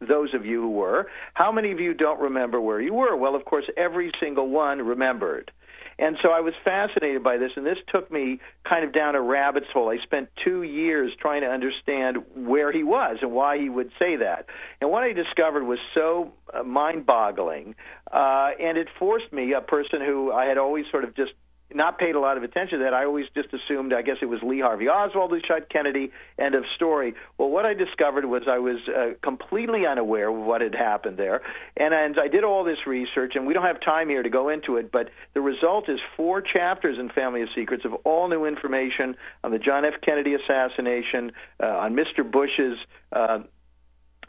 those 0.06 0.34
of 0.34 0.44
you 0.44 0.60
who 0.60 0.70
were, 0.70 1.06
how 1.32 1.50
many 1.50 1.72
of 1.72 1.80
you 1.80 1.94
don't 1.94 2.20
remember 2.20 2.60
where 2.60 2.80
you 2.80 2.92
were? 2.92 3.16
Well, 3.16 3.36
of 3.36 3.46
course, 3.46 3.64
every 3.76 4.12
single 4.20 4.50
one 4.50 4.80
remembered. 4.80 5.50
And 5.98 6.16
so 6.22 6.30
I 6.30 6.40
was 6.40 6.52
fascinated 6.62 7.22
by 7.22 7.38
this, 7.38 7.52
and 7.56 7.64
this 7.64 7.78
took 7.88 8.10
me 8.12 8.38
kind 8.68 8.84
of 8.84 8.92
down 8.92 9.14
a 9.14 9.20
rabbit's 9.20 9.66
hole. 9.72 9.88
I 9.88 9.96
spent 10.02 10.28
two 10.44 10.62
years 10.62 11.12
trying 11.18 11.40
to 11.40 11.48
understand 11.48 12.18
where 12.34 12.70
he 12.70 12.82
was 12.82 13.18
and 13.22 13.32
why 13.32 13.58
he 13.58 13.70
would 13.70 13.90
say 13.98 14.16
that. 14.16 14.46
And 14.80 14.90
what 14.90 15.04
I 15.04 15.12
discovered 15.12 15.64
was 15.64 15.78
so 15.94 16.32
uh, 16.52 16.62
mind 16.62 17.06
boggling, 17.06 17.74
uh, 18.12 18.50
and 18.60 18.76
it 18.76 18.88
forced 18.98 19.32
me, 19.32 19.54
a 19.54 19.62
person 19.62 20.00
who 20.00 20.32
I 20.32 20.44
had 20.44 20.58
always 20.58 20.84
sort 20.90 21.04
of 21.04 21.16
just 21.16 21.32
not 21.74 21.98
paid 21.98 22.14
a 22.14 22.20
lot 22.20 22.36
of 22.36 22.42
attention 22.42 22.78
to 22.78 22.84
that. 22.84 22.94
I 22.94 23.04
always 23.04 23.26
just 23.34 23.48
assumed, 23.52 23.92
I 23.92 24.02
guess 24.02 24.16
it 24.22 24.26
was 24.26 24.40
Lee 24.42 24.60
Harvey 24.60 24.88
Oswald 24.88 25.30
who 25.30 25.40
shot 25.46 25.68
Kennedy. 25.68 26.12
End 26.38 26.54
of 26.54 26.64
story. 26.74 27.14
Well, 27.38 27.48
what 27.48 27.66
I 27.66 27.74
discovered 27.74 28.24
was 28.24 28.42
I 28.48 28.58
was 28.58 28.76
uh, 28.88 29.14
completely 29.22 29.86
unaware 29.86 30.28
of 30.28 30.36
what 30.36 30.60
had 30.60 30.74
happened 30.74 31.16
there, 31.16 31.42
and, 31.76 31.92
and 31.92 32.18
I 32.18 32.28
did 32.28 32.44
all 32.44 32.64
this 32.64 32.86
research, 32.86 33.32
and 33.34 33.46
we 33.46 33.54
don't 33.54 33.64
have 33.64 33.80
time 33.80 34.08
here 34.08 34.22
to 34.22 34.30
go 34.30 34.48
into 34.48 34.76
it, 34.76 34.92
but 34.92 35.10
the 35.34 35.40
result 35.40 35.88
is 35.88 35.98
four 36.16 36.40
chapters 36.40 36.98
in 36.98 37.08
Family 37.10 37.42
of 37.42 37.48
Secrets 37.54 37.84
of 37.84 37.94
all 38.04 38.28
new 38.28 38.44
information 38.44 39.16
on 39.42 39.50
the 39.50 39.58
John 39.58 39.84
F. 39.84 39.94
Kennedy 40.02 40.34
assassination, 40.34 41.32
uh, 41.62 41.66
on 41.66 41.94
Mr. 41.94 42.28
Bush's. 42.30 42.78
Uh, 43.12 43.40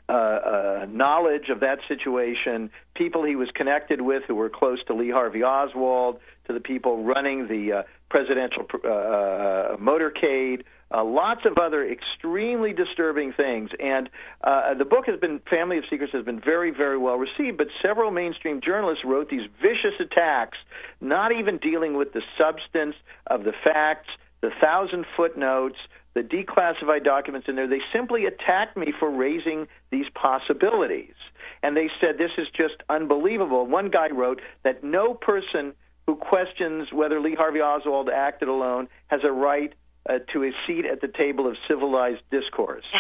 uh, 0.10 0.14
uh, 0.14 0.86
knowledge 0.89 1.49
of 1.49 1.60
that 1.60 1.80
situation, 1.88 2.70
people 2.95 3.26
he 3.26 3.36
was 3.36 3.49
connected 3.53 4.01
with 4.01 4.24
who 4.28 4.36
were 4.36 4.49
close 4.49 4.84
to 4.86 4.93
Lee 4.93 5.12
Harvey 5.12 5.43
Oswald, 5.43 6.20
to 6.47 6.53
the 6.53 6.60
people 6.60 7.03
running 7.03 7.47
the 7.47 7.80
uh, 7.80 7.84
presidential 8.10 8.66
uh, 8.84 8.88
uh, 8.88 9.78
motorcade, 9.78 10.64
uh, 10.89 11.03
lots 11.03 11.41
of 11.45 11.58
other 11.58 11.86
extremely 11.86 12.72
disturbing 12.72 13.34
things. 13.34 13.70
And 13.80 14.10
uh, 14.41 14.74
the 14.76 14.86
book 14.86 15.05
has 15.08 15.20
been, 15.20 15.41
Family 15.49 15.78
of 15.78 15.84
Secrets, 15.89 16.14
has 16.14 16.24
been 16.24 16.39
very, 16.39 16.72
very 16.72 16.97
well 16.97 17.18
received, 17.18 17.58
but 17.58 17.68
several 17.82 18.12
mainstream 18.12 18.62
journalists 18.62 19.03
wrote 19.05 19.30
these 19.30 19.49
vicious 19.62 19.99
attacks, 19.99 20.58
not 21.01 21.34
even 21.34 21.58
dealing 21.58 21.97
with 21.97 22.14
the 22.14 22.22
substance 22.38 22.95
of 23.28 23.43
the 23.43 23.53
facts, 23.64 24.08
the 24.41 24.51
thousand 24.62 25.05
footnotes, 25.18 25.78
the 26.18 26.24
declassified 26.24 27.03
documents 27.03 27.47
in 27.47 27.55
there. 27.55 27.68
They 27.68 27.82
simply 27.93 28.26
attacked 28.26 28.76
me 28.76 28.93
for 28.97 29.09
raising 29.09 29.68
these 29.91 30.07
possibilities. 30.15 31.13
And 31.61 31.78
they 31.78 31.89
said, 32.01 32.18
this 32.18 32.32
is 32.38 32.47
just 32.55 32.76
unbelievable. 32.89 33.65
One 33.68 33.89
guy 33.89 34.09
wrote 34.09 34.41
that 34.63 34.84
no 34.84 35.13
person 35.13 35.74
who 36.07 36.15
questions 36.15 36.88
whether 36.91 37.20
Lee 37.20 37.36
Harvey 37.36 37.61
Oswald 37.61 38.09
acted 38.09 38.47
alone 38.47 38.88
has 39.07 39.22
a 39.24 39.32
right 39.32 39.74
uh, 40.09 40.20
to 40.34 40.43
a 40.43 40.51
seat 40.65 40.86
at 40.86 41.01
the 41.01 41.07
table 41.07 41.47
of 41.47 41.55
civilized 41.68 42.22
discourse. 42.32 42.86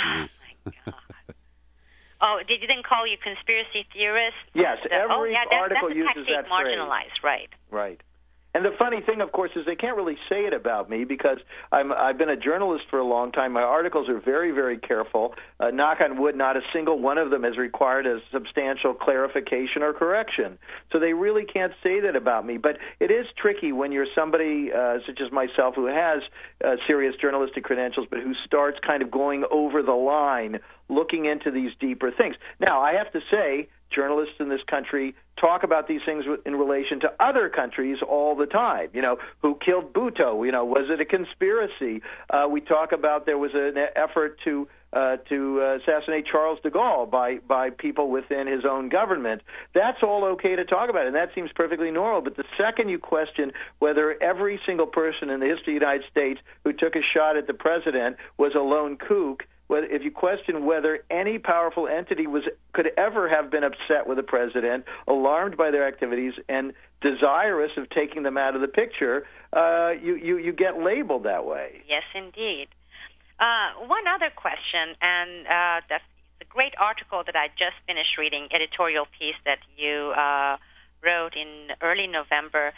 Oh, 2.19 2.39
did 2.47 2.61
you 2.61 2.67
then 2.67 2.81
call 2.81 3.05
you 3.05 3.17
conspiracy 3.21 3.85
theorists? 3.93 4.39
Yes, 4.55 4.79
the, 4.81 4.91
every 4.91 5.13
oh, 5.13 5.23
yeah, 5.25 5.45
that, 5.51 5.55
article 5.55 5.89
that's 5.89 6.17
uses 6.17 6.25
that 6.33 6.49
marginalized, 6.49 7.21
right? 7.23 7.49
Right. 7.69 8.01
And 8.57 8.65
the 8.65 8.71
funny 8.75 9.01
thing, 9.01 9.21
of 9.21 9.31
course, 9.33 9.51
is 9.55 9.67
they 9.67 9.75
can't 9.75 9.95
really 9.95 10.17
say 10.27 10.45
it 10.45 10.53
about 10.53 10.89
me 10.89 11.03
because 11.03 11.37
I'm, 11.71 11.91
I've 11.91 12.17
been 12.17 12.31
a 12.31 12.35
journalist 12.35 12.85
for 12.89 12.97
a 12.97 13.05
long 13.05 13.31
time. 13.31 13.53
My 13.53 13.61
articles 13.61 14.09
are 14.09 14.19
very, 14.19 14.49
very 14.49 14.79
careful. 14.79 15.35
Uh, 15.59 15.69
knock 15.69 15.99
on 16.01 16.19
wood, 16.19 16.35
not 16.35 16.57
a 16.57 16.61
single 16.73 16.97
one 16.97 17.19
of 17.19 17.29
them 17.29 17.43
has 17.43 17.55
required 17.55 18.07
a 18.07 18.17
substantial 18.33 18.95
clarification 18.95 19.83
or 19.83 19.93
correction. 19.93 20.57
So 20.91 20.97
they 20.97 21.13
really 21.13 21.45
can't 21.45 21.71
say 21.83 21.99
that 21.99 22.15
about 22.15 22.47
me. 22.47 22.57
But 22.57 22.79
it 22.99 23.11
is 23.11 23.27
tricky 23.37 23.73
when 23.73 23.91
you're 23.91 24.07
somebody 24.15 24.71
uh, 24.73 25.01
such 25.05 25.21
as 25.23 25.31
myself 25.31 25.75
who 25.75 25.85
has 25.85 26.23
uh, 26.65 26.77
serious 26.87 27.13
journalistic 27.21 27.63
credentials, 27.63 28.07
but 28.09 28.21
who 28.21 28.33
starts 28.43 28.79
kind 28.83 29.03
of 29.03 29.11
going 29.11 29.45
over 29.51 29.83
the 29.83 29.91
line, 29.91 30.61
looking 30.89 31.25
into 31.25 31.51
these 31.51 31.73
deeper 31.79 32.09
things. 32.09 32.35
Now, 32.59 32.81
I 32.81 32.93
have 32.93 33.11
to 33.11 33.19
say, 33.29 33.69
journalists 33.93 34.35
in 34.39 34.49
this 34.49 34.61
country 34.69 35.15
talk 35.39 35.63
about 35.63 35.87
these 35.87 36.01
things 36.05 36.25
in 36.45 36.55
relation 36.55 36.99
to 37.01 37.11
other 37.19 37.49
countries 37.49 37.97
all 38.07 38.35
the 38.35 38.45
time. 38.45 38.89
You 38.93 39.01
know, 39.01 39.17
who 39.41 39.57
killed 39.63 39.93
Bhutto? 39.93 40.45
You 40.45 40.51
know, 40.51 40.65
was 40.65 40.89
it 40.89 40.99
a 40.99 41.05
conspiracy? 41.05 42.01
Uh, 42.29 42.47
we 42.49 42.61
talk 42.61 42.91
about 42.91 43.25
there 43.25 43.37
was 43.37 43.51
an 43.53 43.77
effort 43.95 44.39
to 44.45 44.67
uh, 44.93 45.17
to 45.27 45.77
assassinate 45.81 46.25
Charles 46.25 46.59
de 46.63 46.71
Gaulle 46.71 47.09
by 47.09 47.37
by 47.47 47.69
people 47.69 48.09
within 48.09 48.47
his 48.47 48.63
own 48.65 48.89
government. 48.89 49.41
That's 49.73 50.01
all 50.01 50.23
okay 50.33 50.55
to 50.55 50.63
talk 50.63 50.89
about, 50.89 51.07
and 51.07 51.15
that 51.15 51.29
seems 51.35 51.51
perfectly 51.53 51.91
normal. 51.91 52.21
But 52.21 52.37
the 52.37 52.45
second 52.57 52.89
you 52.89 52.97
question 52.97 53.51
whether 53.79 54.15
every 54.23 54.59
single 54.65 54.87
person 54.87 55.29
in 55.29 55.39
the 55.39 55.45
history 55.45 55.75
of 55.75 55.81
the 55.81 55.85
United 55.85 56.09
States 56.09 56.39
who 56.63 56.71
took 56.73 56.95
a 56.95 57.01
shot 57.13 57.37
at 57.37 57.47
the 57.47 57.53
president 57.53 58.15
was 58.37 58.53
a 58.55 58.59
lone 58.59 58.97
kook, 58.97 59.41
if 59.69 60.03
you 60.03 60.11
question 60.11 60.65
whether 60.65 60.99
any 61.09 61.39
powerful 61.39 61.87
entity 61.87 62.27
was 62.27 62.43
could 62.73 62.89
ever 62.97 63.27
have 63.29 63.51
been 63.51 63.63
upset 63.63 64.07
with 64.07 64.17
the 64.17 64.23
president, 64.23 64.85
alarmed 65.07 65.57
by 65.57 65.71
their 65.71 65.87
activities, 65.87 66.33
and 66.47 66.73
desirous 67.01 67.71
of 67.77 67.89
taking 67.89 68.23
them 68.23 68.37
out 68.37 68.55
of 68.55 68.61
the 68.61 68.67
picture, 68.67 69.27
uh, 69.53 69.91
you, 69.91 70.15
you 70.15 70.37
you 70.37 70.53
get 70.53 70.79
labeled 70.79 71.23
that 71.23 71.45
way. 71.45 71.81
Yes, 71.87 72.03
indeed. 72.15 72.67
Uh, 73.39 73.85
one 73.85 74.07
other 74.07 74.31
question, 74.35 74.95
and 75.01 75.45
uh, 75.45 75.81
the, 75.89 75.99
the 76.39 76.45
great 76.49 76.73
article 76.79 77.21
that 77.25 77.35
I 77.35 77.49
just 77.49 77.77
finished 77.85 78.17
reading, 78.17 78.47
editorial 78.49 79.05
piece 79.19 79.37
that 79.45 79.59
you 79.77 80.13
uh, 80.17 80.57
wrote 81.05 81.35
in 81.35 81.69
early 81.81 82.07
November, 82.07 82.73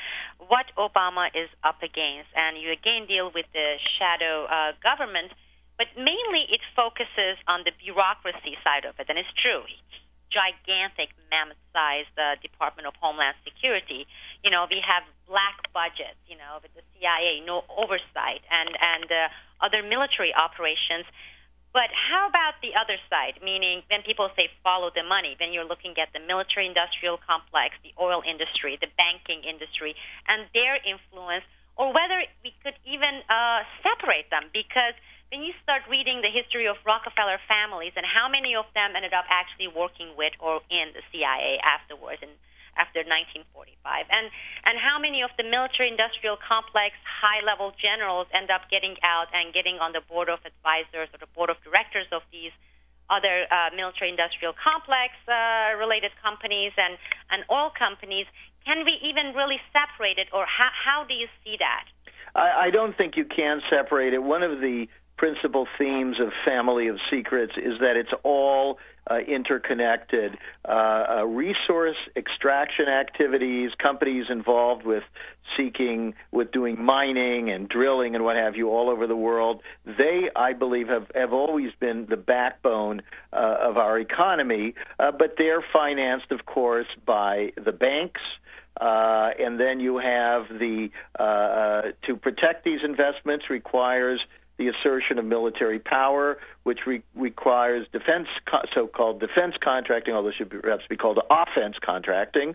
what 0.47 0.65
Obama 0.75 1.27
is 1.31 1.47
up 1.63 1.79
against, 1.79 2.27
and 2.35 2.59
you 2.59 2.71
again 2.71 3.07
deal 3.07 3.31
with 3.33 3.45
the 3.53 3.79
shadow 3.97 4.45
uh, 4.51 4.71
government 4.83 5.31
but 5.79 5.87
mainly 5.95 6.43
it 6.51 6.59
focuses 6.75 7.39
on 7.47 7.63
the 7.63 7.71
bureaucracy 7.79 8.59
side 8.67 8.83
of 8.83 8.99
it, 8.99 9.07
and 9.07 9.15
it's 9.15 9.31
true. 9.39 9.63
Gigantic, 10.27 11.15
mammoth-sized 11.31 12.11
uh, 12.19 12.35
Department 12.43 12.85
of 12.85 12.93
Homeland 12.99 13.39
Security. 13.47 14.03
You 14.43 14.51
know, 14.51 14.67
we 14.67 14.83
have 14.83 15.07
black 15.23 15.71
budgets. 15.71 16.19
You 16.27 16.35
know, 16.35 16.59
with 16.59 16.75
the 16.75 16.83
CIA, 16.99 17.39
no 17.47 17.63
oversight, 17.71 18.43
and 18.51 18.75
and 18.75 19.07
uh, 19.07 19.63
other 19.63 19.79
military 19.79 20.35
operations. 20.35 21.07
But 21.71 21.93
how 21.95 22.27
about 22.27 22.59
the 22.59 22.75
other 22.75 22.99
side? 23.07 23.39
Meaning, 23.39 23.87
when 23.87 24.03
people 24.03 24.27
say 24.35 24.51
follow 24.59 24.91
the 24.91 25.07
money, 25.07 25.39
then 25.39 25.55
you're 25.55 25.69
looking 25.69 25.95
at 25.95 26.11
the 26.11 26.19
military 26.19 26.67
industrial 26.67 27.21
complex, 27.23 27.79
the 27.87 27.95
oil 27.95 28.19
industry, 28.25 28.75
the 28.81 28.91
banking 28.99 29.47
industry, 29.47 29.95
and 30.27 30.49
their 30.51 30.81
influence, 30.81 31.47
or 31.79 31.93
whether 31.93 32.25
we 32.43 32.51
could 32.65 32.75
even 32.83 33.23
uh, 33.31 33.63
separate 33.85 34.27
them 34.33 34.51
because 34.51 34.97
when 35.29 35.45
you 35.45 35.53
start 35.61 35.85
reading 35.85 36.25
the 36.25 36.33
history 36.33 36.65
of 36.65 36.81
Rockefeller 36.85 37.37
families 37.45 37.93
and 37.93 38.05
how 38.05 38.25
many 38.25 38.57
of 38.57 38.65
them 38.73 38.97
ended 38.97 39.13
up 39.13 39.29
actually 39.29 39.69
working 39.69 40.17
with 40.17 40.33
or 40.41 40.61
in 40.73 40.89
the 40.97 41.05
CIA 41.13 41.61
afterwards 41.61 42.25
and 42.25 42.33
after 42.77 43.03
1945 43.03 44.07
and 44.09 44.31
and 44.63 44.79
how 44.79 44.97
many 44.97 45.21
of 45.21 45.29
the 45.35 45.43
military 45.43 45.89
industrial 45.91 46.37
complex 46.39 46.95
high 47.03 47.43
level 47.43 47.75
generals 47.75 48.25
end 48.31 48.49
up 48.49 48.65
getting 48.71 48.95
out 49.03 49.27
and 49.35 49.53
getting 49.53 49.77
on 49.83 49.91
the 49.91 50.01
board 50.07 50.31
of 50.31 50.39
advisors 50.47 51.11
or 51.13 51.19
the 51.19 51.29
board 51.35 51.49
of 51.51 51.59
directors 51.61 52.07
of 52.15 52.23
these 52.31 52.53
other 53.09 53.49
uh, 53.49 53.73
military 53.75 54.09
industrial 54.09 54.53
complex 54.55 55.13
uh, 55.27 55.75
related 55.77 56.13
companies 56.23 56.73
and 56.77 56.97
and 57.29 57.45
oil 57.51 57.69
companies. 57.69 58.25
Can 58.65 58.85
we 58.85 58.97
even 59.05 59.35
really 59.37 59.59
separate 59.75 60.17
it 60.17 60.31
or 60.33 60.47
how 60.49 60.71
how 60.73 61.05
do 61.05 61.13
you 61.13 61.29
see 61.43 61.57
that? 61.59 61.85
I, 62.33 62.67
I 62.67 62.69
don't 62.69 62.95
think 62.95 63.17
you 63.17 63.25
can 63.25 63.61
separate 63.69 64.13
it. 64.13 64.23
One 64.23 64.41
of 64.41 64.61
the 64.61 64.87
principal 65.19 65.67
themes 65.77 66.15
of 66.21 66.29
Family 66.45 66.87
of 66.87 66.97
Secrets 67.11 67.51
is 67.57 67.73
that 67.81 67.97
it's 67.97 68.13
all 68.23 68.79
uh, 69.11 69.17
interconnected. 69.17 70.37
Uh, 70.65 70.71
uh, 70.71 71.25
resource 71.25 71.97
extraction 72.15 72.87
activities, 72.87 73.71
companies 73.83 74.27
involved 74.29 74.85
with 74.85 75.03
seeking, 75.57 76.13
with 76.31 76.53
doing 76.53 76.81
mining 76.81 77.49
and 77.49 77.67
drilling 77.67 78.15
and 78.15 78.23
what 78.23 78.37
have 78.37 78.55
you 78.55 78.69
all 78.69 78.89
over 78.89 79.07
the 79.07 79.15
world, 79.15 79.61
they, 79.85 80.29
I 80.37 80.53
believe, 80.53 80.87
have, 80.87 81.11
have 81.13 81.33
always 81.33 81.71
been 81.81 82.05
the 82.09 82.17
backbone 82.17 83.01
uh, 83.33 83.57
of 83.59 83.77
our 83.77 83.99
economy. 83.99 84.73
Uh, 84.99 85.11
but 85.11 85.35
they're 85.37 85.65
financed, 85.73 86.31
of 86.31 86.45
course, 86.45 86.87
by 87.05 87.51
the 87.61 87.73
banks. 87.73 88.21
Uh, 88.79 89.31
and 89.37 89.59
then 89.59 89.81
you 89.81 89.97
have 89.97 90.47
the 90.47 90.89
uh, 91.19 91.23
uh, 91.23 91.81
to 92.07 92.15
protect 92.15 92.63
these 92.63 92.79
investments 92.83 93.49
requires 93.49 94.21
the 94.59 94.67
assertion 94.67 95.17
of 95.17 95.25
military 95.25 95.79
power, 95.79 96.37
which 96.63 96.79
re- 96.85 97.01
requires 97.15 97.87
defense, 97.91 98.27
co- 98.45 98.67
so-called 98.75 99.19
defense 99.19 99.55
contracting, 99.63 100.13
although 100.13 100.31
should 100.37 100.49
be, 100.49 100.57
perhaps 100.57 100.83
be 100.89 100.97
called 100.97 101.17
offense 101.31 101.77
contracting. 101.83 102.53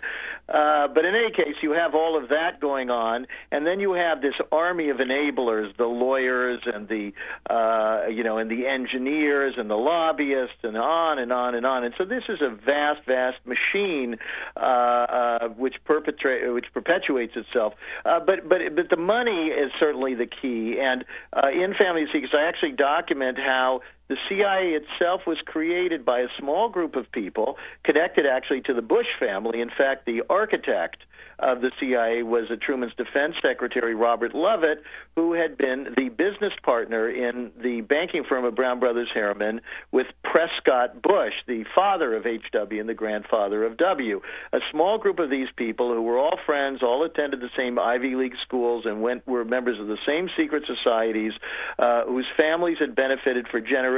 Uh, 0.49 0.87
but 0.87 1.05
in 1.05 1.15
any 1.17 1.33
case, 1.33 1.57
you 1.63 1.73
have 1.73 1.95
all 1.95 2.23
of 2.23 2.29
that 2.29 2.61
going 2.61 2.91
on, 2.91 3.27
and 3.51 3.67
then 3.67 3.81
you 3.81 3.95
have 3.95 4.21
this 4.21 4.35
army 4.53 4.91
of 4.91 4.99
enablers, 4.99 5.75
the 5.79 5.87
lawyers 5.87 6.61
and 6.67 6.87
the, 6.89 7.13
uh, 7.49 8.07
you 8.09 8.23
know, 8.23 8.37
and 8.37 8.51
the 8.51 8.67
engineers 8.67 9.55
and 9.57 9.71
the 9.71 9.75
lobbyists, 9.75 10.63
and 10.63 10.77
on 10.77 11.19
and 11.19 11.33
on 11.33 11.55
and 11.55 11.65
on. 11.65 11.85
And 11.85 11.95
so 11.97 12.05
this 12.05 12.25
is 12.29 12.41
a 12.43 12.55
vast, 12.55 13.01
vast 13.07 13.39
machine 13.47 14.17
uh, 14.57 14.61
uh, 14.61 15.49
which 15.49 15.77
perpetrate, 15.87 16.53
which 16.53 16.67
perpetuates 16.75 17.33
itself. 17.37 17.73
Uh, 18.05 18.21
but 18.21 18.47
but 18.49 18.59
but 18.77 18.91
the 18.91 18.97
money 18.97 19.47
is 19.47 19.73
certainly 19.81 20.15
the 20.15 20.27
key, 20.27 20.79
and 20.79 21.05
uh, 21.33 21.49
in 21.49 21.75
family 21.75 21.94
Secrets, 22.13 22.35
I 22.37 22.49
actually 22.49 22.73
document 22.73 23.39
how 23.39 23.81
the 24.09 24.17
CIA 24.29 24.73
itself 24.77 25.23
was 25.27 25.39
created 25.47 26.05
by 26.05 26.21
a 26.21 26.29
small 26.39 26.69
group 26.69 26.95
of 26.95 27.11
people 27.11 27.57
connected 27.85 28.27
actually 28.27 28.61
to 28.63 28.75
the 28.75 28.83
Bush 28.83 29.07
family. 29.19 29.61
In 29.61 29.71
fact, 29.71 30.05
the 30.05 30.23
architect 30.29 30.99
of 31.39 31.63
the 31.63 31.71
CIA 31.81 32.23
was 32.23 32.45
a 32.51 32.57
Truman's 32.57 32.95
defense 32.95 33.35
secretary, 33.43 33.95
Robert 33.95 34.35
Lovett, 34.35 34.83
who 35.17 35.33
had 35.33 35.59
been 35.59 35.89
the 35.97 36.09
business 36.11 36.53
partner 36.63 37.09
in 37.09 37.51
the 37.61 37.81
banking 37.81 38.25
firm 38.29 38.45
of 38.45 38.55
Brown 38.55 38.79
Brothers 38.79 39.09
Harriman 39.13 39.61
with 39.91 40.07
Prescott 40.23 41.03
Bush, 41.03 41.33
the 41.49 41.65
father 41.75 42.15
of 42.15 42.25
H.W. 42.27 42.81
and 42.81 42.89
the 42.89 42.95
grandfather 42.95 43.65
of 43.65 43.77
W. 43.79 44.21
A 44.53 44.59
small 44.71 44.99
group 44.99 45.19
of 45.19 45.29
these 45.29 45.49
people 45.57 45.93
who 45.93 46.03
were 46.03 46.19
all 46.19 46.39
friends, 46.47 46.83
all 46.83 47.05
attended 47.05 47.41
the 47.41 47.51
same 47.57 47.79
Ivy 47.79 48.15
League 48.15 48.37
schools, 48.47 48.85
and 48.87 49.03
went 49.03 49.27
were 49.27 49.45
members 49.45 49.81
of 49.81 49.89
the 49.89 49.99
same 50.07 50.29
secret 50.37 50.65
societies, 50.67 51.33
uh, 51.79 52.05
whose 52.05 52.27
families 52.37 52.79
had 52.79 52.95
benefited 52.95 53.49
for 53.49 53.61
generations 53.61 53.94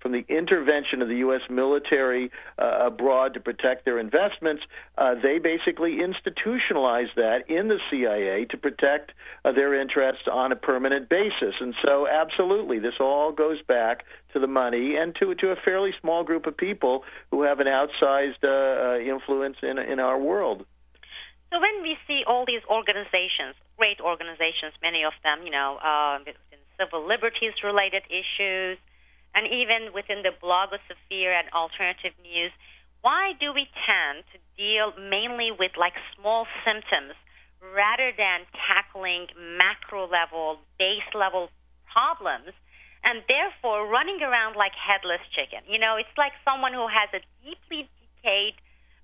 from 0.00 0.12
the 0.12 0.24
intervention 0.28 1.02
of 1.02 1.08
the 1.08 1.16
U.S. 1.16 1.42
military 1.50 2.30
uh, 2.58 2.86
abroad 2.86 3.34
to 3.34 3.40
protect 3.40 3.84
their 3.84 3.98
investments. 3.98 4.62
Uh, 4.98 5.14
they 5.22 5.38
basically 5.38 5.98
institutionalized 6.02 7.12
that 7.16 7.48
in 7.48 7.68
the 7.68 7.78
CIA 7.90 8.44
to 8.46 8.56
protect 8.56 9.12
uh, 9.44 9.52
their 9.52 9.80
interests 9.80 10.24
on 10.30 10.52
a 10.52 10.56
permanent 10.56 11.08
basis. 11.08 11.54
And 11.60 11.74
so, 11.84 12.06
absolutely, 12.08 12.78
this 12.78 12.94
all 13.00 13.32
goes 13.32 13.62
back 13.62 14.04
to 14.32 14.38
the 14.38 14.46
money 14.46 14.96
and 14.96 15.14
to 15.16 15.34
to 15.34 15.50
a 15.50 15.56
fairly 15.56 15.90
small 16.00 16.24
group 16.24 16.46
of 16.46 16.56
people 16.56 17.04
who 17.30 17.42
have 17.42 17.60
an 17.60 17.66
outsized 17.66 18.42
uh, 18.42 18.48
uh 18.48 18.98
influence 18.98 19.56
in 19.62 19.78
in 19.78 20.00
our 20.00 20.18
world. 20.18 20.64
So 21.52 21.60
when 21.60 21.84
we 21.84 21.98
see 22.08 22.24
all 22.26 22.46
these 22.48 22.64
organizations, 22.64 23.52
great 23.76 24.00
organizations, 24.00 24.72
many 24.80 25.04
of 25.04 25.12
them, 25.22 25.44
you 25.44 25.52
know, 25.52 25.76
uh, 25.84 26.24
in 26.24 26.58
civil 26.80 27.06
liberties 27.06 27.52
related 27.62 28.02
issues, 28.08 28.78
and 29.34 29.48
even 29.48 29.92
within 29.94 30.22
the 30.22 30.32
blogosphere 30.36 31.32
and 31.32 31.48
alternative 31.52 32.12
news, 32.22 32.52
why 33.00 33.32
do 33.40 33.52
we 33.52 33.66
tend 33.86 34.22
to 34.30 34.38
deal 34.56 34.94
mainly 34.96 35.50
with 35.50 35.72
like 35.76 35.94
small 36.14 36.46
symptoms 36.62 37.18
rather 37.58 38.12
than 38.14 38.46
tackling 38.54 39.26
macro 39.58 40.06
level, 40.06 40.58
base 40.78 41.08
level 41.14 41.50
problems? 41.90 42.54
And 43.02 43.26
therefore, 43.26 43.90
running 43.90 44.22
around 44.22 44.54
like 44.54 44.72
headless 44.78 45.24
chicken. 45.34 45.66
You 45.66 45.82
know, 45.82 45.98
it's 45.98 46.14
like 46.16 46.30
someone 46.46 46.72
who 46.72 46.86
has 46.86 47.10
a 47.10 47.20
deeply 47.42 47.90
decayed 47.98 48.54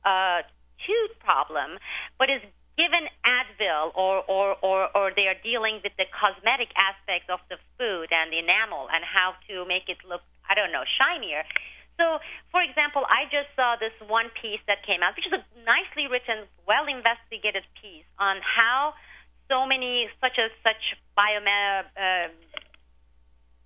uh, 0.07 0.47
tooth 0.87 1.19
problem, 1.19 1.83
but 2.15 2.31
is 2.31 2.39
given 2.79 3.11
Advil 3.27 3.91
or, 3.99 4.23
or, 4.31 4.55
or, 4.63 4.87
or 4.95 5.11
they 5.11 5.27
are 5.27 5.35
dealing 5.43 5.83
with 5.83 5.93
the 5.99 6.07
cosmetic 6.15 6.71
aspects 6.79 7.27
of 7.27 7.43
the 7.51 7.59
food 7.75 8.15
and 8.15 8.31
the 8.31 8.39
enamel 8.39 8.87
and 8.95 9.03
how 9.03 9.35
to 9.51 9.67
make 9.67 9.91
it 9.91 9.99
look, 10.07 10.23
I 10.47 10.55
don't 10.55 10.71
know, 10.71 10.87
shinier. 10.87 11.43
So, 11.99 12.23
for 12.55 12.63
example, 12.63 13.03
I 13.11 13.27
just 13.27 13.51
saw 13.59 13.75
this 13.75 13.91
one 14.07 14.31
piece 14.39 14.63
that 14.71 14.87
came 14.87 15.03
out, 15.03 15.19
which 15.19 15.27
is 15.27 15.35
a 15.35 15.43
nicely 15.67 16.07
written, 16.07 16.47
well 16.63 16.87
investigated 16.87 17.67
piece 17.83 18.07
on 18.23 18.39
how 18.39 18.95
so 19.51 19.67
many 19.67 20.07
such 20.23 20.39
as 20.39 20.55
such 20.63 20.79
bio, 21.19 21.43
uh, 21.43 22.31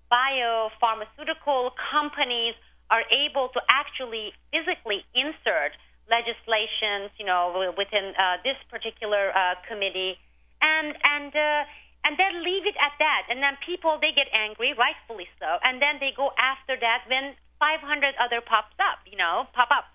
biopharmaceutical 0.09 1.77
companies 1.93 2.57
are 2.89 3.05
able 3.13 3.53
to 3.53 3.61
actually 3.69 4.33
physically 4.49 5.05
insert 5.13 5.77
legislations, 6.13 7.09
you 7.17 7.25
know, 7.25 7.73
within 7.73 8.13
uh, 8.13 8.37
this 8.45 8.61
particular 8.69 9.33
uh, 9.33 9.57
committee, 9.65 10.21
and 10.61 10.93
and 11.01 11.33
uh, 11.33 12.05
and 12.05 12.21
then 12.21 12.45
leave 12.45 12.69
it 12.69 12.77
at 12.77 12.93
that. 13.01 13.33
And 13.33 13.41
then 13.41 13.57
people 13.65 13.97
they 13.97 14.13
get 14.13 14.29
angry, 14.37 14.77
rightfully 14.77 15.27
so, 15.41 15.49
and 15.65 15.81
then 15.81 15.97
they 15.97 16.13
go 16.13 16.37
after 16.37 16.77
that 16.77 17.09
when 17.09 17.33
500 17.57 18.13
other 18.21 18.45
pops 18.45 18.77
up, 18.77 19.01
you 19.09 19.17
know, 19.17 19.49
pop 19.57 19.73
up. 19.73 19.89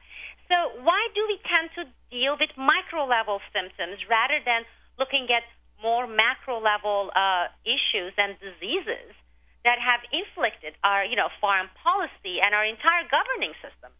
So 0.49 0.55
why 0.81 1.11
do 1.13 1.21
we 1.27 1.37
tend 1.43 1.69
to 1.75 1.83
deal 2.09 2.39
with 2.39 2.49
micro 2.55 3.03
level 3.03 3.43
symptoms 3.51 3.99
rather 4.07 4.39
than 4.39 4.63
looking 4.95 5.27
at 5.29 5.43
more 5.83 6.07
macro 6.07 6.57
level 6.63 7.11
uh, 7.13 7.51
issues 7.67 8.15
and 8.17 8.39
diseases 8.39 9.11
that 9.67 9.77
have 9.83 9.99
inflicted 10.15 10.73
our, 10.87 11.03
you 11.03 11.19
know, 11.19 11.27
foreign 11.43 11.67
policy 11.83 12.39
and 12.39 12.55
our 12.55 12.63
entire 12.63 13.03
governing 13.11 13.51
system? 13.59 13.91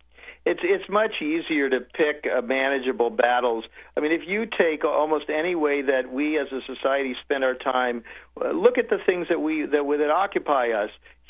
It's 0.46 0.62
it's 0.64 0.90
much 0.90 1.22
easier 1.22 1.70
to 1.70 1.80
pick 1.80 2.26
uh, 2.26 2.42
manageable 2.42 3.10
battles. 3.10 3.66
I 3.96 4.00
mean, 4.00 4.12
if 4.12 4.22
you 4.28 4.46
take 4.46 4.84
almost 4.84 5.26
any 5.30 5.56
way 5.56 5.82
that 5.82 6.12
we 6.12 6.40
as 6.40 6.48
a 6.52 6.62
society 6.66 7.16
spend 7.24 7.44
our 7.44 7.56
time, 7.56 8.04
uh, 8.44 8.52
look 8.52 8.78
at 8.78 8.90
the 8.90 8.98
things 9.06 9.28
that 9.30 9.42
we 9.42 9.66
that 9.66 9.84
that 9.98 10.12
occupy 10.12 10.70
us. 10.70 10.90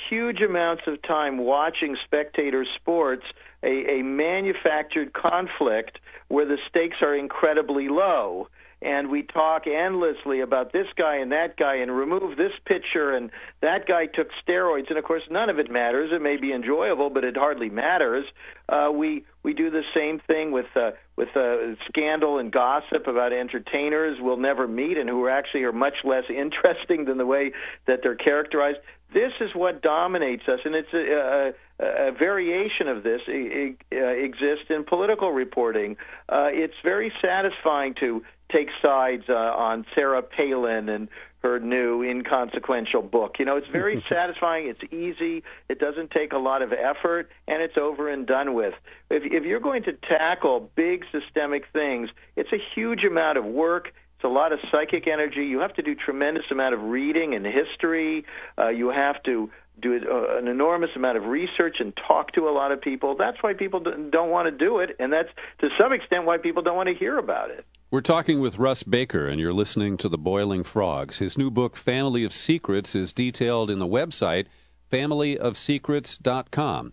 Huge 0.09 0.41
amounts 0.41 0.83
of 0.85 1.01
time 1.01 1.39
watching 1.39 1.97
spectator 2.05 2.65
sports, 2.75 3.23
a, 3.63 3.99
a 3.99 4.03
manufactured 4.03 5.13
conflict 5.13 5.99
where 6.27 6.45
the 6.45 6.57
stakes 6.69 6.97
are 7.01 7.15
incredibly 7.15 7.87
low 7.89 8.47
and 8.81 9.09
we 9.09 9.23
talk 9.23 9.63
endlessly 9.65 10.41
about 10.41 10.71
this 10.71 10.85
guy 10.95 11.17
and 11.17 11.31
that 11.31 11.57
guy 11.57 11.77
and 11.77 11.95
remove 11.95 12.37
this 12.37 12.51
pitcher 12.65 13.15
and 13.15 13.31
that 13.61 13.87
guy 13.87 14.05
took 14.05 14.27
steroids. 14.47 14.89
And 14.89 14.99
of 14.99 15.03
course 15.03 15.23
none 15.31 15.49
of 15.49 15.57
it 15.57 15.71
matters. 15.71 16.11
It 16.13 16.21
may 16.21 16.37
be 16.37 16.53
enjoyable 16.53 17.09
but 17.09 17.23
it 17.23 17.35
hardly 17.35 17.69
matters. 17.69 18.25
Uh 18.69 18.91
we 18.93 19.25
we 19.41 19.53
do 19.53 19.71
the 19.71 19.81
same 19.95 20.19
thing 20.27 20.51
with 20.51 20.67
uh 20.75 20.91
with 21.15 21.29
uh 21.35 21.75
scandal 21.89 22.37
and 22.37 22.51
gossip 22.51 23.07
about 23.07 23.33
entertainers 23.33 24.17
we'll 24.21 24.37
never 24.37 24.67
meet 24.67 24.97
and 24.97 25.09
who 25.09 25.27
actually 25.27 25.63
are 25.63 25.73
much 25.73 25.95
less 26.03 26.25
interesting 26.29 27.05
than 27.05 27.17
the 27.17 27.25
way 27.25 27.53
that 27.87 28.01
they're 28.03 28.15
characterized. 28.15 28.77
This 29.11 29.31
is 29.39 29.49
what 29.55 29.81
dominates 29.81 30.43
us 30.47 30.59
and 30.65 30.75
it's 30.75 30.93
a, 30.93 31.53
a, 31.83 32.09
a 32.09 32.11
variation 32.11 32.89
of 32.89 33.01
this 33.01 33.21
uh, 33.27 33.97
exists 33.97 34.65
in 34.69 34.83
political 34.83 35.31
reporting. 35.31 35.97
Uh 36.29 36.49
it's 36.51 36.75
very 36.83 37.11
satisfying 37.23 37.95
to 38.01 38.21
take 38.51 38.69
sides 38.81 39.23
uh, 39.29 39.33
on 39.33 39.85
Sarah 39.93 40.21
Palin 40.21 40.89
and 40.89 41.07
her 41.43 41.59
new 41.59 42.03
inconsequential 42.03 43.01
book. 43.01 43.35
You 43.39 43.45
know, 43.45 43.57
it's 43.57 43.67
very 43.67 44.03
satisfying. 44.09 44.67
It's 44.67 44.93
easy. 44.93 45.43
It 45.69 45.79
doesn't 45.79 46.11
take 46.11 46.33
a 46.33 46.37
lot 46.37 46.61
of 46.61 46.73
effort, 46.73 47.29
and 47.47 47.61
it's 47.61 47.77
over 47.77 48.09
and 48.09 48.25
done 48.25 48.53
with. 48.53 48.73
If, 49.09 49.23
if 49.23 49.43
you're 49.43 49.59
going 49.59 49.83
to 49.83 49.93
tackle 49.93 50.69
big 50.75 51.05
systemic 51.11 51.65
things, 51.71 52.09
it's 52.35 52.51
a 52.51 52.59
huge 52.75 53.03
amount 53.03 53.37
of 53.37 53.45
work. 53.45 53.93
It's 54.15 54.23
a 54.23 54.29
lot 54.29 54.51
of 54.51 54.59
psychic 54.71 55.07
energy. 55.07 55.45
You 55.45 55.59
have 55.59 55.75
to 55.75 55.83
do 55.83 55.93
tremendous 55.93 56.45
amount 56.49 56.73
of 56.73 56.81
reading 56.81 57.35
and 57.35 57.45
history. 57.45 58.25
Uh, 58.57 58.69
you 58.69 58.89
have 58.89 59.21
to 59.23 59.51
do 59.79 59.93
uh, 59.95 60.37
an 60.39 60.47
enormous 60.47 60.89
amount 60.95 61.17
of 61.17 61.25
research 61.25 61.77
and 61.79 61.95
talk 62.07 62.31
to 62.33 62.49
a 62.49 62.51
lot 62.51 62.71
of 62.71 62.81
people. 62.81 63.15
That's 63.15 63.37
why 63.41 63.53
people 63.53 63.79
don't 63.79 64.31
want 64.31 64.47
to 64.47 64.51
do 64.51 64.79
it, 64.79 64.95
and 64.99 65.13
that's 65.13 65.29
to 65.59 65.69
some 65.79 65.93
extent 65.93 66.25
why 66.25 66.39
people 66.39 66.63
don't 66.63 66.75
want 66.75 66.89
to 66.89 66.95
hear 66.95 67.17
about 67.19 67.51
it. 67.51 67.63
We're 67.89 68.01
talking 68.01 68.41
with 68.41 68.57
Russ 68.57 68.83
Baker, 68.83 69.29
and 69.29 69.39
you're 69.39 69.53
listening 69.53 69.95
to 69.99 70.09
The 70.09 70.17
Boiling 70.17 70.63
Frogs. 70.63 71.19
His 71.19 71.37
new 71.37 71.49
book, 71.49 71.77
Family 71.77 72.25
of 72.25 72.33
Secrets, 72.33 72.95
is 72.95 73.13
detailed 73.13 73.71
in 73.71 73.79
the 73.79 73.87
website 73.87 74.47
familyofsecrets.com. 74.91 76.91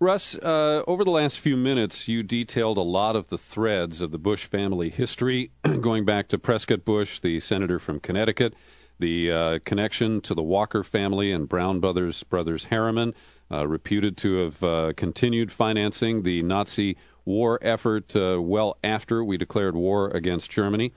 Russ, 0.00 0.34
uh, 0.34 0.82
over 0.88 1.04
the 1.04 1.12
last 1.12 1.38
few 1.38 1.56
minutes, 1.56 2.08
you 2.08 2.24
detailed 2.24 2.78
a 2.78 2.82
lot 2.82 3.14
of 3.14 3.28
the 3.28 3.38
threads 3.38 4.00
of 4.00 4.10
the 4.10 4.18
Bush 4.18 4.46
family 4.46 4.90
history, 4.90 5.52
going 5.80 6.04
back 6.04 6.26
to 6.28 6.38
Prescott 6.38 6.84
Bush, 6.84 7.20
the 7.20 7.38
senator 7.38 7.78
from 7.78 8.00
Connecticut, 8.00 8.54
the 8.98 9.30
uh, 9.30 9.60
connection 9.64 10.20
to 10.22 10.34
the 10.34 10.42
Walker 10.42 10.82
family 10.82 11.30
and 11.30 11.48
Brown 11.48 11.78
Brothers 11.78 12.24
Brothers 12.24 12.64
Harriman, 12.64 13.14
uh, 13.52 13.68
reputed 13.68 14.16
to 14.16 14.38
have 14.38 14.64
uh, 14.64 14.94
continued 14.96 15.52
financing 15.52 16.24
the 16.24 16.42
Nazi 16.42 16.96
war 17.24 17.58
effort 17.62 18.14
uh, 18.16 18.40
well 18.40 18.76
after 18.82 19.24
we 19.24 19.36
declared 19.36 19.74
war 19.74 20.08
against 20.10 20.50
Germany. 20.50 20.92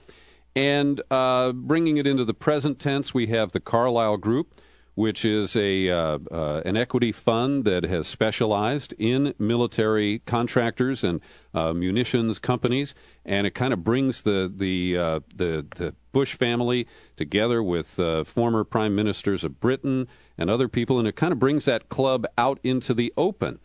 And 0.54 1.00
uh, 1.10 1.52
bringing 1.52 1.98
it 1.98 2.06
into 2.06 2.24
the 2.24 2.34
present 2.34 2.78
tense, 2.78 3.14
we 3.14 3.28
have 3.28 3.52
the 3.52 3.60
Carlyle 3.60 4.16
Group, 4.16 4.60
which 4.98 5.24
is 5.24 5.54
a 5.54 5.88
uh, 5.88 6.18
uh, 6.32 6.62
an 6.64 6.76
equity 6.76 7.12
fund 7.12 7.64
that 7.64 7.84
has 7.84 8.08
specialized 8.08 8.92
in 8.98 9.32
military 9.38 10.18
contractors 10.26 11.04
and 11.04 11.20
uh, 11.54 11.72
munitions 11.72 12.40
companies, 12.40 12.96
and 13.24 13.46
it 13.46 13.52
kind 13.52 13.72
of 13.72 13.84
brings 13.84 14.22
the 14.22 14.52
the 14.52 14.98
uh, 14.98 15.20
the, 15.32 15.64
the 15.76 15.94
Bush 16.10 16.34
family 16.34 16.88
together 17.16 17.62
with 17.62 18.00
uh, 18.00 18.24
former 18.24 18.64
prime 18.64 18.96
ministers 18.96 19.44
of 19.44 19.60
Britain 19.60 20.08
and 20.36 20.50
other 20.50 20.66
people, 20.66 20.98
and 20.98 21.06
it 21.06 21.14
kind 21.14 21.32
of 21.32 21.38
brings 21.38 21.64
that 21.66 21.88
club 21.88 22.26
out 22.36 22.58
into 22.64 22.92
the 22.92 23.12
open. 23.16 23.60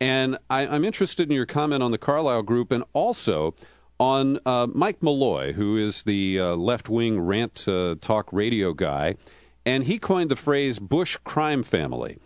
And 0.00 0.38
I, 0.50 0.66
am 0.66 0.84
interested 0.84 1.28
in 1.28 1.34
your 1.34 1.46
comment 1.46 1.82
on 1.82 1.90
the 1.90 1.98
Carlyle 1.98 2.42
Group, 2.42 2.70
and 2.70 2.84
also 2.92 3.54
on 3.98 4.38
uh, 4.44 4.66
Mike 4.74 5.02
Malloy, 5.02 5.52
who 5.52 5.76
is 5.76 6.02
the 6.02 6.40
left 6.40 6.88
wing 6.88 7.18
rant 7.18 7.66
talk 8.00 8.32
radio 8.32 8.72
guy 8.74 9.16
and 9.66 9.84
he 9.84 9.98
coined 9.98 10.30
the 10.30 10.36
phrase 10.36 10.78
Bush 10.78 11.18
crime 11.24 11.62
family. 11.62 12.18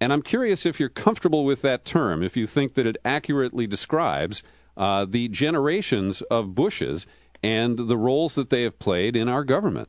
And 0.00 0.12
I'm 0.12 0.22
curious 0.22 0.66
if 0.66 0.80
you're 0.80 0.88
comfortable 0.88 1.44
with 1.44 1.62
that 1.62 1.84
term, 1.84 2.22
if 2.22 2.36
you 2.36 2.46
think 2.46 2.74
that 2.74 2.86
it 2.86 2.96
accurately 3.04 3.66
describes 3.66 4.42
uh, 4.76 5.06
the 5.08 5.28
generations 5.28 6.20
of 6.22 6.54
Bushes 6.54 7.06
and 7.42 7.78
the 7.78 7.96
roles 7.96 8.34
that 8.34 8.50
they 8.50 8.62
have 8.62 8.78
played 8.78 9.14
in 9.14 9.28
our 9.28 9.44
government. 9.44 9.88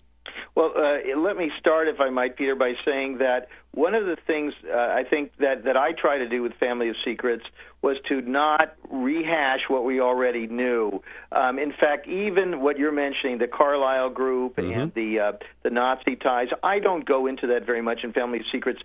Well, 0.53 0.73
uh, 0.77 1.17
let 1.17 1.37
me 1.37 1.49
start, 1.59 1.87
if 1.87 1.99
I 1.99 2.09
might, 2.09 2.35
Peter, 2.35 2.55
by 2.55 2.73
saying 2.85 3.17
that 3.17 3.47
one 3.73 3.95
of 3.95 4.05
the 4.05 4.17
things 4.27 4.53
uh, 4.69 4.75
I 4.75 5.03
think 5.09 5.31
that, 5.39 5.63
that 5.65 5.77
I 5.77 5.91
try 5.93 6.17
to 6.17 6.27
do 6.27 6.41
with 6.41 6.53
Family 6.55 6.89
of 6.89 6.95
Secrets 7.05 7.43
was 7.81 7.97
to 8.07 8.21
not 8.21 8.75
rehash 8.91 9.61
what 9.67 9.83
we 9.83 9.99
already 9.99 10.45
knew. 10.45 11.01
Um, 11.31 11.57
in 11.57 11.71
fact, 11.71 12.07
even 12.07 12.61
what 12.61 12.77
you're 12.77 12.91
mentioning, 12.91 13.39
the 13.39 13.47
Carlyle 13.47 14.11
Group 14.11 14.57
mm-hmm. 14.57 14.71
and 14.71 14.93
the 14.93 15.19
uh, 15.19 15.31
the 15.63 15.71
Nazi 15.71 16.15
ties, 16.15 16.49
I 16.63 16.79
don't 16.79 17.05
go 17.05 17.27
into 17.27 17.47
that 17.47 17.65
very 17.65 17.81
much 17.81 17.99
in 18.03 18.13
Family 18.13 18.39
of 18.39 18.45
Secrets. 18.51 18.79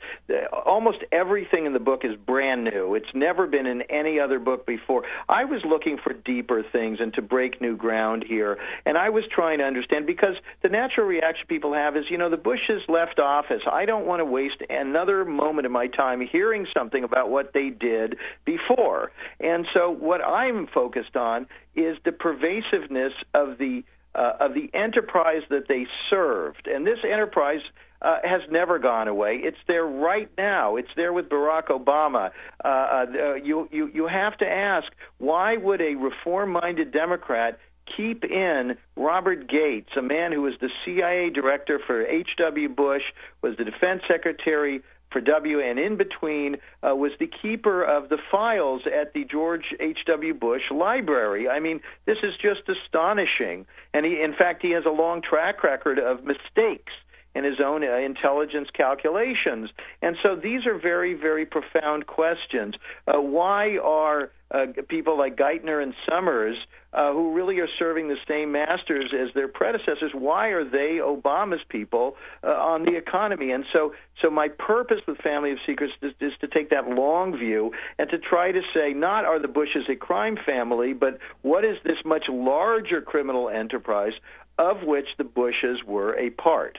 Almost 0.65 0.99
everything 1.13 1.67
in 1.67 1.73
the 1.73 1.79
book 1.79 2.03
is 2.05 2.17
brand 2.17 2.65
new. 2.65 2.95
It's 2.95 3.13
never 3.15 3.47
been 3.47 3.67
in 3.67 3.83
any 3.83 4.19
other 4.19 4.39
book 4.39 4.67
before. 4.67 5.05
I 5.29 5.45
was 5.45 5.61
looking 5.67 5.99
for 6.03 6.13
deeper 6.15 6.63
things 6.73 6.99
and 7.01 7.13
to 7.15 7.23
break 7.23 7.61
new 7.61 7.77
ground 7.77 8.25
here, 8.27 8.59
and 8.87 8.97
I 8.97 9.11
was 9.11 9.25
trying 9.31 9.59
to 9.59 9.65
understand 9.65 10.07
because 10.07 10.37
the 10.63 10.69
natural 10.71 11.07
reaction 11.07 11.47
people 11.49 11.75
have 11.75 11.97
is, 11.97 12.05
you 12.09 12.17
know, 12.17 12.31
the 12.31 12.37
Bushes 12.37 12.83
left 12.89 13.19
office. 13.19 13.63
I 13.71 13.85
don't 13.85 14.07
want 14.07 14.21
to 14.21 14.25
waste 14.25 14.63
another 14.77 15.25
moment 15.25 15.67
of 15.67 15.73
my 15.73 15.87
time 15.87 16.21
hearing 16.21 16.67
something 16.77 17.05
about 17.05 17.31
what 17.31 17.53
they 17.53 17.71
did 17.71 18.17
before. 18.45 19.13
And 19.41 19.67
so 19.75 19.91
what 19.91 20.23
I'm 20.23 20.67
focused 20.67 21.17
on 21.17 21.47
is 21.75 21.97
the 22.05 22.13
pervasiveness 22.13 23.13
of 23.35 23.59
the 23.59 23.85
uh, 24.15 24.33
of 24.41 24.55
the 24.55 24.71
enterprise 24.73 25.43
that 25.51 25.69
they 25.69 25.87
served. 26.09 26.67
And 26.67 26.87
this 26.87 26.99
enterprise 27.05 27.61
uh, 28.03 28.19
has 28.25 28.41
never 28.51 28.79
gone 28.79 29.09
away. 29.09 29.41
It's 29.43 29.59
there 29.67 29.85
right 29.85 30.31
now. 30.37 30.77
It's 30.77 30.89
there 30.97 31.13
with 31.13 31.29
Barack 31.29 31.69
Obama. 31.69 32.31
Uh, 32.65 32.69
uh, 32.69 33.35
you, 33.35 33.69
you, 33.71 33.91
you 33.93 34.07
have 34.07 34.37
to 34.39 34.47
ask 34.47 34.87
why 35.19 35.57
would 35.57 35.81
a 35.81 35.95
reform 35.95 36.53
minded 36.53 36.93
Democrat 36.93 37.59
keep 37.97 38.25
in 38.25 38.77
Robert 38.97 39.49
Gates, 39.49 39.91
a 39.97 40.03
man 40.03 40.33
who 40.33 40.43
was 40.43 40.55
the 40.61 40.71
CIA 40.85 41.31
director 41.31 41.81
for 41.87 42.05
H.W. 42.05 42.69
Bush, 42.71 43.03
was 43.43 43.57
the 43.57 43.65
defense 43.65 44.03
secretary 44.09 44.83
for 45.11 45.21
W, 45.21 45.61
and 45.61 45.79
in 45.79 45.97
between 45.97 46.57
uh, 46.83 46.95
was 46.95 47.13
the 47.19 47.29
keeper 47.41 47.83
of 47.83 48.09
the 48.09 48.19
files 48.31 48.83
at 48.87 49.13
the 49.15 49.25
George 49.25 49.65
H.W. 49.79 50.35
Bush 50.35 50.63
Library. 50.71 51.49
I 51.49 51.61
mean, 51.61 51.81
this 52.07 52.19
is 52.23 52.35
just 52.43 52.69
astonishing. 52.69 53.67
And 53.95 54.05
he, 54.05 54.21
in 54.21 54.35
fact, 54.37 54.63
he 54.63 54.73
has 54.73 54.85
a 54.85 54.91
long 54.91 55.23
track 55.23 55.63
record 55.63 55.99
of 55.99 56.25
mistakes 56.25 56.93
in 57.37 57.45
his 57.45 57.61
own 57.65 57.85
uh, 57.85 57.97
intelligence 57.99 58.69
calculations. 58.75 59.69
And 60.01 60.17
so 60.23 60.37
these 60.37 60.67
are 60.67 60.79
very, 60.79 61.13
very 61.15 61.45
profound 61.45 62.07
questions. 62.07 62.75
Uh, 63.07 63.21
why 63.21 63.77
are 63.77 64.31
uh, 64.51 64.67
people 64.89 65.19
like 65.19 65.37
Geithner 65.37 65.83
and 65.83 65.93
Summers, 66.09 66.57
uh, 66.97 67.13
who 67.13 67.35
really 67.35 67.59
are 67.59 67.69
serving 67.79 68.09
the 68.09 68.17
same 68.27 68.53
masters 68.53 69.13
as 69.13 69.33
their 69.35 69.49
predecessors, 69.49 70.13
why 70.15 70.49
are 70.49 70.65
they 70.65 70.99
Obama's 70.99 71.61
people 71.69 72.17
uh, 72.43 72.49
on 72.49 72.85
the 72.85 72.97
economy? 72.97 73.51
And 73.51 73.67
so, 73.71 73.93
so 74.23 74.31
my 74.31 74.49
purpose 74.49 75.01
with 75.07 75.19
Family 75.19 75.53
of 75.53 75.59
Secrets 75.67 75.93
is, 76.01 76.15
is 76.21 76.33
to 76.41 76.49
take 76.49 76.71
that 76.71 76.89
long 76.89 77.37
view 77.37 77.73
and 77.99 78.09
to 78.09 78.19
try 78.19 78.51
to 78.51 78.63
say, 78.73 78.95
not 78.95 79.27
are 79.27 79.39
the 79.39 79.47
Bushes 79.49 79.85
a 79.91 79.95
crime 79.95 80.39
family, 80.47 80.95
but 80.95 81.19
what 81.43 81.67
is 81.67 81.77
this 81.85 81.99
much 82.05 82.25
larger 82.31 83.03
criminal 83.03 83.51
enterprise 83.51 84.15
of 84.59 84.83
which 84.83 85.07
the 85.19 85.25
Bushes 85.25 85.85
were 85.87 86.15
a 86.19 86.31
part? 86.31 86.79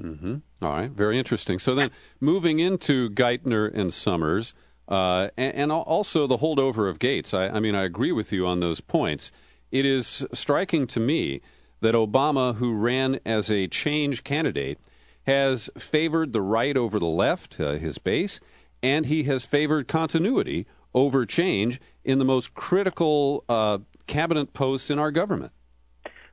Mm-hmm. 0.00 0.36
All 0.60 0.72
right, 0.72 0.90
very 0.90 1.18
interesting. 1.18 1.60
So 1.60 1.76
then, 1.76 1.92
moving 2.20 2.58
into 2.58 3.10
Geithner 3.10 3.72
and 3.72 3.94
Summers, 3.94 4.54
uh, 4.88 5.28
and, 5.36 5.54
and, 5.54 5.72
also 5.72 6.26
the 6.26 6.38
holdover 6.38 6.90
of 6.90 6.98
Gates. 6.98 7.32
I, 7.32 7.48
I, 7.48 7.60
mean, 7.60 7.76
I 7.76 7.84
agree 7.84 8.10
with 8.10 8.32
you 8.32 8.46
on 8.46 8.58
those 8.58 8.80
points. 8.80 9.30
It 9.72 9.86
is 9.86 10.26
striking 10.34 10.86
to 10.88 11.00
me 11.00 11.40
that 11.80 11.94
Obama, 11.94 12.56
who 12.56 12.74
ran 12.74 13.18
as 13.24 13.50
a 13.50 13.66
change 13.66 14.22
candidate, 14.22 14.78
has 15.26 15.70
favored 15.78 16.32
the 16.32 16.42
right 16.42 16.76
over 16.76 16.98
the 16.98 17.06
left, 17.06 17.58
uh, 17.58 17.72
his 17.72 17.96
base, 17.96 18.38
and 18.82 19.06
he 19.06 19.24
has 19.24 19.46
favored 19.46 19.88
continuity 19.88 20.66
over 20.94 21.24
change 21.24 21.80
in 22.04 22.18
the 22.18 22.24
most 22.24 22.52
critical 22.52 23.44
uh, 23.48 23.78
cabinet 24.06 24.52
posts 24.52 24.90
in 24.90 24.98
our 24.98 25.10
government. 25.10 25.52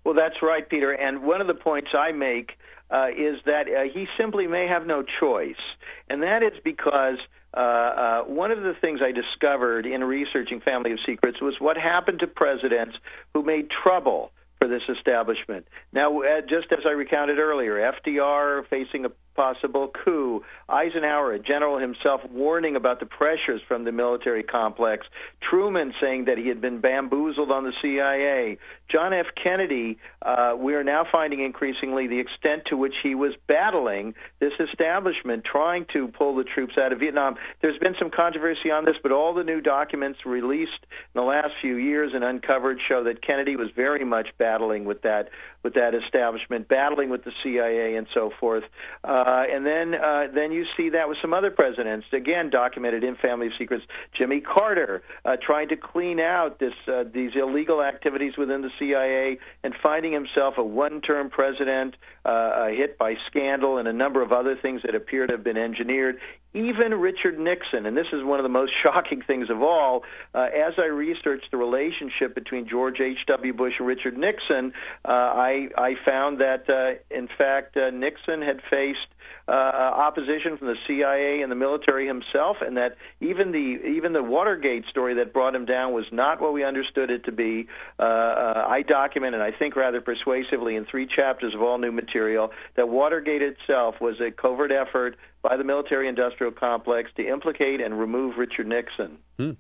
Well, 0.04 0.16
that's 0.16 0.42
right, 0.42 0.68
Peter. 0.68 0.92
And 0.92 1.24
one 1.24 1.40
of 1.40 1.48
the 1.48 1.54
points 1.54 1.92
I 1.98 2.12
make 2.12 2.58
uh, 2.92 3.08
is 3.10 3.38
that 3.46 3.68
uh, 3.68 3.84
he 3.94 4.08
simply 4.18 4.48
may 4.48 4.68
have 4.68 4.86
no 4.86 5.04
choice, 5.20 5.62
and 6.10 6.22
that 6.24 6.44
is 6.44 6.54
because. 6.64 7.18
Uh, 7.56 7.60
uh, 7.60 8.22
one 8.24 8.52
of 8.52 8.62
the 8.62 8.74
things 8.80 9.00
I 9.04 9.12
discovered 9.12 9.86
in 9.86 10.04
researching 10.04 10.62
Family 10.62 10.92
of 10.92 11.00
Secrets 11.06 11.42
was 11.42 11.56
what 11.60 11.78
happened 11.78 12.20
to 12.20 12.28
presidents 12.28 12.96
who 13.34 13.44
made 13.44 13.70
trouble 13.84 14.32
for 14.60 14.68
this 14.68 14.84
establishment. 14.90 15.68
Now, 15.92 16.22
uh, 16.22 16.42
just 16.42 16.72
as 16.72 16.86
I 16.86 16.92
recounted 16.92 17.40
earlier, 17.40 17.92
FDR 18.06 18.68
facing 18.70 19.06
a 19.06 19.10
possible 19.36 19.92
coup. 20.04 20.44
Eisenhower, 20.68 21.34
a 21.34 21.40
general 21.40 21.80
himself, 21.80 22.22
warning 22.32 22.76
about 22.76 23.00
the 23.00 23.06
pressures 23.06 23.62
from 23.68 23.84
the 23.86 23.92
military 23.92 24.44
complex. 24.44 25.08
Truman 25.50 25.94
saying 26.02 26.26
that 26.26 26.38
he 26.38 26.48
had 26.48 26.62
been 26.62 26.80
bamboozled 26.80 27.52
on 27.52 27.64
the 27.64 27.74
CIA. 27.82 28.58
John 28.92 29.14
F. 29.14 29.28
Kennedy, 29.42 29.98
uh, 30.22 30.56
we 30.58 30.74
are 30.74 30.84
now 30.84 31.06
finding 31.12 31.42
increasingly 31.42 32.08
the 32.08 32.20
extent 32.20 32.64
to 32.68 32.78
which 32.78 32.96
he 33.04 33.16
was 33.16 33.34
battling 33.48 34.14
this 34.40 34.54
establishment, 34.60 35.44
trying 35.46 35.86
to 35.94 36.08
pull 36.08 36.36
the 36.36 36.44
troops 36.44 36.74
out 36.78 36.92
of 36.92 37.00
Vietnam. 37.00 37.36
There's 37.62 37.78
been 37.80 37.96
some 38.00 38.10
controversy 38.10 38.72
on 38.72 38.86
this, 38.86 38.96
but 39.02 39.12
all 39.12 39.34
the 39.34 39.44
new 39.44 39.62
documents 39.62 40.20
released 40.26 40.82
in 40.82 41.22
the 41.22 41.22
last 41.22 41.52
few 41.62 41.76
years 41.76 42.12
and 42.14 42.24
uncovered 42.24 42.80
show 42.88 43.04
that 43.04 43.22
Kennedy 43.26 43.56
was 43.56 43.70
very 43.76 44.04
much 44.06 44.30
battling 44.38 44.86
with 44.86 45.02
that 45.04 45.30
with 45.62 45.74
that 45.74 45.94
establishment, 45.94 46.70
battling 46.70 47.10
with 47.10 47.26
the 47.26 47.32
CIA 47.44 47.96
and 47.96 48.08
so 48.14 48.32
forth. 48.40 48.64
Uh, 49.04 49.19
and 49.26 49.66
then 49.66 49.94
uh, 49.96 50.28
then 50.34 50.52
you 50.52 50.66
see 50.78 50.90
that 50.90 51.10
with 51.10 51.18
some 51.22 51.34
other 51.34 51.52
presidents, 51.52 52.06
again 52.14 52.50
documented 52.50 53.04
in 53.04 53.16
Family 53.16 53.50
Secrets. 53.58 53.84
Jimmy 54.18 54.42
Carter 54.42 55.02
uh, 55.26 55.38
trying 55.42 55.70
to 55.70 55.76
clean 55.76 56.20
out 56.20 56.60
this 56.60 56.74
uh, 56.88 57.04
these 57.14 57.32
illegal 57.36 57.82
activities 57.82 58.34
within 58.38 58.62
the 58.62 58.70
CIA 58.78 59.38
and 59.64 59.74
finding 59.82 60.12
himself 60.12 60.56
a 60.58 60.64
one-term 60.64 61.30
president 61.30 61.96
uh, 62.26 62.30
uh, 62.30 62.68
hit 62.68 62.98
by 62.98 63.16
scandal 63.28 63.78
and 63.78 63.88
a 63.88 63.94
number 63.94 64.22
of 64.22 64.32
other 64.32 64.56
things 64.62 64.82
that 64.84 64.96
appear 64.96 65.26
to 65.28 65.34
have 65.34 65.44
been 65.44 65.58
engineered. 65.58 66.20
Even 66.54 66.96
Richard 66.96 67.38
Nixon, 67.38 67.86
and 67.86 67.96
this 67.96 68.08
is 68.12 68.24
one 68.24 68.40
of 68.40 68.44
the 68.44 68.50
most 68.50 68.72
shocking 68.84 69.22
things 69.22 69.50
of 69.50 69.62
all, 69.62 70.04
uh, 70.34 70.48
as 70.54 70.74
I 70.78 70.86
researched 70.86 71.52
the 71.52 71.58
relationship 71.58 72.34
between 72.34 72.68
George 72.68 73.00
H.W. 73.00 73.54
Bush 73.54 73.74
and 73.78 73.88
Richard 73.88 74.18
Nixon, 74.18 74.74
uh, 75.06 75.12
I, 75.12 75.70
I 75.78 75.94
found 76.06 76.40
that, 76.42 76.70
uh, 76.70 77.16
in 77.16 77.28
fact, 77.38 77.78
uh, 77.78 77.92
Nixon 77.92 78.42
had 78.42 78.62
faced 78.70 79.00
uh, 79.48 79.52
opposition 79.52 80.58
from 80.58 80.68
the 80.68 80.76
CIA 80.88 81.42
and 81.42 81.52
the 81.52 81.56
military 81.56 82.06
himself, 82.06 82.58
and 82.62 82.78
that 82.78 82.98
even 83.20 83.52
the 83.52 83.80
even 83.98 84.14
the 84.14 84.22
Watergate 84.22 84.86
story 84.90 85.16
that 85.16 85.34
brought 85.34 85.56
him 85.56 85.66
down 85.66 85.92
was 85.92 86.06
not 86.12 86.40
what 86.40 86.54
we 86.54 86.64
understood 86.64 87.10
it 87.10 87.26
to 87.26 87.32
be. 87.32 87.68
Uh, 87.98 88.04
I 88.04 88.84
document, 88.88 89.34
and 89.34 89.44
I 89.44 89.52
think 89.52 89.76
rather 89.76 90.02
persuasively, 90.02 90.76
in 90.76 90.86
three 90.86 91.08
chapters 91.08 91.56
of 91.56 91.64
all 91.64 91.80
new 91.80 91.92
material, 91.92 92.52
that 92.76 92.90
Watergate 92.90 93.42
itself 93.42 93.96
was 94.00 94.22
a 94.22 94.30
covert 94.30 94.72
effort 94.72 95.18
by 95.42 95.56
the 95.58 95.64
military-industrial 95.64 96.54
complex 96.54 97.10
to 97.16 97.28
implicate 97.28 97.82
and 97.82 98.00
remove 98.00 98.38
Richard 98.38 98.68
Nixon. 98.68 99.18
Hmm. 99.38 99.52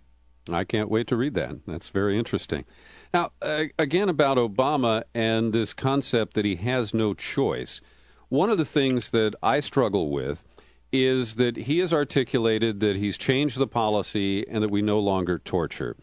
I 0.51 0.63
can't 0.63 0.89
wait 0.89 1.07
to 1.07 1.15
read 1.15 1.35
that. 1.35 1.65
That's 1.67 1.89
very 1.89 2.17
interesting. 2.17 2.65
Now, 3.13 3.31
uh, 3.41 3.65
again, 3.77 4.09
about 4.09 4.37
Obama 4.37 5.03
and 5.13 5.53
this 5.53 5.73
concept 5.73 6.33
that 6.33 6.45
he 6.45 6.55
has 6.57 6.93
no 6.93 7.13
choice. 7.13 7.81
one 8.29 8.49
of 8.49 8.57
the 8.57 8.65
things 8.65 9.09
that 9.09 9.35
I 9.41 9.59
struggle 9.59 10.11
with 10.11 10.45
is 10.91 11.35
that 11.35 11.57
he 11.57 11.79
has 11.79 11.93
articulated 11.93 12.79
that 12.79 12.95
he's 12.95 13.17
changed 13.17 13.57
the 13.57 13.67
policy 13.67 14.47
and 14.47 14.63
that 14.63 14.69
we 14.69 14.81
no 14.81 14.99
longer 14.99 15.37
torture. 15.39 15.95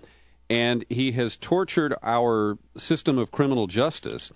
And 0.48 0.84
he 0.88 1.12
has 1.12 1.36
tortured 1.36 1.94
our 2.02 2.58
system 2.76 3.18
of 3.18 3.32
criminal 3.32 3.66
justice 3.66 4.30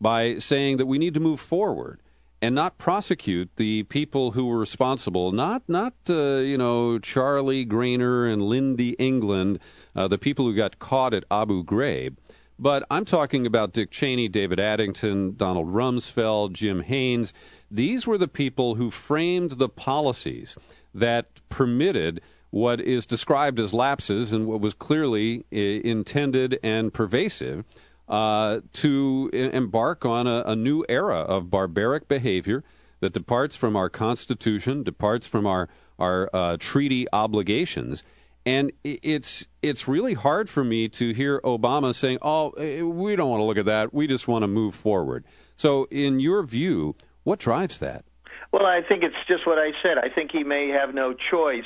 by 0.00 0.38
saying 0.38 0.76
that 0.76 0.86
we 0.86 0.98
need 0.98 1.14
to 1.14 1.20
move 1.20 1.40
forward 1.40 2.00
and 2.42 2.54
not 2.54 2.78
prosecute 2.78 3.50
the 3.56 3.84
people 3.84 4.32
who 4.32 4.46
were 4.46 4.58
responsible. 4.58 5.32
Not, 5.32 5.62
not 5.68 5.94
uh, 6.08 6.36
you 6.36 6.58
know, 6.58 6.98
Charlie 6.98 7.66
Graner 7.66 8.30
and 8.30 8.42
Lynndie 8.42 8.94
England, 8.98 9.58
uh, 9.94 10.08
the 10.08 10.18
people 10.18 10.44
who 10.44 10.54
got 10.54 10.78
caught 10.78 11.14
at 11.14 11.24
Abu 11.30 11.64
Ghraib. 11.64 12.16
But 12.58 12.84
I'm 12.90 13.04
talking 13.04 13.46
about 13.46 13.72
Dick 13.72 13.90
Cheney, 13.90 14.28
David 14.28 14.58
Addington, 14.58 15.34
Donald 15.36 15.68
Rumsfeld, 15.68 16.52
Jim 16.52 16.82
Haynes. 16.82 17.32
These 17.70 18.06
were 18.06 18.16
the 18.16 18.28
people 18.28 18.76
who 18.76 18.90
framed 18.90 19.52
the 19.52 19.68
policies 19.68 20.56
that 20.94 21.26
permitted 21.50 22.22
what 22.50 22.80
is 22.80 23.04
described 23.04 23.60
as 23.60 23.74
lapses 23.74 24.32
and 24.32 24.46
what 24.46 24.60
was 24.60 24.72
clearly 24.72 25.44
uh, 25.52 25.56
intended 25.58 26.58
and 26.62 26.94
pervasive 26.94 27.64
uh, 28.08 28.60
to 28.72 29.30
embark 29.32 30.04
on 30.04 30.26
a, 30.26 30.42
a, 30.46 30.54
new 30.54 30.84
era 30.88 31.16
of 31.16 31.50
barbaric 31.50 32.06
behavior 32.06 32.62
that 33.00 33.12
departs 33.12 33.56
from 33.56 33.74
our 33.76 33.90
Constitution, 33.90 34.82
departs 34.82 35.26
from 35.26 35.46
our 35.46 35.68
our 35.98 36.30
uh, 36.32 36.56
treaty 36.58 37.06
obligations, 37.12 38.04
and 38.44 38.70
it's 38.84 39.46
it's 39.62 39.88
really 39.88 40.14
hard 40.14 40.48
for 40.48 40.62
me 40.62 40.88
to 40.88 41.12
hear 41.12 41.40
Obama 41.40 41.94
saying, 41.94 42.18
"Oh, 42.22 42.50
eh, 42.50 42.82
we 42.82 43.16
don't 43.16 43.30
want 43.30 43.40
to 43.40 43.44
look 43.44 43.58
at 43.58 43.66
that. 43.66 43.92
We 43.92 44.06
just 44.06 44.28
want 44.28 44.42
to 44.44 44.48
move 44.48 44.74
forward." 44.74 45.24
So, 45.56 45.88
in 45.90 46.20
your 46.20 46.42
view, 46.44 46.94
what 47.24 47.38
drives 47.40 47.78
that? 47.78 48.04
Well, 48.52 48.66
I 48.66 48.82
think 48.88 49.02
it's 49.02 49.16
just 49.26 49.46
what 49.46 49.58
I 49.58 49.72
said. 49.82 49.98
I 49.98 50.08
think 50.08 50.30
he 50.30 50.44
may 50.44 50.68
have 50.68 50.94
no 50.94 51.12
choice 51.12 51.64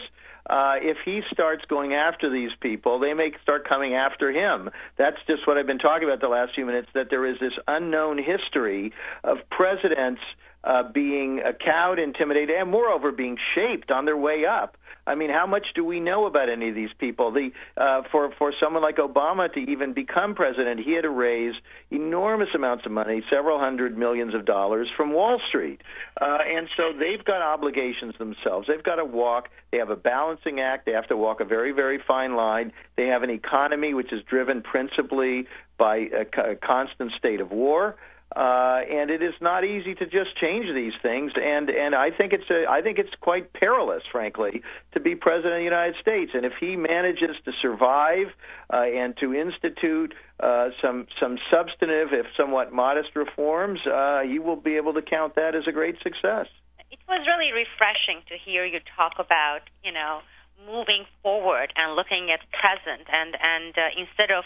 uh, 0.51 0.75
if 0.83 0.97
he 1.05 1.21
starts 1.33 1.65
going 1.69 1.95
after 1.95 2.29
these 2.29 2.51
people, 2.61 2.99
they 2.99 3.15
may 3.15 3.31
start 3.43 3.69
coming 3.69 3.95
after 3.95 4.33
him. 4.33 4.69
That's 4.99 5.17
just 5.29 5.47
what 5.47 5.57
I've 5.57 5.67
been 5.67 5.79
talking 5.79 6.09
about 6.09 6.21
the 6.21 6.29
last 6.29 6.55
few 6.55 6.67
minutes. 6.67 6.89
That 6.95 7.07
there 7.09 7.25
is 7.25 7.39
this 7.39 7.53
unknown 7.69 8.19
history 8.19 8.93
of 9.23 9.39
presidents 9.51 10.21
uh, 10.65 10.83
being 10.93 11.41
cowed, 11.65 11.99
intimidated, 11.99 12.51
and 12.51 12.71
moreover 12.71 13.13
being 13.13 13.37
shaped 13.55 13.91
on 13.91 14.05
their 14.05 14.17
way 14.17 14.45
up. 14.45 14.77
I 15.07 15.15
mean, 15.15 15.31
how 15.31 15.47
much 15.47 15.67
do 15.75 15.85
we 15.85 15.99
know 15.99 16.27
about 16.27 16.49
any 16.49 16.69
of 16.69 16.75
these 16.75 16.93
people? 16.99 17.33
The 17.33 17.51
uh, 17.77 18.03
for 18.13 18.31
for 18.39 18.53
someone 18.63 18.83
like 18.83 18.99
Obama 18.99 19.53
to 19.53 19.61
even 19.61 19.95
become 19.95 20.35
president, 20.35 20.81
he 20.81 20.93
had 20.93 21.03
to 21.03 21.11
raise 21.11 21.55
enormous 21.91 22.49
amounts 22.55 22.85
of 22.87 22.93
money, 22.93 23.23
several 23.31 23.59
hundred 23.59 23.97
millions 23.97 24.35
of 24.35 24.45
dollars 24.45 24.89
from 24.97 25.13
Wall 25.13 25.41
Street, 25.49 25.81
uh, 26.21 26.39
and 26.47 26.69
so 26.77 26.93
they've 26.97 27.25
got 27.25 27.43
obligations 27.43 28.15
themselves. 28.19 28.69
They've 28.69 28.83
got 28.83 28.97
to 28.97 29.05
walk. 29.05 29.49
They 29.73 29.79
have 29.79 29.91
a 29.91 29.97
balancing 29.97 30.61
act. 30.61 30.87
They 30.87 30.93
have 30.93 31.09
to 31.09 31.17
walk 31.17 31.41
a 31.41 31.45
very 31.45 31.73
very 31.73 31.99
fine 32.07 32.37
line. 32.37 32.73
They 32.97 33.07
have 33.07 33.23
an 33.23 33.31
economy 33.31 33.95
which 33.95 34.13
is 34.13 34.23
driven 34.25 34.63
principally 34.63 35.47
by 35.79 36.09
a, 36.13 36.53
a 36.53 36.57
constant 36.57 37.13
state 37.19 37.41
of 37.41 37.51
war. 37.51 37.97
Uh, 38.35 38.83
and 38.89 39.11
it 39.11 39.23
is 39.23 39.35
not 39.41 39.65
easy 39.65 39.95
to 39.95 40.07
just 40.07 40.37
change 40.37 40.67
these 40.73 40.93
things. 41.03 41.33
And 41.35 41.69
and 41.69 41.95
I 41.97 42.11
think 42.11 42.33
it's 42.33 42.49
a, 42.49 42.65
I 42.71 42.81
think 42.81 42.99
it's 42.99 43.11
quite 43.21 43.53
perilous, 43.53 44.03
frankly, 44.11 44.63
to 44.93 45.01
be 45.01 45.17
president 45.17 45.55
of 45.55 45.59
the 45.59 45.65
United 45.65 45.97
States. 46.01 46.31
And 46.35 46.45
if 46.45 46.53
he 46.61 46.77
manages 46.77 47.35
to 47.45 47.53
survive 47.61 48.29
uh, 48.73 48.83
and 48.83 49.17
to 49.19 49.35
institute 49.35 50.15
uh, 50.39 50.69
some 50.81 51.09
some 51.19 51.39
substantive, 51.51 52.13
if 52.13 52.27
somewhat 52.37 52.73
modest 52.73 53.17
reforms, 53.17 53.81
uh, 53.87 54.21
he 54.21 54.39
will 54.39 54.57
be 54.57 54.77
able 54.77 54.95
to 54.95 55.03
count 55.03 55.35
that 55.35 55.57
as 55.57 55.65
a 55.67 55.73
great 55.73 55.97
success. 56.03 56.47
It 56.91 57.01
was 57.09 57.27
really 57.27 57.51
refreshing 57.51 58.23
to 58.29 58.39
hear 58.39 58.65
you 58.65 58.79
talk 58.97 59.15
about, 59.19 59.63
you 59.83 59.93
know, 59.93 60.21
moving 60.67 61.05
forward 61.23 61.73
and 61.75 61.97
looking 61.97 62.31
at 62.31 62.41
present, 62.51 63.09
and 63.11 63.37
and 63.43 63.75
uh, 63.77 63.91
instead 63.99 64.31
of 64.31 64.45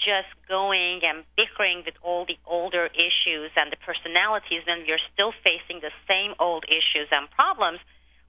just 0.00 0.32
going 0.48 1.04
and 1.04 1.28
bickering 1.36 1.84
with 1.84 1.94
all 2.00 2.24
the 2.24 2.40
older 2.48 2.88
issues 2.96 3.52
and 3.54 3.68
the 3.68 3.80
personalities 3.84 4.64
when 4.64 4.88
we're 4.88 5.02
still 5.12 5.36
facing 5.44 5.84
the 5.84 5.92
same 6.08 6.32
old 6.40 6.64
issues 6.66 7.08
and 7.12 7.28
problems, 7.36 7.78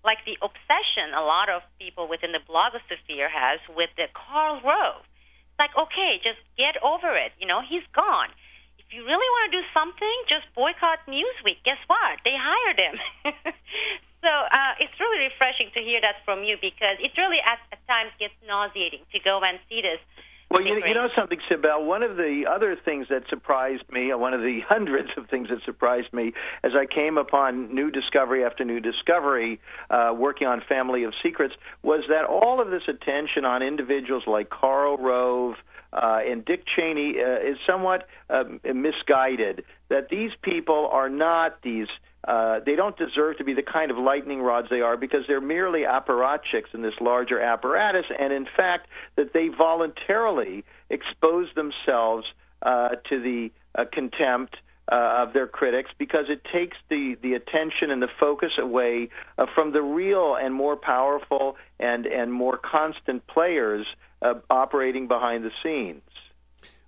like 0.04 0.20
the 0.28 0.36
obsession 0.44 1.16
a 1.16 1.24
lot 1.24 1.48
of 1.48 1.64
people 1.80 2.12
within 2.12 2.36
the 2.36 2.44
blogosphere 2.44 3.32
has 3.32 3.64
with 3.72 3.90
the 3.96 4.12
Karl 4.12 4.60
Rove. 4.60 5.04
It's 5.04 5.60
like, 5.60 5.74
okay, 5.78 6.20
just 6.20 6.42
get 6.60 6.76
over 6.84 7.16
it. 7.16 7.32
You 7.40 7.48
know, 7.48 7.64
he's 7.64 7.86
gone. 7.96 8.30
If 8.76 8.92
you 8.92 9.08
really 9.08 9.30
want 9.40 9.44
to 9.52 9.62
do 9.62 9.64
something, 9.72 10.18
just 10.28 10.44
boycott 10.52 11.08
Newsweek. 11.08 11.64
Guess 11.64 11.80
what? 11.88 12.20
They 12.28 12.36
hired 12.36 12.80
him. 12.82 12.96
so 14.26 14.32
uh, 14.32 14.74
it's 14.84 14.96
really 15.00 15.32
refreshing 15.32 15.72
to 15.78 15.80
hear 15.80 16.04
that 16.04 16.20
from 16.28 16.44
you 16.44 16.60
because 16.60 17.00
it 17.00 17.16
really 17.16 17.40
at, 17.40 17.64
at 17.72 17.80
times 17.88 18.12
gets 18.20 18.36
nauseating 18.44 19.08
to 19.16 19.20
go 19.24 19.40
and 19.40 19.64
see 19.72 19.80
this 19.80 20.02
well, 20.52 20.62
you, 20.62 20.82
you 20.86 20.94
know 20.94 21.08
something, 21.16 21.40
Sibel. 21.50 21.86
One 21.86 22.04
of 22.04 22.18
the 22.18 22.44
other 22.54 22.76
things 22.84 23.08
that 23.10 23.24
surprised 23.30 23.84
me, 23.92 24.14
one 24.14 24.34
of 24.34 24.42
the 24.42 24.60
hundreds 24.68 25.10
of 25.18 25.30
things 25.30 25.48
that 25.50 25.60
surprised 25.66 26.12
me, 26.14 26.34
as 26.64 26.72
I 26.76 26.86
came 26.86 27.18
upon 27.18 27.74
new 27.74 27.90
discovery 27.90 28.44
after 28.44 28.66
new 28.66 28.80
discovery, 28.80 29.62
uh, 29.90 30.14
working 30.16 30.48
on 30.48 30.62
Family 30.68 31.04
of 31.04 31.14
Secrets, 31.24 31.54
was 31.84 32.04
that 32.10 32.26
all 32.26 32.62
of 32.62 32.70
this 32.70 32.84
attention 32.88 33.46
on 33.46 33.64
individuals 33.64 34.24
like 34.28 34.50
Karl 34.50 34.98
Rove, 34.98 35.56
uh, 35.94 36.20
and 36.26 36.46
Dick 36.46 36.64
Cheney 36.76 37.16
uh, 37.20 37.50
is 37.50 37.58
somewhat 37.68 38.08
uh, 38.30 38.44
misguided. 38.74 39.64
That 39.90 40.10
these 40.10 40.32
people 40.42 40.90
are 40.92 41.10
not 41.10 41.62
these 41.64 41.88
uh, 42.28 42.60
they 42.66 42.76
don't 42.76 42.98
deserve 42.98 43.38
to 43.38 43.44
be 43.44 43.54
the 43.54 43.64
kind 43.64 43.90
of 43.90 43.98
lightning 43.98 44.42
rods 44.42 44.68
they 44.70 44.82
are 44.82 44.96
because 44.96 45.22
they're 45.28 45.42
merely 45.42 45.82
apparatchiks 45.82 46.74
in 46.74 46.82
this 46.82 46.94
larger 47.02 47.42
apparatus, 47.42 48.06
and 48.20 48.32
in 48.32 48.46
fact, 48.58 48.88
that 49.16 49.34
they 49.34 49.48
voluntarily 49.48 50.64
expose 50.90 51.48
themselves 51.56 52.26
uh, 52.62 52.90
to 53.10 53.20
the 53.20 53.52
uh, 53.74 53.86
contempt 53.92 54.56
uh, 54.92 55.24
of 55.26 55.34
their 55.34 55.48
critics 55.48 55.90
because 55.98 56.26
it 56.28 56.42
takes 56.52 56.78
the, 56.90 57.16
the 57.22 57.34
attention 57.34 57.90
and 57.92 58.02
the 58.02 58.10
focus 58.20 58.52
away 58.60 59.10
uh, 59.38 59.46
from 59.56 59.72
the 59.72 59.82
real 59.82 60.36
and 60.36 60.54
more 60.54 60.76
powerful 60.76 61.56
and, 61.80 62.06
and 62.06 62.32
more 62.32 62.58
constant 62.58 63.26
players 63.28 63.88
uh, 64.22 64.34
operating 64.50 65.08
behind 65.08 65.44
the 65.44 65.52
scenes. 65.64 66.02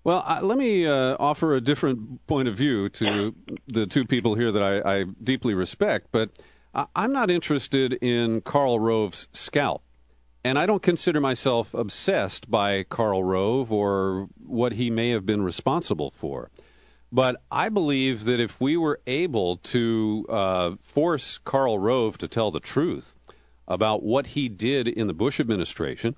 Well, 0.06 0.22
uh, 0.28 0.42
let 0.42 0.58
me 0.58 0.86
uh, 0.86 1.16
offer 1.18 1.56
a 1.56 1.62
different 1.62 2.28
point 2.28 2.50
of 2.50 2.56
view 2.56 2.90
to 2.90 3.34
the 3.68 3.88
two 3.88 4.06
people 4.06 4.36
here 4.36 4.52
that 4.52 4.62
I, 4.62 5.00
I 5.00 5.06
deeply 5.24 5.54
respect, 5.54 6.08
but 6.12 6.30
I, 6.74 6.88
I'm 6.94 7.14
not 7.14 7.32
interested 7.32 7.94
in 7.94 8.42
Karl 8.42 8.80
Rove's 8.80 9.30
scalp. 9.32 9.82
And 10.44 10.60
I 10.60 10.66
don't 10.66 10.84
consider 10.84 11.22
myself 11.22 11.74
obsessed 11.74 12.52
by 12.52 12.84
Karl 12.84 13.24
Rove 13.24 13.72
or 13.72 14.28
what 14.46 14.74
he 14.74 14.90
may 14.90 15.12
have 15.12 15.26
been 15.26 15.42
responsible 15.42 16.12
for. 16.12 16.52
But 17.10 17.42
I 17.50 17.70
believe 17.70 18.26
that 18.26 18.42
if 18.42 18.60
we 18.60 18.76
were 18.76 19.00
able 19.08 19.56
to 19.58 20.26
uh, 20.28 20.72
force 20.82 21.38
Karl 21.38 21.80
Rove 21.80 22.18
to 22.18 22.28
tell 22.28 22.52
the 22.52 22.60
truth 22.60 23.16
about 23.70 24.04
what 24.04 24.28
he 24.28 24.50
did 24.50 24.90
in 24.90 25.08
the 25.08 25.14
Bush 25.14 25.40
administration, 25.40 26.16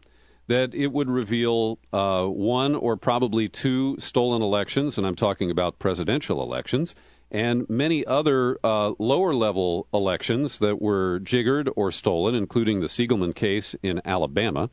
that 0.48 0.74
it 0.74 0.88
would 0.88 1.10
reveal 1.10 1.80
uh, 1.92 2.26
one 2.26 2.76
or 2.76 2.98
probably 2.98 3.50
two 3.50 3.96
stolen 4.00 4.42
elections, 4.42 4.98
and 4.98 5.08
I'm 5.08 5.16
talking 5.16 5.50
about 5.50 5.80
presidential 5.80 6.42
elections, 6.42 6.94
and 7.32 7.68
many 7.70 8.06
other 8.06 8.60
uh, 8.64 8.94
lower 9.00 9.34
level 9.34 9.88
elections 9.94 10.60
that 10.60 10.82
were 10.82 11.20
jiggered 11.20 11.70
or 11.76 11.92
stolen, 11.92 12.36
including 12.36 12.80
the 12.80 12.88
Siegelman 12.88 13.34
case 13.34 13.76
in 13.82 14.02
Alabama. 14.06 14.70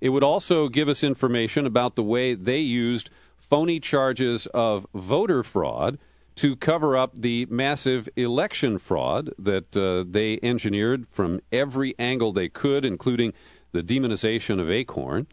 It 0.00 0.08
would 0.08 0.24
also 0.24 0.68
give 0.68 0.88
us 0.88 1.04
information 1.04 1.66
about 1.66 1.94
the 1.94 2.02
way 2.02 2.34
they 2.34 2.58
used 2.58 3.10
phony 3.38 3.78
charges 3.78 4.46
of 4.48 4.86
voter 4.94 5.42
fraud 5.42 5.98
to 6.36 6.56
cover 6.56 6.96
up 6.96 7.12
the 7.14 7.46
massive 7.46 8.08
election 8.16 8.78
fraud 8.78 9.30
that 9.38 9.76
uh, 9.76 10.04
they 10.08 10.40
engineered 10.42 11.06
from 11.10 11.40
every 11.52 11.94
angle 11.98 12.32
they 12.32 12.48
could, 12.48 12.84
including 12.84 13.32
the 13.74 13.82
demonization 13.82 14.60
of 14.60 14.70
Acorn, 14.70 15.26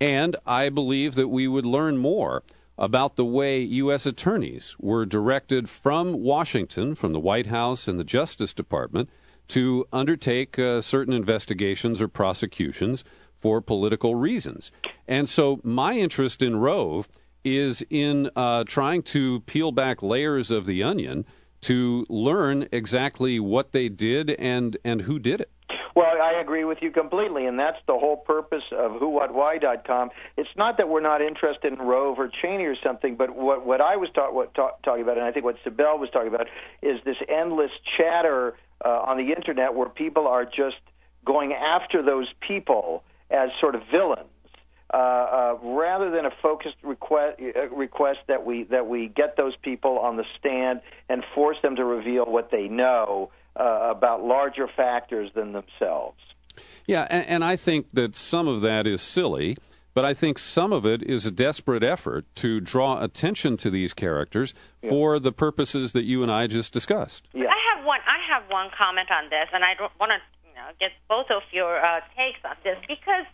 and 0.00 0.36
I 0.46 0.68
believe 0.68 1.14
that 1.14 1.28
we 1.28 1.48
would 1.48 1.66
learn 1.66 1.96
more 1.96 2.44
about 2.78 3.16
the 3.16 3.24
way 3.24 3.60
U.S. 3.60 4.04
attorneys 4.04 4.76
were 4.78 5.06
directed 5.06 5.70
from 5.70 6.12
Washington, 6.12 6.94
from 6.94 7.14
the 7.14 7.18
White 7.18 7.46
House 7.46 7.88
and 7.88 7.98
the 7.98 8.04
Justice 8.04 8.52
Department, 8.52 9.08
to 9.48 9.86
undertake 9.92 10.58
uh, 10.58 10.82
certain 10.82 11.14
investigations 11.14 12.02
or 12.02 12.08
prosecutions 12.08 13.02
for 13.38 13.62
political 13.62 14.14
reasons. 14.14 14.70
And 15.08 15.26
so 15.26 15.60
my 15.64 15.94
interest 15.94 16.42
in 16.42 16.56
Rove 16.56 17.08
is 17.44 17.82
in 17.88 18.28
uh, 18.36 18.64
trying 18.64 19.02
to 19.04 19.40
peel 19.40 19.72
back 19.72 20.02
layers 20.02 20.50
of 20.50 20.66
the 20.66 20.82
onion 20.82 21.24
to 21.62 22.04
learn 22.10 22.68
exactly 22.72 23.40
what 23.40 23.72
they 23.72 23.88
did 23.88 24.30
and, 24.32 24.76
and 24.84 25.02
who 25.02 25.18
did 25.18 25.40
it. 25.40 25.50
Well, 25.96 26.20
I 26.22 26.38
agree 26.42 26.64
with 26.64 26.78
you 26.82 26.90
completely, 26.90 27.46
and 27.46 27.58
that's 27.58 27.78
the 27.86 27.94
whole 27.94 28.18
purpose 28.18 28.64
of 28.70 29.00
whowhatwhy.com. 29.00 30.10
It's 30.36 30.50
not 30.54 30.76
that 30.76 30.90
we're 30.90 31.00
not 31.00 31.22
interested 31.22 31.72
in 31.72 31.78
Rove 31.78 32.18
or 32.18 32.28
Cheney 32.42 32.64
or 32.64 32.76
something, 32.84 33.16
but 33.16 33.34
what 33.34 33.64
what 33.64 33.80
I 33.80 33.96
was 33.96 34.10
talk, 34.14 34.34
what, 34.34 34.54
talk, 34.54 34.82
talking 34.82 35.02
about, 35.02 35.16
and 35.16 35.24
I 35.24 35.32
think 35.32 35.46
what 35.46 35.56
Sibel 35.64 35.98
was 35.98 36.10
talking 36.12 36.28
about, 36.28 36.48
is 36.82 37.00
this 37.06 37.16
endless 37.30 37.70
chatter 37.96 38.58
uh, 38.84 38.88
on 38.88 39.16
the 39.16 39.32
internet 39.32 39.74
where 39.74 39.88
people 39.88 40.28
are 40.28 40.44
just 40.44 40.76
going 41.24 41.54
after 41.54 42.02
those 42.02 42.28
people 42.46 43.02
as 43.30 43.48
sort 43.58 43.74
of 43.74 43.80
villains. 43.90 44.28
Uh, 44.92 44.96
uh, 44.96 45.58
rather 45.62 46.10
than 46.10 46.26
a 46.26 46.30
focused 46.42 46.76
request, 46.82 47.40
uh, 47.40 47.68
request 47.70 48.18
that 48.28 48.44
we 48.44 48.64
that 48.64 48.86
we 48.86 49.08
get 49.08 49.34
those 49.38 49.54
people 49.62 49.98
on 49.98 50.16
the 50.16 50.24
stand 50.38 50.82
and 51.08 51.24
force 51.34 51.56
them 51.62 51.74
to 51.74 51.84
reveal 51.86 52.26
what 52.26 52.50
they 52.50 52.68
know 52.68 53.30
uh, 53.58 53.88
about 53.90 54.22
larger 54.22 54.68
factors 54.68 55.30
than 55.34 55.52
themselves. 55.52 56.18
Yeah, 56.86 57.06
and, 57.10 57.26
and, 57.26 57.44
I 57.44 57.56
think 57.56 57.90
that 57.92 58.14
some 58.16 58.48
of 58.48 58.60
that 58.60 58.86
is 58.86 59.02
silly, 59.02 59.56
but 59.92 60.04
I 60.04 60.14
think 60.14 60.38
some 60.38 60.72
of 60.72 60.86
it 60.86 61.02
is 61.02 61.26
a 61.26 61.30
desperate 61.30 61.82
effort 61.82 62.24
to 62.36 62.60
draw 62.60 63.02
attention 63.02 63.56
to 63.58 63.70
these 63.70 63.92
characters 63.92 64.54
yeah. 64.82 64.90
for 64.90 65.18
the 65.18 65.32
purposes 65.32 65.92
that 65.92 66.04
you 66.04 66.22
and 66.22 66.30
I 66.30 66.46
just 66.46 66.72
discussed. 66.72 67.28
Yeah. 67.32 67.48
I 67.48 67.58
have 67.74 67.84
one. 67.84 68.00
I 68.06 68.18
have 68.32 68.50
one 68.50 68.70
comment 68.76 69.08
on 69.10 69.30
this, 69.30 69.48
and 69.52 69.64
I 69.64 69.74
want 69.98 70.12
to 70.12 70.20
you 70.48 70.54
know 70.54 70.68
get 70.78 70.92
both 71.08 71.26
of 71.30 71.42
your 71.52 71.84
uh, 71.84 72.00
takes 72.16 72.38
on 72.44 72.56
this 72.62 72.78
because, 72.86 73.26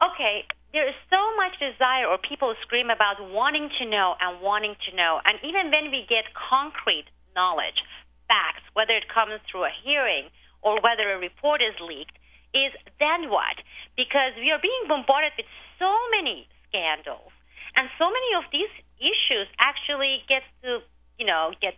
okay, 0.00 0.44
there 0.72 0.88
is 0.88 0.94
so 1.10 1.20
much 1.36 1.58
desire, 1.58 2.06
or 2.06 2.18
people 2.18 2.54
scream 2.62 2.90
about 2.90 3.16
wanting 3.32 3.68
to 3.80 3.88
know 3.88 4.14
and 4.20 4.40
wanting 4.40 4.76
to 4.88 4.96
know, 4.96 5.20
and 5.24 5.38
even 5.42 5.70
when 5.70 5.90
we 5.90 6.06
get 6.08 6.24
concrete 6.32 7.06
knowledge 7.34 7.80
facts, 8.28 8.62
whether 8.76 8.92
it 8.92 9.08
comes 9.08 9.40
through 9.50 9.64
a 9.64 9.72
hearing 9.82 10.30
or 10.62 10.78
whether 10.84 11.08
a 11.10 11.18
report 11.18 11.64
is 11.64 11.74
leaked, 11.80 12.14
is 12.54 12.72
then 13.00 13.28
what? 13.28 13.56
Because 13.96 14.36
we 14.38 14.52
are 14.52 14.60
being 14.60 14.86
bombarded 14.88 15.32
with 15.36 15.48
so 15.80 15.90
many 16.12 16.48
scandals, 16.68 17.32
and 17.76 17.88
so 17.98 18.08
many 18.08 18.30
of 18.36 18.44
these 18.52 18.72
issues 19.00 19.48
actually 19.58 20.24
get 20.28 20.42
to, 20.62 20.84
you 21.18 21.26
know, 21.26 21.52
get 21.60 21.74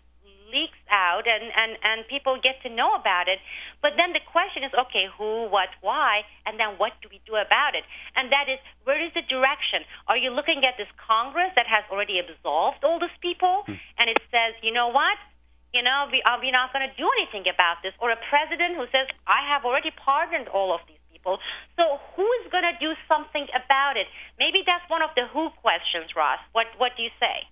leaks 0.51 0.79
out 0.91 1.31
and, 1.31 1.47
and, 1.55 1.79
and 1.81 1.99
people 2.11 2.35
get 2.43 2.59
to 2.67 2.69
know 2.69 2.99
about 2.99 3.31
it. 3.31 3.39
But 3.81 3.95
then 3.95 4.13
the 4.13 4.23
question 4.35 4.67
is, 4.67 4.75
okay, 4.75 5.07
who, 5.07 5.47
what, 5.47 5.71
why, 5.81 6.27
and 6.45 6.59
then 6.59 6.77
what 6.77 6.99
do 7.01 7.09
we 7.09 7.23
do 7.25 7.39
about 7.39 7.79
it? 7.79 7.87
And 8.19 8.29
that 8.35 8.51
is, 8.51 8.59
where 8.83 8.99
is 8.99 9.15
the 9.15 9.23
direction? 9.25 9.87
Are 10.11 10.19
you 10.19 10.35
looking 10.35 10.67
at 10.67 10.75
this 10.77 10.91
Congress 10.99 11.55
that 11.55 11.71
has 11.71 11.87
already 11.89 12.19
absolved 12.19 12.83
all 12.83 12.99
these 12.99 13.15
people, 13.23 13.63
hmm. 13.65 13.79
and 13.97 14.11
it 14.11 14.19
says, 14.29 14.59
you 14.61 14.75
know 14.75 14.91
what? 14.91 15.17
You 15.73 15.83
know, 15.83 16.07
we 16.11 16.23
are 16.27 16.41
we 16.41 16.51
not 16.51 16.73
going 16.73 16.87
to 16.89 16.95
do 16.99 17.07
anything 17.21 17.47
about 17.47 17.83
this? 17.83 17.95
Or 18.03 18.11
a 18.11 18.19
president 18.29 18.77
who 18.77 18.87
says, 18.91 19.07
I 19.27 19.47
have 19.49 19.65
already 19.65 19.91
pardoned 19.95 20.49
all 20.49 20.75
of 20.75 20.81
these 20.89 20.99
people. 21.13 21.39
So 21.77 22.01
who 22.17 22.27
is 22.43 22.51
going 22.51 22.67
to 22.67 22.77
do 22.81 22.93
something 23.07 23.47
about 23.55 23.95
it? 23.97 24.07
Maybe 24.39 24.63
that's 24.67 24.85
one 24.91 25.03
of 25.03 25.11
the 25.15 25.31
who 25.33 25.51
questions, 25.63 26.11
Ross. 26.17 26.41
What 26.53 26.67
what 26.79 26.93
do 26.97 27.03
you 27.03 27.15
say? 27.21 27.47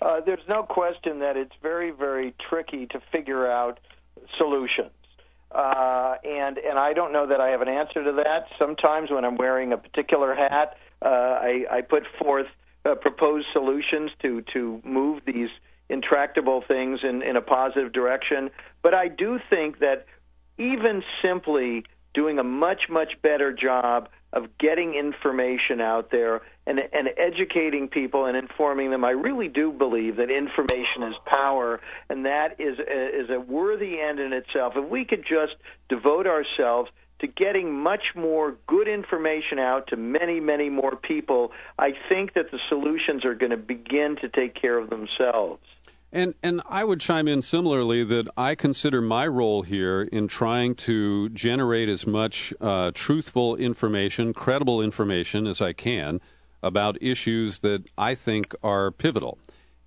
Uh, 0.00 0.20
there's 0.24 0.46
no 0.48 0.62
question 0.62 1.20
that 1.20 1.36
it's 1.36 1.54
very 1.62 1.90
very 1.90 2.34
tricky 2.48 2.86
to 2.86 3.00
figure 3.12 3.50
out 3.50 3.80
solutions. 4.36 4.92
Uh, 5.50 6.16
and 6.24 6.58
and 6.58 6.78
I 6.78 6.92
don't 6.92 7.12
know 7.12 7.26
that 7.26 7.40
I 7.40 7.48
have 7.48 7.62
an 7.62 7.68
answer 7.68 8.04
to 8.04 8.12
that. 8.24 8.48
Sometimes 8.58 9.10
when 9.10 9.24
I'm 9.24 9.36
wearing 9.36 9.72
a 9.72 9.78
particular 9.78 10.34
hat, 10.34 10.76
uh, 11.00 11.08
I, 11.08 11.64
I 11.70 11.80
put 11.80 12.04
forth 12.18 12.46
uh, 12.84 12.94
proposed 12.94 13.46
solutions 13.52 14.10
to 14.22 14.42
to 14.52 14.80
move 14.84 15.22
these 15.26 15.48
intractable 15.88 16.62
things 16.66 17.00
in, 17.02 17.22
in 17.22 17.36
a 17.36 17.42
positive 17.42 17.92
direction. 17.92 18.50
But 18.82 18.94
I 18.94 19.08
do 19.08 19.38
think 19.50 19.78
that 19.80 20.06
even 20.58 21.02
simply 21.22 21.84
doing 22.14 22.38
a 22.38 22.44
much, 22.44 22.82
much 22.88 23.12
better 23.22 23.52
job 23.52 24.08
of 24.32 24.58
getting 24.58 24.94
information 24.94 25.80
out 25.80 26.10
there 26.10 26.42
and, 26.66 26.78
and 26.78 27.08
educating 27.16 27.88
people 27.88 28.26
and 28.26 28.36
informing 28.36 28.90
them. 28.90 29.04
I 29.04 29.10
really 29.10 29.48
do 29.48 29.72
believe 29.72 30.16
that 30.16 30.30
information 30.30 31.02
is 31.04 31.14
power, 31.24 31.80
and 32.10 32.26
that 32.26 32.60
is 32.60 32.78
a, 32.78 33.22
is 33.22 33.30
a 33.30 33.40
worthy 33.40 33.98
end 34.00 34.20
in 34.20 34.32
itself. 34.34 34.74
If 34.76 34.88
we 34.88 35.06
could 35.06 35.24
just 35.24 35.54
devote 35.88 36.26
ourselves 36.26 36.90
to 37.20 37.26
getting 37.26 37.72
much 37.72 38.14
more 38.14 38.56
good 38.66 38.86
information 38.86 39.58
out 39.58 39.88
to 39.88 39.96
many, 39.96 40.40
many 40.40 40.68
more 40.68 40.94
people, 40.94 41.52
I 41.78 41.92
think 42.08 42.34
that 42.34 42.50
the 42.50 42.58
solutions 42.68 43.24
are 43.24 43.34
going 43.34 43.50
to 43.50 43.56
begin 43.56 44.16
to 44.20 44.28
take 44.28 44.54
care 44.54 44.78
of 44.78 44.90
themselves. 44.90 45.62
And 46.10 46.34
and 46.42 46.62
I 46.66 46.84
would 46.84 47.00
chime 47.00 47.28
in 47.28 47.42
similarly 47.42 48.02
that 48.04 48.28
I 48.36 48.54
consider 48.54 49.02
my 49.02 49.26
role 49.26 49.62
here 49.62 50.02
in 50.02 50.26
trying 50.26 50.74
to 50.76 51.28
generate 51.30 51.88
as 51.88 52.06
much 52.06 52.54
uh, 52.60 52.92
truthful 52.94 53.56
information, 53.56 54.32
credible 54.32 54.80
information 54.80 55.46
as 55.46 55.60
I 55.60 55.74
can 55.74 56.20
about 56.62 57.02
issues 57.02 57.58
that 57.60 57.84
I 57.98 58.14
think 58.14 58.54
are 58.62 58.90
pivotal. 58.90 59.38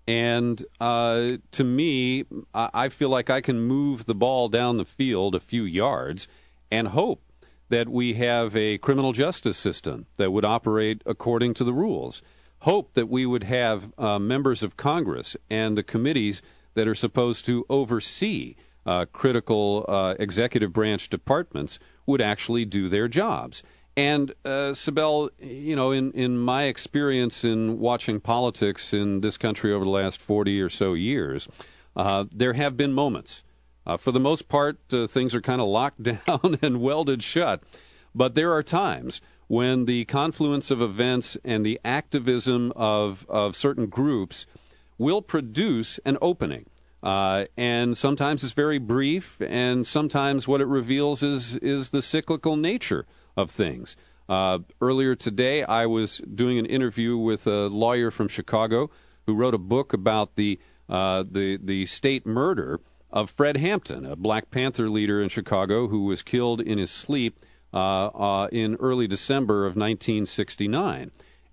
And 0.07 0.63
uh, 0.79 1.37
to 1.51 1.63
me, 1.63 2.25
I 2.53 2.89
feel 2.89 3.09
like 3.09 3.29
I 3.29 3.41
can 3.41 3.61
move 3.61 4.05
the 4.05 4.15
ball 4.15 4.49
down 4.49 4.77
the 4.77 4.85
field 4.85 5.35
a 5.35 5.39
few 5.39 5.63
yards 5.63 6.27
and 6.71 6.89
hope 6.89 7.21
that 7.69 7.87
we 7.87 8.15
have 8.15 8.55
a 8.55 8.77
criminal 8.79 9.13
justice 9.13 9.57
system 9.57 10.07
that 10.17 10.31
would 10.31 10.45
operate 10.45 11.01
according 11.05 11.53
to 11.55 11.63
the 11.63 11.73
rules 11.73 12.21
hope 12.61 12.93
that 12.93 13.09
we 13.09 13.25
would 13.25 13.43
have 13.43 13.91
uh, 13.97 14.19
members 14.19 14.63
of 14.63 14.77
Congress 14.77 15.35
and 15.49 15.77
the 15.77 15.83
committees 15.83 16.41
that 16.73 16.87
are 16.87 16.95
supposed 16.95 17.45
to 17.45 17.65
oversee 17.69 18.55
uh, 18.85 19.05
critical 19.11 19.85
uh, 19.87 20.15
executive 20.19 20.73
branch 20.73 21.09
departments 21.09 21.79
would 22.05 22.21
actually 22.21 22.65
do 22.65 22.89
their 22.89 23.07
jobs. 23.07 23.63
And 23.97 24.31
uh, 24.45 24.73
Sibel, 24.73 25.29
you 25.39 25.75
know, 25.75 25.91
in, 25.91 26.11
in 26.11 26.37
my 26.37 26.63
experience 26.63 27.43
in 27.43 27.79
watching 27.79 28.19
politics 28.19 28.93
in 28.93 29.21
this 29.21 29.37
country 29.37 29.73
over 29.73 29.83
the 29.83 29.91
last 29.91 30.21
40 30.21 30.61
or 30.61 30.69
so 30.69 30.93
years, 30.93 31.47
uh, 31.95 32.25
there 32.31 32.53
have 32.53 32.77
been 32.77 32.93
moments. 32.93 33.43
Uh, 33.85 33.97
for 33.97 34.11
the 34.11 34.19
most 34.19 34.47
part, 34.47 34.77
uh, 34.93 35.07
things 35.07 35.35
are 35.35 35.41
kind 35.41 35.59
of 35.59 35.67
locked 35.67 36.03
down 36.03 36.57
and 36.61 36.79
welded 36.79 37.21
shut. 37.21 37.61
But 38.13 38.35
there 38.35 38.53
are 38.53 38.63
times 38.63 39.21
when 39.51 39.83
the 39.83 40.05
confluence 40.05 40.71
of 40.71 40.81
events 40.81 41.35
and 41.43 41.65
the 41.65 41.77
activism 41.83 42.71
of, 42.73 43.25
of 43.27 43.53
certain 43.53 43.85
groups 43.85 44.45
will 44.97 45.21
produce 45.21 45.99
an 46.05 46.17
opening. 46.21 46.65
Uh, 47.03 47.43
and 47.57 47.97
sometimes 47.97 48.45
it's 48.45 48.53
very 48.53 48.77
brief, 48.77 49.35
and 49.41 49.85
sometimes 49.85 50.47
what 50.47 50.61
it 50.61 50.67
reveals 50.67 51.21
is, 51.21 51.57
is 51.57 51.89
the 51.89 52.01
cyclical 52.01 52.55
nature 52.55 53.05
of 53.35 53.51
things. 53.51 53.97
Uh, 54.29 54.59
earlier 54.79 55.15
today, 55.15 55.63
I 55.63 55.85
was 55.85 56.19
doing 56.33 56.57
an 56.57 56.65
interview 56.65 57.17
with 57.17 57.45
a 57.45 57.67
lawyer 57.67 58.09
from 58.09 58.29
Chicago 58.29 58.89
who 59.25 59.35
wrote 59.35 59.53
a 59.53 59.57
book 59.57 59.91
about 59.91 60.37
the, 60.37 60.61
uh, 60.87 61.25
the, 61.29 61.59
the 61.61 61.87
state 61.87 62.25
murder 62.25 62.79
of 63.11 63.29
Fred 63.29 63.57
Hampton, 63.57 64.05
a 64.05 64.15
Black 64.15 64.49
Panther 64.49 64.89
leader 64.89 65.21
in 65.21 65.27
Chicago 65.27 65.89
who 65.89 66.05
was 66.05 66.21
killed 66.21 66.61
in 66.61 66.77
his 66.77 66.89
sleep 66.89 67.37
in 67.73 68.75
early 68.79 69.07
December 69.07 69.65
of 69.65 69.75
1969. 69.75 71.11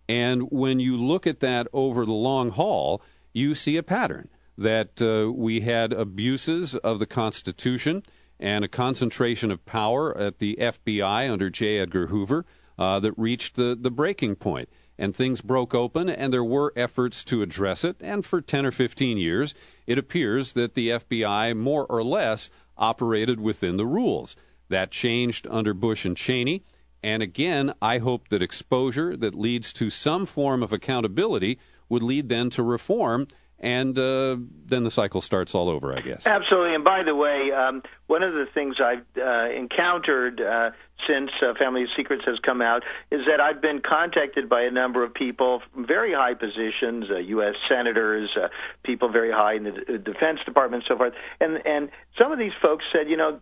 And 0.08 0.50
when 0.50 0.80
you 0.80 0.96
look 0.96 1.26
at 1.26 1.40
that 1.40 1.68
over 1.72 2.06
the 2.06 2.12
long 2.12 2.50
haul, 2.50 3.02
you 3.32 3.54
see 3.54 3.76
a 3.76 3.82
pattern 3.82 4.28
that 4.56 5.00
uh, 5.00 5.32
we 5.32 5.60
had 5.60 5.92
abuses 5.92 6.74
of 6.74 6.98
the 6.98 7.06
Constitution 7.06 8.02
and 8.40 8.64
a 8.64 8.68
concentration 8.68 9.50
of 9.50 9.64
power 9.66 10.16
at 10.16 10.38
the 10.38 10.56
FBI 10.60 11.30
under 11.30 11.50
J. 11.50 11.78
Edgar 11.78 12.08
Hoover 12.08 12.44
uh, 12.78 13.00
that 13.00 13.12
reached 13.16 13.56
the, 13.56 13.76
the 13.80 13.90
breaking 13.90 14.36
point. 14.36 14.68
And 15.00 15.14
things 15.14 15.40
broke 15.40 15.76
open, 15.76 16.08
and 16.08 16.32
there 16.32 16.42
were 16.42 16.72
efforts 16.74 17.22
to 17.24 17.40
address 17.40 17.84
it. 17.84 17.96
And 18.00 18.24
for 18.24 18.40
10 18.40 18.66
or 18.66 18.72
15 18.72 19.16
years, 19.16 19.54
it 19.86 19.96
appears 19.96 20.54
that 20.54 20.74
the 20.74 20.88
FBI 20.88 21.56
more 21.56 21.86
or 21.86 22.02
less 22.02 22.50
operated 22.76 23.38
within 23.38 23.76
the 23.76 23.86
rules. 23.86 24.34
That 24.68 24.90
changed 24.90 25.46
under 25.50 25.74
Bush 25.74 26.04
and 26.04 26.16
Cheney. 26.16 26.64
And 27.02 27.22
again, 27.22 27.72
I 27.80 27.98
hope 27.98 28.28
that 28.28 28.42
exposure 28.42 29.16
that 29.16 29.34
leads 29.34 29.72
to 29.74 29.88
some 29.90 30.26
form 30.26 30.62
of 30.62 30.72
accountability 30.72 31.58
would 31.88 32.02
lead 32.02 32.28
then 32.28 32.50
to 32.50 32.62
reform 32.62 33.28
and 33.60 33.98
uh, 33.98 34.36
then 34.66 34.84
the 34.84 34.90
cycle 34.90 35.20
starts 35.20 35.54
all 35.54 35.68
over, 35.68 35.96
I 35.96 36.00
guess. 36.00 36.26
Absolutely. 36.26 36.74
And 36.74 36.84
by 36.84 37.02
the 37.02 37.14
way, 37.14 37.50
um, 37.50 37.82
one 38.06 38.22
of 38.22 38.32
the 38.32 38.46
things 38.54 38.76
I've 38.80 39.04
uh, 39.20 39.50
encountered 39.50 40.40
uh, 40.40 40.70
since 41.06 41.30
uh, 41.42 41.54
Family 41.58 41.86
Secrets 41.96 42.22
has 42.26 42.38
come 42.40 42.60
out 42.60 42.82
is 43.10 43.20
that 43.26 43.40
I've 43.40 43.60
been 43.60 43.80
contacted 43.80 44.48
by 44.48 44.62
a 44.62 44.70
number 44.70 45.04
of 45.04 45.14
people, 45.14 45.62
very 45.76 46.12
high 46.12 46.34
positions, 46.34 47.06
uh, 47.10 47.18
U.S. 47.18 47.54
senators, 47.68 48.30
uh, 48.36 48.48
people 48.84 49.10
very 49.10 49.30
high 49.30 49.54
in 49.54 49.64
the 49.64 49.72
D- 49.72 49.98
Defense 49.98 50.40
Department, 50.44 50.84
and 50.84 50.88
so 50.88 50.96
forth. 50.96 51.14
And 51.40 51.64
and 51.66 51.90
some 52.18 52.32
of 52.32 52.38
these 52.38 52.52
folks 52.60 52.84
said, 52.92 53.08
you 53.08 53.16
know, 53.16 53.40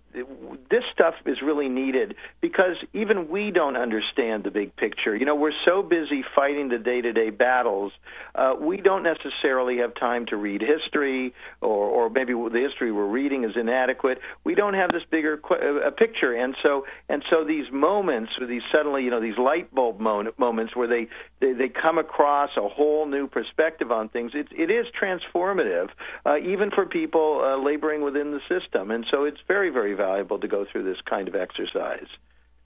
this 0.71 0.85
stuff 0.93 1.15
is 1.25 1.39
really 1.43 1.69
needed 1.69 2.15
because 2.41 2.77
even 2.93 3.29
we 3.29 3.51
don't 3.51 3.77
understand 3.77 4.45
the 4.45 4.51
big 4.51 4.77
picture. 4.77 5.17
You 5.17 5.25
know, 5.25 5.35
we're 5.35 5.53
so 5.65 5.83
busy 5.83 6.25
fighting 6.35 6.69
the 6.69 6.79
day-to-day 6.79 7.31
battles, 7.31 7.93
uh, 8.35 8.55
we 8.61 8.77
don't 8.77 9.03
necessarily 9.03 9.79
have 9.79 9.95
time 9.95 10.27
to 10.27 10.37
read 10.37 10.61
history, 10.61 11.35
or 11.61 11.87
or 11.87 12.11
maybe 12.11 12.33
the 12.35 12.61
history 12.61 12.93
we're 12.93 13.07
reading 13.07 13.45
is 13.45 13.53
inadequate. 13.57 14.19
We 14.45 14.55
don't 14.55 14.75
have 14.75 14.93
this 14.93 15.03
bigger 15.11 15.39
qu- 15.39 15.83
uh, 15.87 15.91
picture, 15.91 16.35
and 16.35 16.55
so 16.63 16.85
and 17.09 17.25
so 17.31 17.45
these 17.47 17.71
moments, 17.73 18.33
or 18.41 18.47
these 18.47 18.63
suddenly, 18.73 19.03
you 19.03 19.11
know, 19.11 19.21
these 19.21 19.39
light 19.39 19.75
bulb 19.75 20.01
moments 20.01 20.77
where 20.77 20.89
they, 20.89 21.09
they 21.41 21.53
they 21.53 21.69
come 21.69 21.99
across 21.99 22.51
a 22.57 22.69
whole 22.69 23.07
new 23.07 23.27
perspective 23.27 23.91
on 23.91 24.09
things. 24.09 24.33
It 24.35 24.49
it 24.51 24.71
is 24.71 24.87
transformative, 25.01 25.89
uh, 26.25 26.39
even 26.39 26.71
for 26.71 26.87
people 26.87 27.41
uh, 27.43 27.63
laboring 27.63 28.03
within 28.03 28.33
the 28.33 28.41
system, 28.49 28.91
and 28.91 29.07
so 29.11 29.25
it's 29.25 29.41
very 29.49 29.71
very 29.71 29.95
valuable 29.95 30.39
to 30.39 30.49
go 30.49 30.67
through 30.71 30.85
this 30.85 31.01
kind 31.09 31.29
of 31.29 31.35
exercise. 31.35 32.09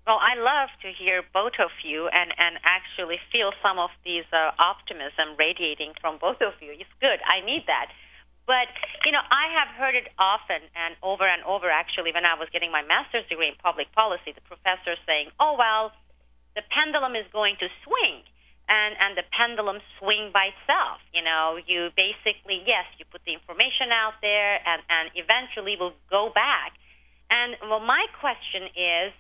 Well, 0.07 0.19
I 0.19 0.35
love 0.35 0.75
to 0.83 0.91
hear 0.91 1.23
both 1.33 1.55
of 1.61 1.71
you 1.85 2.09
and, 2.11 2.33
and 2.35 2.59
actually 2.65 3.23
feel 3.31 3.53
some 3.63 3.79
of 3.79 3.91
these 4.03 4.27
uh, 4.33 4.51
optimism 4.59 5.39
radiating 5.39 5.93
from 6.01 6.19
both 6.19 6.41
of 6.41 6.57
you. 6.59 6.73
It's 6.73 6.91
good. 6.99 7.21
I 7.23 7.45
need 7.45 7.69
that. 7.69 7.93
But, 8.51 8.67
you 9.07 9.15
know, 9.15 9.23
I 9.23 9.47
have 9.63 9.71
heard 9.79 9.95
it 9.95 10.11
often 10.19 10.59
and 10.75 10.99
over 11.07 11.23
and 11.23 11.39
over, 11.47 11.71
actually, 11.71 12.11
when 12.11 12.27
I 12.27 12.35
was 12.35 12.51
getting 12.51 12.75
my 12.75 12.83
master's 12.83 13.23
degree 13.31 13.47
in 13.47 13.55
public 13.63 13.87
policy, 13.95 14.35
the 14.35 14.43
professor 14.43 14.99
saying, 15.07 15.31
oh, 15.39 15.55
well, 15.55 15.95
the 16.59 16.67
pendulum 16.67 17.15
is 17.15 17.31
going 17.31 17.55
to 17.63 17.71
swing. 17.87 18.27
And, 18.67 18.99
and 18.99 19.19
the 19.19 19.27
pendulum 19.35 19.79
swing 19.99 20.35
by 20.35 20.51
itself. 20.51 20.99
You 21.15 21.23
know, 21.23 21.63
you 21.63 21.95
basically, 21.95 22.63
yes, 22.67 22.91
you 22.99 23.07
put 23.07 23.23
the 23.23 23.35
information 23.35 23.95
out 23.95 24.19
there 24.19 24.59
and, 24.63 24.83
and 24.87 25.15
eventually 25.15 25.79
will 25.79 25.95
go 26.11 26.31
back. 26.35 26.75
And 27.31 27.55
well, 27.67 27.83
my 27.83 28.07
question 28.19 28.67
is, 28.75 29.11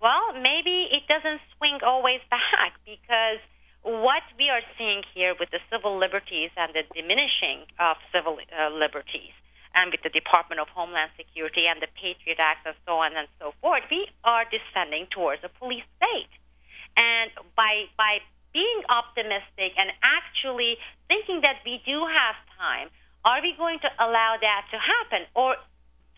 well, 0.00 0.36
maybe 0.36 0.88
it 0.88 1.04
doesn't 1.08 1.40
swing 1.56 1.80
always 1.84 2.20
back 2.32 2.76
because 2.84 3.40
what 3.82 4.22
we 4.36 4.52
are 4.52 4.60
seeing 4.76 5.02
here 5.14 5.34
with 5.38 5.50
the 5.50 5.60
civil 5.72 5.96
liberties 5.96 6.50
and 6.56 6.72
the 6.76 6.84
diminishing 6.92 7.64
of 7.80 7.96
civil 8.12 8.36
uh, 8.52 8.68
liberties, 8.70 9.32
and 9.74 9.94
with 9.94 10.02
the 10.02 10.10
Department 10.10 10.60
of 10.60 10.68
Homeland 10.68 11.14
Security 11.16 11.64
and 11.70 11.80
the 11.80 11.88
Patriot 11.94 12.42
Act 12.42 12.66
and 12.66 12.76
so 12.84 13.00
on 13.00 13.16
and 13.16 13.28
so 13.38 13.54
forth, 13.62 13.86
we 13.90 14.10
are 14.24 14.44
descending 14.50 15.06
towards 15.08 15.40
a 15.46 15.52
police 15.62 15.86
state. 15.96 16.32
And 16.98 17.30
by 17.54 17.86
by 17.96 18.18
being 18.52 18.82
optimistic 18.90 19.78
and 19.78 19.94
actually 20.02 20.74
thinking 21.06 21.40
that 21.46 21.62
we 21.62 21.78
do 21.86 22.02
have 22.02 22.34
time, 22.58 22.90
are 23.24 23.40
we 23.40 23.54
going 23.54 23.78
to 23.78 23.90
allow 24.02 24.36
that 24.42 24.66
to 24.74 24.76
happen? 24.76 25.22
Or 25.38 25.54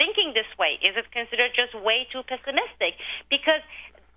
thinking 0.00 0.32
this 0.32 0.48
way, 0.56 0.80
is 0.80 0.96
it 0.96 1.12
considered 1.12 1.52
just 1.52 1.76
way 1.76 2.08
too 2.08 2.24
pessimistic? 2.24 2.96
Because 3.28 3.60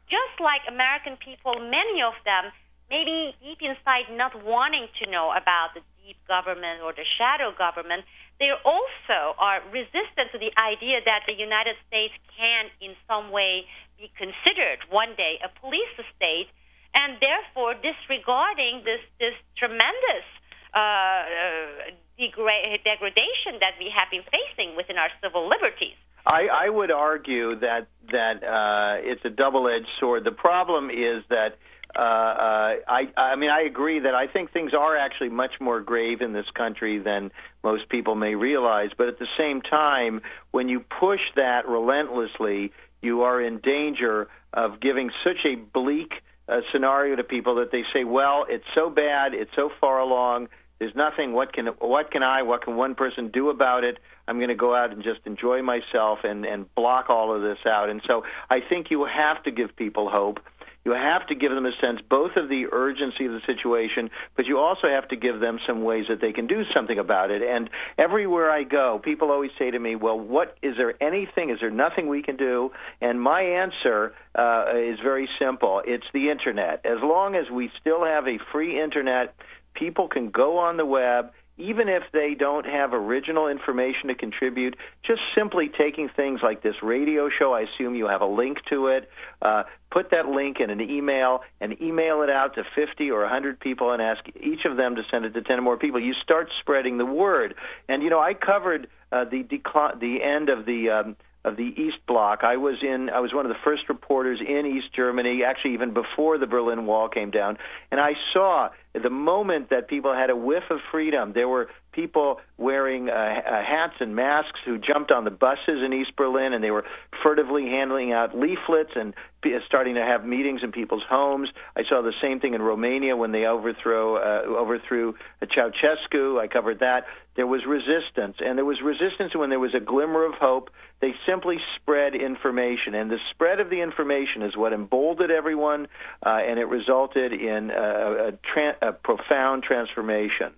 just 0.07 0.39
like 0.39 0.63
American 0.63 1.19
people, 1.19 1.59
many 1.59 1.99
of 1.99 2.15
them 2.23 2.55
maybe 2.89 3.33
deep 3.41 3.61
inside 3.61 4.09
not 4.11 4.33
wanting 4.43 4.87
to 5.01 5.09
know 5.09 5.33
about 5.33 5.73
the 5.73 5.81
deep 6.05 6.17
government 6.27 6.85
or 6.85 6.93
the 6.93 7.05
shadow 7.17 7.49
government, 7.55 8.05
they 8.37 8.51
also 8.51 9.33
are 9.39 9.63
resistant 9.71 10.29
to 10.35 10.37
the 10.37 10.51
idea 10.59 10.99
that 11.05 11.23
the 11.25 11.33
United 11.33 11.79
States 11.87 12.13
can, 12.35 12.67
in 12.83 12.93
some 13.07 13.31
way, 13.31 13.63
be 13.97 14.11
considered 14.19 14.83
one 14.91 15.15
day 15.15 15.39
a 15.39 15.49
police 15.59 15.95
state, 16.15 16.51
and 16.93 17.15
therefore 17.23 17.75
disregarding 17.79 18.83
this 18.83 18.99
this 19.19 19.35
tremendous 19.55 20.27
uh, 20.75 20.79
uh, 20.79 21.95
degra- 22.19 22.75
degradation 22.83 23.63
that 23.63 23.79
we 23.79 23.87
have 23.87 24.11
been 24.11 24.23
facing 24.27 24.75
within 24.75 24.99
our 24.99 25.09
civil 25.23 25.47
liberties. 25.47 25.95
I, 26.25 26.67
I 26.67 26.69
would 26.69 26.91
argue 26.91 27.55
that 27.59 27.87
that 28.11 28.43
uh, 28.43 28.99
it's 28.99 29.23
a 29.23 29.29
double-edged 29.29 29.87
sword. 29.99 30.23
The 30.25 30.35
problem 30.35 30.89
is 30.89 31.23
that 31.29 31.55
uh, 31.95 31.99
uh, 31.99 32.75
I, 32.87 33.03
I 33.15 33.35
mean, 33.35 33.49
I 33.49 33.61
agree 33.61 33.99
that 33.99 34.13
I 34.13 34.27
think 34.27 34.51
things 34.51 34.73
are 34.73 34.97
actually 34.97 35.29
much 35.29 35.53
more 35.61 35.79
grave 35.79 36.21
in 36.21 36.33
this 36.33 36.45
country 36.53 36.99
than 36.99 37.31
most 37.63 37.87
people 37.89 38.15
may 38.15 38.35
realize. 38.35 38.89
But 38.97 39.07
at 39.07 39.19
the 39.19 39.27
same 39.37 39.61
time, 39.61 40.21
when 40.51 40.67
you 40.67 40.81
push 40.81 41.21
that 41.35 41.67
relentlessly, 41.67 42.71
you 43.01 43.21
are 43.21 43.41
in 43.41 43.59
danger 43.59 44.27
of 44.53 44.81
giving 44.81 45.09
such 45.23 45.45
a 45.45 45.55
bleak 45.55 46.11
uh, 46.49 46.61
scenario 46.71 47.15
to 47.15 47.23
people 47.23 47.55
that 47.55 47.71
they 47.71 47.83
say, 47.93 48.03
"Well, 48.03 48.45
it's 48.49 48.65
so 48.75 48.89
bad, 48.89 49.33
it's 49.33 49.51
so 49.55 49.69
far 49.79 49.99
along." 49.99 50.49
There's 50.79 50.95
nothing. 50.95 51.31
What 51.31 51.53
can 51.53 51.67
what 51.79 52.11
can 52.11 52.23
I? 52.23 52.41
What 52.41 52.63
can 52.63 52.75
one 52.75 52.95
person 52.95 53.29
do 53.29 53.49
about 53.49 53.85
it? 53.85 53.97
I'm 54.27 54.37
going 54.37 54.49
to 54.49 54.55
go 54.55 54.75
out 54.75 54.91
and 54.91 55.01
just 55.03 55.21
enjoy 55.25 55.61
myself 55.61 56.19
and 56.23 56.45
and 56.45 56.73
block 56.75 57.09
all 57.09 57.33
of 57.33 57.41
this 57.41 57.59
out. 57.65 57.89
And 57.89 58.01
so 58.05 58.23
I 58.49 58.59
think 58.59 58.91
you 58.91 59.05
have 59.05 59.41
to 59.43 59.51
give 59.51 59.75
people 59.75 60.09
hope. 60.09 60.39
You 60.85 60.91
have 60.91 61.25
to 61.27 61.35
give 61.35 61.51
them 61.51 61.65
a 61.65 61.71
sense 61.81 61.99
both 62.07 62.35
of 62.37 62.47
the 62.47 62.67
urgency 62.71 63.25
of 63.25 63.31
the 63.31 63.41
situation, 63.47 64.11
but 64.35 64.45
you 64.45 64.59
also 64.59 64.87
have 64.87 65.07
to 65.07 65.15
give 65.15 65.39
them 65.39 65.57
some 65.65 65.83
ways 65.83 66.05
that 66.09 66.21
they 66.21 66.31
can 66.31 66.45
do 66.45 66.61
something 66.75 66.99
about 66.99 67.31
it. 67.31 67.41
And 67.41 67.71
everywhere 67.97 68.51
I 68.51 68.63
go, 68.63 69.01
people 69.03 69.31
always 69.31 69.49
say 69.57 69.71
to 69.71 69.79
me, 69.79 69.95
"Well, 69.95 70.19
what 70.19 70.55
is 70.61 70.77
there 70.77 70.93
anything? 71.01 71.49
Is 71.49 71.59
there 71.59 71.71
nothing 71.71 72.07
we 72.07 72.21
can 72.21 72.37
do?" 72.37 72.71
And 73.01 73.19
my 73.19 73.41
answer 73.41 74.13
uh, 74.35 74.73
is 74.75 74.99
very 74.99 75.27
simple: 75.39 75.81
it's 75.83 76.05
the 76.13 76.29
internet. 76.29 76.85
As 76.85 77.01
long 77.01 77.35
as 77.35 77.49
we 77.49 77.71
still 77.81 78.05
have 78.05 78.27
a 78.27 78.37
free 78.51 78.79
internet, 78.79 79.33
people 79.73 80.07
can 80.07 80.29
go 80.29 80.59
on 80.59 80.77
the 80.77 80.85
web 80.85 81.31
even 81.57 81.87
if 81.87 82.03
they 82.11 82.35
don't 82.37 82.65
have 82.65 82.93
original 82.93 83.47
information 83.47 84.09
to 84.09 84.15
contribute, 84.15 84.75
just 85.05 85.21
simply 85.33 85.69
taking 85.69 86.09
things 86.09 86.41
like 86.43 86.61
this 86.61 86.75
radio 86.83 87.29
show, 87.29 87.53
I 87.53 87.61
assume 87.61 87.95
you 87.95 88.07
have 88.07 88.21
a 88.21 88.27
link 88.27 88.57
to 88.69 88.87
it, 88.87 89.09
uh, 89.41 89.63
put 89.89 90.11
that 90.11 90.27
link 90.27 90.57
in 90.59 90.69
an 90.69 90.81
email 90.81 91.41
and 91.61 91.81
email 91.81 92.21
it 92.23 92.29
out 92.29 92.55
to 92.55 92.63
50 92.75 93.09
or 93.09 93.21
100 93.21 93.59
people 93.59 93.91
and 93.91 94.01
ask 94.01 94.23
each 94.41 94.65
of 94.65 94.75
them 94.75 94.95
to 94.95 95.03
send 95.09 95.23
it 95.23 95.33
to 95.33 95.41
10 95.41 95.59
or 95.59 95.61
more 95.61 95.77
people. 95.77 95.99
You 95.99 96.13
start 96.21 96.49
spreading 96.59 96.97
the 96.97 97.05
word. 97.05 97.55
And, 97.87 98.03
you 98.03 98.09
know, 98.09 98.19
I 98.19 98.33
covered 98.33 98.87
uh, 99.11 99.23
the, 99.23 99.43
decl- 99.43 99.99
the 99.99 100.21
end 100.21 100.49
of 100.49 100.65
the. 100.65 100.89
Um, 100.89 101.15
of 101.45 101.55
the 101.55 101.73
East 101.77 101.97
Bloc. 102.07 102.43
I 102.43 102.57
was 102.57 102.75
in 102.81 103.09
I 103.09 103.19
was 103.19 103.33
one 103.33 103.45
of 103.45 103.49
the 103.49 103.59
first 103.63 103.83
reporters 103.87 104.39
in 104.45 104.65
East 104.65 104.93
Germany, 104.93 105.43
actually 105.47 105.75
even 105.75 105.93
before 105.93 106.37
the 106.37 106.47
Berlin 106.47 106.85
Wall 106.85 107.07
came 107.07 107.31
down, 107.31 107.57
and 107.91 108.01
I 108.01 108.13
saw 108.33 108.69
the 108.93 109.09
moment 109.09 109.69
that 109.69 109.87
people 109.87 110.13
had 110.13 110.29
a 110.29 110.35
whiff 110.35 110.63
of 110.69 110.79
freedom, 110.91 111.33
there 111.33 111.47
were 111.47 111.69
people 111.95 112.39
wearing 112.57 113.09
uh, 113.09 113.13
uh, 113.13 113.63
hats 113.63 113.95
and 113.99 114.15
masks 114.15 114.59
who 114.65 114.77
jumped 114.77 115.11
on 115.11 115.23
the 115.23 115.31
buses 115.31 115.81
in 115.83 115.93
East 115.93 116.15
Berlin, 116.17 116.53
and 116.53 116.63
they 116.63 116.71
were 116.71 116.85
furtively 117.23 117.63
handing 117.63 118.11
out 118.11 118.37
leaflets 118.37 118.91
and 118.95 119.13
p- 119.41 119.57
starting 119.65 119.95
to 119.95 120.01
have 120.01 120.25
meetings 120.25 120.61
in 120.61 120.71
people's 120.71 121.03
homes. 121.09 121.49
I 121.75 121.83
saw 121.87 122.01
the 122.01 122.13
same 122.21 122.39
thing 122.39 122.53
in 122.53 122.61
Romania 122.61 123.15
when 123.15 123.31
they 123.31 123.45
overthrow 123.45 124.17
uh, 124.17 124.47
overthrew 124.47 125.15
Ceausescu. 125.41 126.39
I 126.39 126.47
covered 126.47 126.79
that. 126.79 127.05
There 127.35 127.47
was 127.47 127.61
resistance, 127.67 128.37
and 128.39 128.57
there 128.57 128.65
was 128.65 128.81
resistance 128.81 129.35
when 129.35 129.49
there 129.49 129.59
was 129.59 129.73
a 129.73 129.81
glimmer 129.81 130.25
of 130.25 130.35
hope. 130.35 130.69
They 131.01 131.13
simply 131.27 131.57
spread 131.75 132.15
information, 132.15 132.95
and 132.95 133.11
the 133.11 133.19
spread 133.31 133.59
of 133.59 133.69
the 133.69 133.81
information 133.81 134.41
is 134.41 134.55
what 134.55 134.71
emboldened 134.71 135.31
everyone, 135.31 135.87
uh, 136.25 136.29
and 136.29 136.59
it 136.59 136.65
resulted 136.65 137.33
in 137.33 137.71
a, 137.71 138.29
a, 138.29 138.31
tra- 138.53 138.77
a 138.81 138.93
profound 138.93 139.63
transformation. 139.63 140.53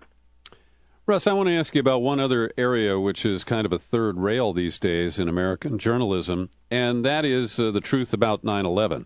Russ, 1.08 1.26
I 1.26 1.32
want 1.32 1.48
to 1.48 1.56
ask 1.56 1.74
you 1.74 1.80
about 1.80 2.02
one 2.02 2.20
other 2.20 2.52
area 2.58 3.00
which 3.00 3.26
is 3.26 3.46
kind 3.46 3.66
of 3.66 3.72
a 3.72 3.80
third 3.80 4.20
rail 4.20 4.52
these 4.52 4.78
days 4.78 5.20
in 5.20 5.30
American 5.30 5.80
journalism, 5.80 6.50
and 6.70 7.06
that 7.06 7.24
is 7.24 7.58
uh, 7.58 7.72
the 7.72 7.80
truth 7.80 8.12
about 8.12 8.44
9 8.44 8.66
11. 8.66 9.06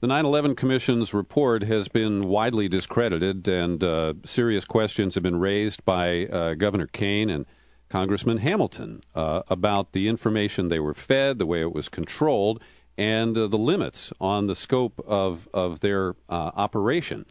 The 0.00 0.08
9 0.08 0.24
11 0.24 0.56
Commission's 0.56 1.14
report 1.14 1.62
has 1.62 1.86
been 1.86 2.26
widely 2.26 2.68
discredited, 2.68 3.46
and 3.46 3.84
uh, 3.84 4.14
serious 4.24 4.64
questions 4.64 5.14
have 5.14 5.22
been 5.22 5.38
raised 5.38 5.84
by 5.84 6.26
uh, 6.26 6.54
Governor 6.54 6.88
Kean 6.88 7.30
and 7.30 7.46
Congressman 7.90 8.38
Hamilton 8.38 9.02
uh, 9.14 9.42
about 9.46 9.92
the 9.92 10.08
information 10.08 10.66
they 10.66 10.80
were 10.80 10.94
fed, 10.94 11.38
the 11.38 11.46
way 11.46 11.60
it 11.60 11.72
was 11.72 11.88
controlled, 11.88 12.60
and 12.98 13.38
uh, 13.38 13.46
the 13.46 13.56
limits 13.56 14.12
on 14.20 14.48
the 14.48 14.56
scope 14.56 15.00
of, 15.06 15.48
of 15.54 15.78
their 15.78 16.16
uh, 16.28 16.50
operation. 16.56 17.24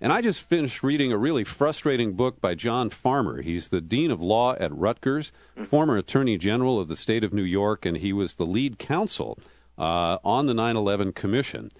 And 0.00 0.12
I 0.12 0.20
just 0.20 0.42
finished 0.42 0.82
reading 0.82 1.12
a 1.12 1.18
really 1.18 1.44
frustrating 1.44 2.12
book 2.12 2.40
by 2.40 2.54
John 2.54 2.88
Farmer. 2.88 3.42
He's 3.42 3.68
the 3.68 3.80
Dean 3.80 4.10
of 4.10 4.20
Law 4.20 4.54
at 4.54 4.72
Rutgers, 4.76 5.32
mm-hmm. 5.56 5.64
former 5.64 5.96
Attorney 5.96 6.38
General 6.38 6.78
of 6.78 6.88
the 6.88 6.96
state 6.96 7.24
of 7.24 7.32
New 7.32 7.42
York, 7.42 7.84
and 7.84 7.96
he 7.96 8.12
was 8.12 8.34
the 8.34 8.46
lead 8.46 8.78
counsel 8.78 9.38
uh, 9.76 10.18
on 10.24 10.46
the 10.46 10.54
9 10.54 10.76
11 10.76 11.12
Commission. 11.12 11.70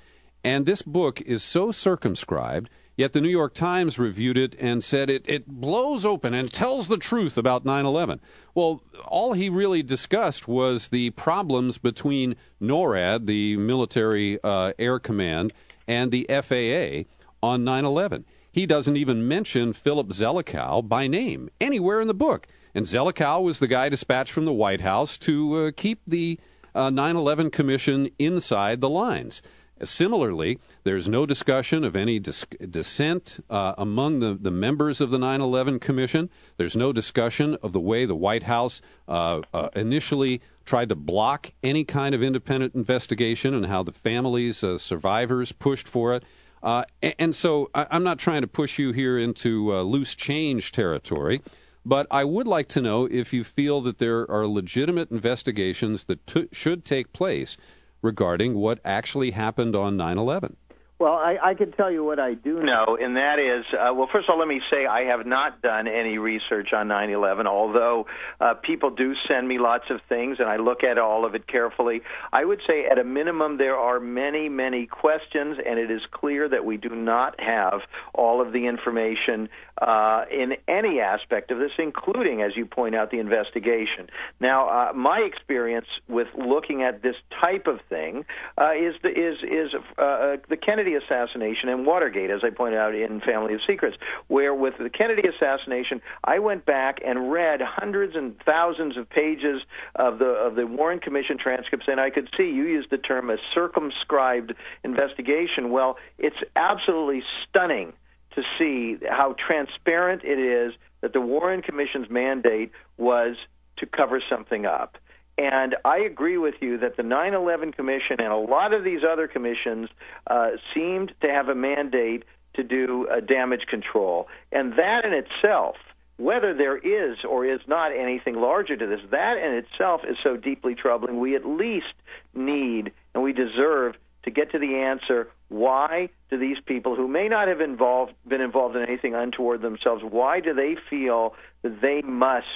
And 0.42 0.66
this 0.66 0.82
book 0.82 1.20
is 1.20 1.42
so 1.42 1.70
circumscribed, 1.70 2.70
Yet 2.98 3.12
the 3.12 3.20
New 3.20 3.28
York 3.28 3.54
Times 3.54 3.96
reviewed 3.96 4.36
it 4.36 4.56
and 4.58 4.82
said 4.82 5.08
it, 5.08 5.24
it 5.28 5.46
blows 5.46 6.04
open 6.04 6.34
and 6.34 6.52
tells 6.52 6.88
the 6.88 6.96
truth 6.96 7.38
about 7.38 7.64
9 7.64 7.86
11. 7.86 8.18
Well, 8.56 8.82
all 9.06 9.34
he 9.34 9.48
really 9.48 9.84
discussed 9.84 10.48
was 10.48 10.88
the 10.88 11.10
problems 11.10 11.78
between 11.78 12.34
NORAD, 12.60 13.26
the 13.26 13.56
military 13.56 14.42
uh, 14.42 14.72
air 14.80 14.98
command, 14.98 15.52
and 15.86 16.10
the 16.10 16.26
FAA 16.28 17.08
on 17.42 17.64
9 17.64 17.84
11. 17.84 18.24
He 18.50 18.66
doesn't 18.66 18.96
even 18.96 19.28
mention 19.28 19.72
Philip 19.72 20.08
Zelikow 20.08 20.86
by 20.86 21.06
name 21.06 21.50
anywhere 21.60 22.00
in 22.00 22.08
the 22.08 22.14
book. 22.14 22.46
And 22.74 22.86
Zelikow 22.86 23.42
was 23.42 23.58
the 23.58 23.66
guy 23.66 23.88
dispatched 23.88 24.32
from 24.32 24.44
the 24.44 24.52
White 24.52 24.80
House 24.80 25.16
to 25.18 25.54
uh, 25.54 25.70
keep 25.76 26.00
the 26.06 26.38
uh, 26.74 26.90
9 26.90 27.16
11 27.16 27.50
Commission 27.50 28.10
inside 28.18 28.80
the 28.80 28.88
lines. 28.88 29.42
Similarly, 29.84 30.58
there's 30.82 31.08
no 31.08 31.24
discussion 31.24 31.84
of 31.84 31.94
any 31.94 32.18
dis- 32.18 32.44
dissent 32.68 33.38
uh, 33.48 33.74
among 33.78 34.18
the, 34.18 34.34
the 34.34 34.50
members 34.50 35.00
of 35.00 35.10
the 35.10 35.18
9 35.18 35.40
11 35.40 35.78
Commission. 35.78 36.30
There's 36.56 36.76
no 36.76 36.92
discussion 36.92 37.56
of 37.62 37.72
the 37.72 37.80
way 37.80 38.04
the 38.04 38.16
White 38.16 38.42
House 38.42 38.80
uh, 39.06 39.42
uh, 39.54 39.68
initially 39.76 40.40
tried 40.64 40.88
to 40.88 40.96
block 40.96 41.52
any 41.62 41.84
kind 41.84 42.14
of 42.14 42.22
independent 42.22 42.74
investigation 42.74 43.54
and 43.54 43.66
how 43.66 43.82
the 43.82 43.92
families, 43.92 44.64
uh, 44.64 44.78
survivors, 44.78 45.52
pushed 45.52 45.86
for 45.86 46.14
it. 46.14 46.24
Uh, 46.62 46.84
and, 47.02 47.34
so 47.34 47.70
I, 47.74 47.86
am 47.90 48.02
not 48.04 48.18
trying 48.18 48.42
to 48.42 48.46
push 48.48 48.78
you 48.78 48.92
here 48.92 49.18
into 49.18 49.72
uh, 49.74 49.82
loose 49.82 50.14
change 50.14 50.72
territory, 50.72 51.40
but 51.84 52.06
I 52.10 52.24
would 52.24 52.46
like 52.46 52.68
to 52.68 52.82
know 52.82 53.06
if 53.10 53.32
you 53.32 53.44
feel 53.44 53.80
that 53.82 53.98
there 53.98 54.30
are 54.30 54.46
legitimate 54.46 55.10
investigations 55.10 56.04
that 56.04 56.26
t- 56.26 56.48
should 56.52 56.84
take 56.84 57.12
place 57.12 57.56
regarding 58.02 58.54
what 58.54 58.80
actually 58.84 59.32
happened 59.32 59.74
on 59.76 59.96
9 59.96 60.18
11. 60.18 60.56
Well, 60.98 61.12
I, 61.12 61.36
I 61.40 61.54
can 61.54 61.70
tell 61.70 61.92
you 61.92 62.02
what 62.02 62.18
I 62.18 62.34
do 62.34 62.60
know, 62.60 62.98
and 63.00 63.16
that 63.16 63.38
is, 63.38 63.64
uh, 63.72 63.94
well, 63.94 64.08
first 64.12 64.28
of 64.28 64.32
all, 64.32 64.38
let 64.40 64.48
me 64.48 64.60
say 64.68 64.84
I 64.84 65.02
have 65.04 65.24
not 65.26 65.62
done 65.62 65.86
any 65.86 66.18
research 66.18 66.72
on 66.72 66.88
9/11. 66.88 67.46
Although 67.46 68.06
uh, 68.40 68.54
people 68.54 68.90
do 68.90 69.14
send 69.28 69.46
me 69.46 69.60
lots 69.60 69.84
of 69.90 70.00
things, 70.08 70.38
and 70.40 70.48
I 70.48 70.56
look 70.56 70.82
at 70.82 70.98
all 70.98 71.24
of 71.24 71.36
it 71.36 71.46
carefully. 71.46 72.02
I 72.32 72.44
would 72.44 72.60
say, 72.66 72.84
at 72.90 72.98
a 72.98 73.04
minimum, 73.04 73.58
there 73.58 73.76
are 73.76 74.00
many, 74.00 74.48
many 74.48 74.86
questions, 74.86 75.58
and 75.64 75.78
it 75.78 75.88
is 75.88 76.00
clear 76.10 76.48
that 76.48 76.64
we 76.64 76.76
do 76.76 76.90
not 76.90 77.38
have 77.40 77.82
all 78.12 78.40
of 78.44 78.52
the 78.52 78.66
information 78.66 79.48
uh, 79.80 80.24
in 80.32 80.54
any 80.66 80.98
aspect 80.98 81.52
of 81.52 81.58
this, 81.58 81.70
including, 81.78 82.42
as 82.42 82.56
you 82.56 82.66
point 82.66 82.96
out, 82.96 83.12
the 83.12 83.20
investigation. 83.20 84.08
Now, 84.40 84.68
uh, 84.68 84.92
my 84.94 85.18
experience 85.20 85.86
with 86.08 86.26
looking 86.36 86.82
at 86.82 87.02
this 87.02 87.14
type 87.40 87.68
of 87.68 87.78
thing 87.88 88.24
uh, 88.60 88.72
is 88.72 88.94
the, 89.02 89.10
is 89.10 89.36
is 89.42 89.74
uh, 89.96 90.02
uh, 90.02 90.36
the 90.48 90.56
Kennedy 90.56 90.87
assassination 90.94 91.68
and 91.68 91.86
Watergate, 91.86 92.30
as 92.30 92.40
I 92.42 92.50
pointed 92.50 92.78
out 92.78 92.94
in 92.94 93.20
Family 93.20 93.54
of 93.54 93.60
Secrets, 93.66 93.96
where 94.28 94.54
with 94.54 94.74
the 94.78 94.90
Kennedy 94.90 95.28
assassination, 95.28 96.00
I 96.24 96.38
went 96.38 96.64
back 96.64 96.98
and 97.04 97.30
read 97.30 97.60
hundreds 97.60 98.14
and 98.16 98.36
thousands 98.44 98.96
of 98.96 99.08
pages 99.08 99.62
of 99.94 100.18
the 100.18 100.26
of 100.26 100.54
the 100.54 100.66
Warren 100.66 100.98
Commission 100.98 101.38
transcripts, 101.38 101.86
and 101.88 102.00
I 102.00 102.10
could 102.10 102.28
see 102.36 102.44
you 102.44 102.64
used 102.64 102.90
the 102.90 102.98
term 102.98 103.30
a 103.30 103.36
circumscribed 103.54 104.54
investigation. 104.84 105.70
Well, 105.70 105.96
it's 106.18 106.36
absolutely 106.56 107.22
stunning 107.48 107.92
to 108.34 108.42
see 108.58 108.98
how 109.08 109.34
transparent 109.46 110.22
it 110.24 110.38
is 110.38 110.74
that 111.00 111.12
the 111.12 111.20
Warren 111.20 111.62
Commission's 111.62 112.10
mandate 112.10 112.72
was 112.96 113.36
to 113.78 113.86
cover 113.86 114.22
something 114.28 114.66
up. 114.66 114.98
And 115.38 115.76
I 115.84 115.98
agree 115.98 116.36
with 116.36 116.56
you 116.60 116.78
that 116.78 116.96
the 116.96 117.04
9 117.04 117.32
11 117.32 117.72
Commission 117.72 118.16
and 118.18 118.32
a 118.32 118.36
lot 118.36 118.74
of 118.74 118.82
these 118.82 119.00
other 119.08 119.28
commissions 119.28 119.88
uh, 120.26 120.50
seemed 120.74 121.12
to 121.20 121.28
have 121.28 121.48
a 121.48 121.54
mandate 121.54 122.24
to 122.54 122.64
do 122.64 123.06
uh, 123.06 123.20
damage 123.20 123.66
control. 123.70 124.26
And 124.50 124.72
that 124.72 125.04
in 125.04 125.12
itself, 125.12 125.76
whether 126.16 126.52
there 126.52 126.76
is 126.76 127.18
or 127.24 127.46
is 127.46 127.60
not 127.68 127.92
anything 127.96 128.34
larger 128.34 128.76
to 128.76 128.86
this, 128.86 128.98
that 129.12 129.38
in 129.38 129.54
itself 129.54 130.00
is 130.08 130.16
so 130.24 130.36
deeply 130.36 130.74
troubling. 130.74 131.20
We 131.20 131.36
at 131.36 131.46
least 131.46 131.94
need 132.34 132.92
and 133.14 133.22
we 133.22 133.32
deserve 133.32 133.94
to 134.24 134.30
get 134.32 134.50
to 134.52 134.58
the 134.58 134.74
answer 134.74 135.28
why 135.48 136.08
do 136.30 136.38
these 136.38 136.58
people 136.66 136.96
who 136.96 137.06
may 137.06 137.28
not 137.28 137.48
have 137.48 137.60
involved 137.60 138.12
been 138.26 138.40
involved 138.40 138.76
in 138.76 138.82
anything 138.82 139.14
untoward 139.14 139.62
themselves 139.62 140.02
why 140.04 140.40
do 140.40 140.52
they 140.52 140.76
feel 140.90 141.34
that 141.62 141.80
they 141.80 142.02
must 142.02 142.46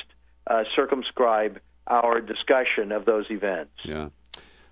uh, 0.47 0.65
circumscribe 0.77 1.59
our 1.87 2.21
discussion 2.21 2.93
of 2.93 3.05
those 3.05 3.27
events. 3.31 3.73
Yeah. 3.85 4.09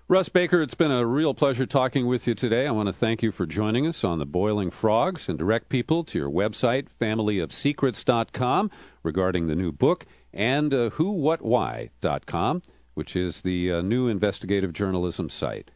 Russ 0.07 0.27
Baker, 0.27 0.61
it's 0.61 0.73
been 0.73 0.91
a 0.91 1.05
real 1.05 1.33
pleasure 1.33 1.65
talking 1.65 2.05
with 2.05 2.27
you 2.27 2.35
today. 2.35 2.67
I 2.67 2.71
want 2.71 2.87
to 2.87 2.93
thank 2.93 3.23
you 3.23 3.31
for 3.31 3.45
joining 3.45 3.87
us 3.87 4.03
on 4.03 4.19
the 4.19 4.25
Boiling 4.25 4.69
Frogs 4.69 5.29
and 5.29 5.39
direct 5.39 5.69
people 5.69 6.03
to 6.03 6.19
your 6.19 6.29
website, 6.29 6.87
familyofsecrets.com, 6.99 8.71
regarding 9.03 9.47
the 9.47 9.55
new 9.55 9.71
book, 9.71 10.05
and 10.33 10.73
uh, 10.73 10.89
whowhatwhy.com, 10.89 12.61
which 12.93 13.15
is 13.15 13.41
the 13.41 13.71
uh, 13.71 13.81
new 13.81 14.09
investigative 14.09 14.73
journalism 14.73 15.29
site. 15.29 15.71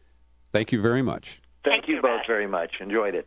Thank 0.52 0.70
you 0.70 0.82
very 0.82 1.00
much. 1.00 1.40
Thank, 1.64 1.86
thank 1.86 1.88
you, 1.88 1.96
you 1.96 2.02
both 2.02 2.26
very 2.26 2.46
much. 2.46 2.74
Enjoyed 2.80 3.14
it. 3.14 3.26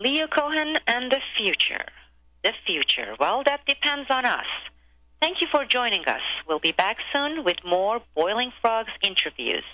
Leonard 0.00 0.30
Cohen 0.30 0.78
and 0.86 1.12
the 1.12 1.20
future. 1.36 1.84
The 2.42 2.54
future. 2.66 3.14
Well, 3.20 3.42
that 3.44 3.66
depends 3.66 4.08
on 4.08 4.24
us. 4.24 4.46
Thank 5.20 5.42
you 5.42 5.48
for 5.52 5.66
joining 5.66 6.06
us. 6.06 6.22
We'll 6.48 6.60
be 6.60 6.72
back 6.72 6.96
soon 7.12 7.44
with 7.44 7.56
more 7.62 8.00
Boiling 8.14 8.50
Frogs 8.62 8.92
interviews. 9.02 9.64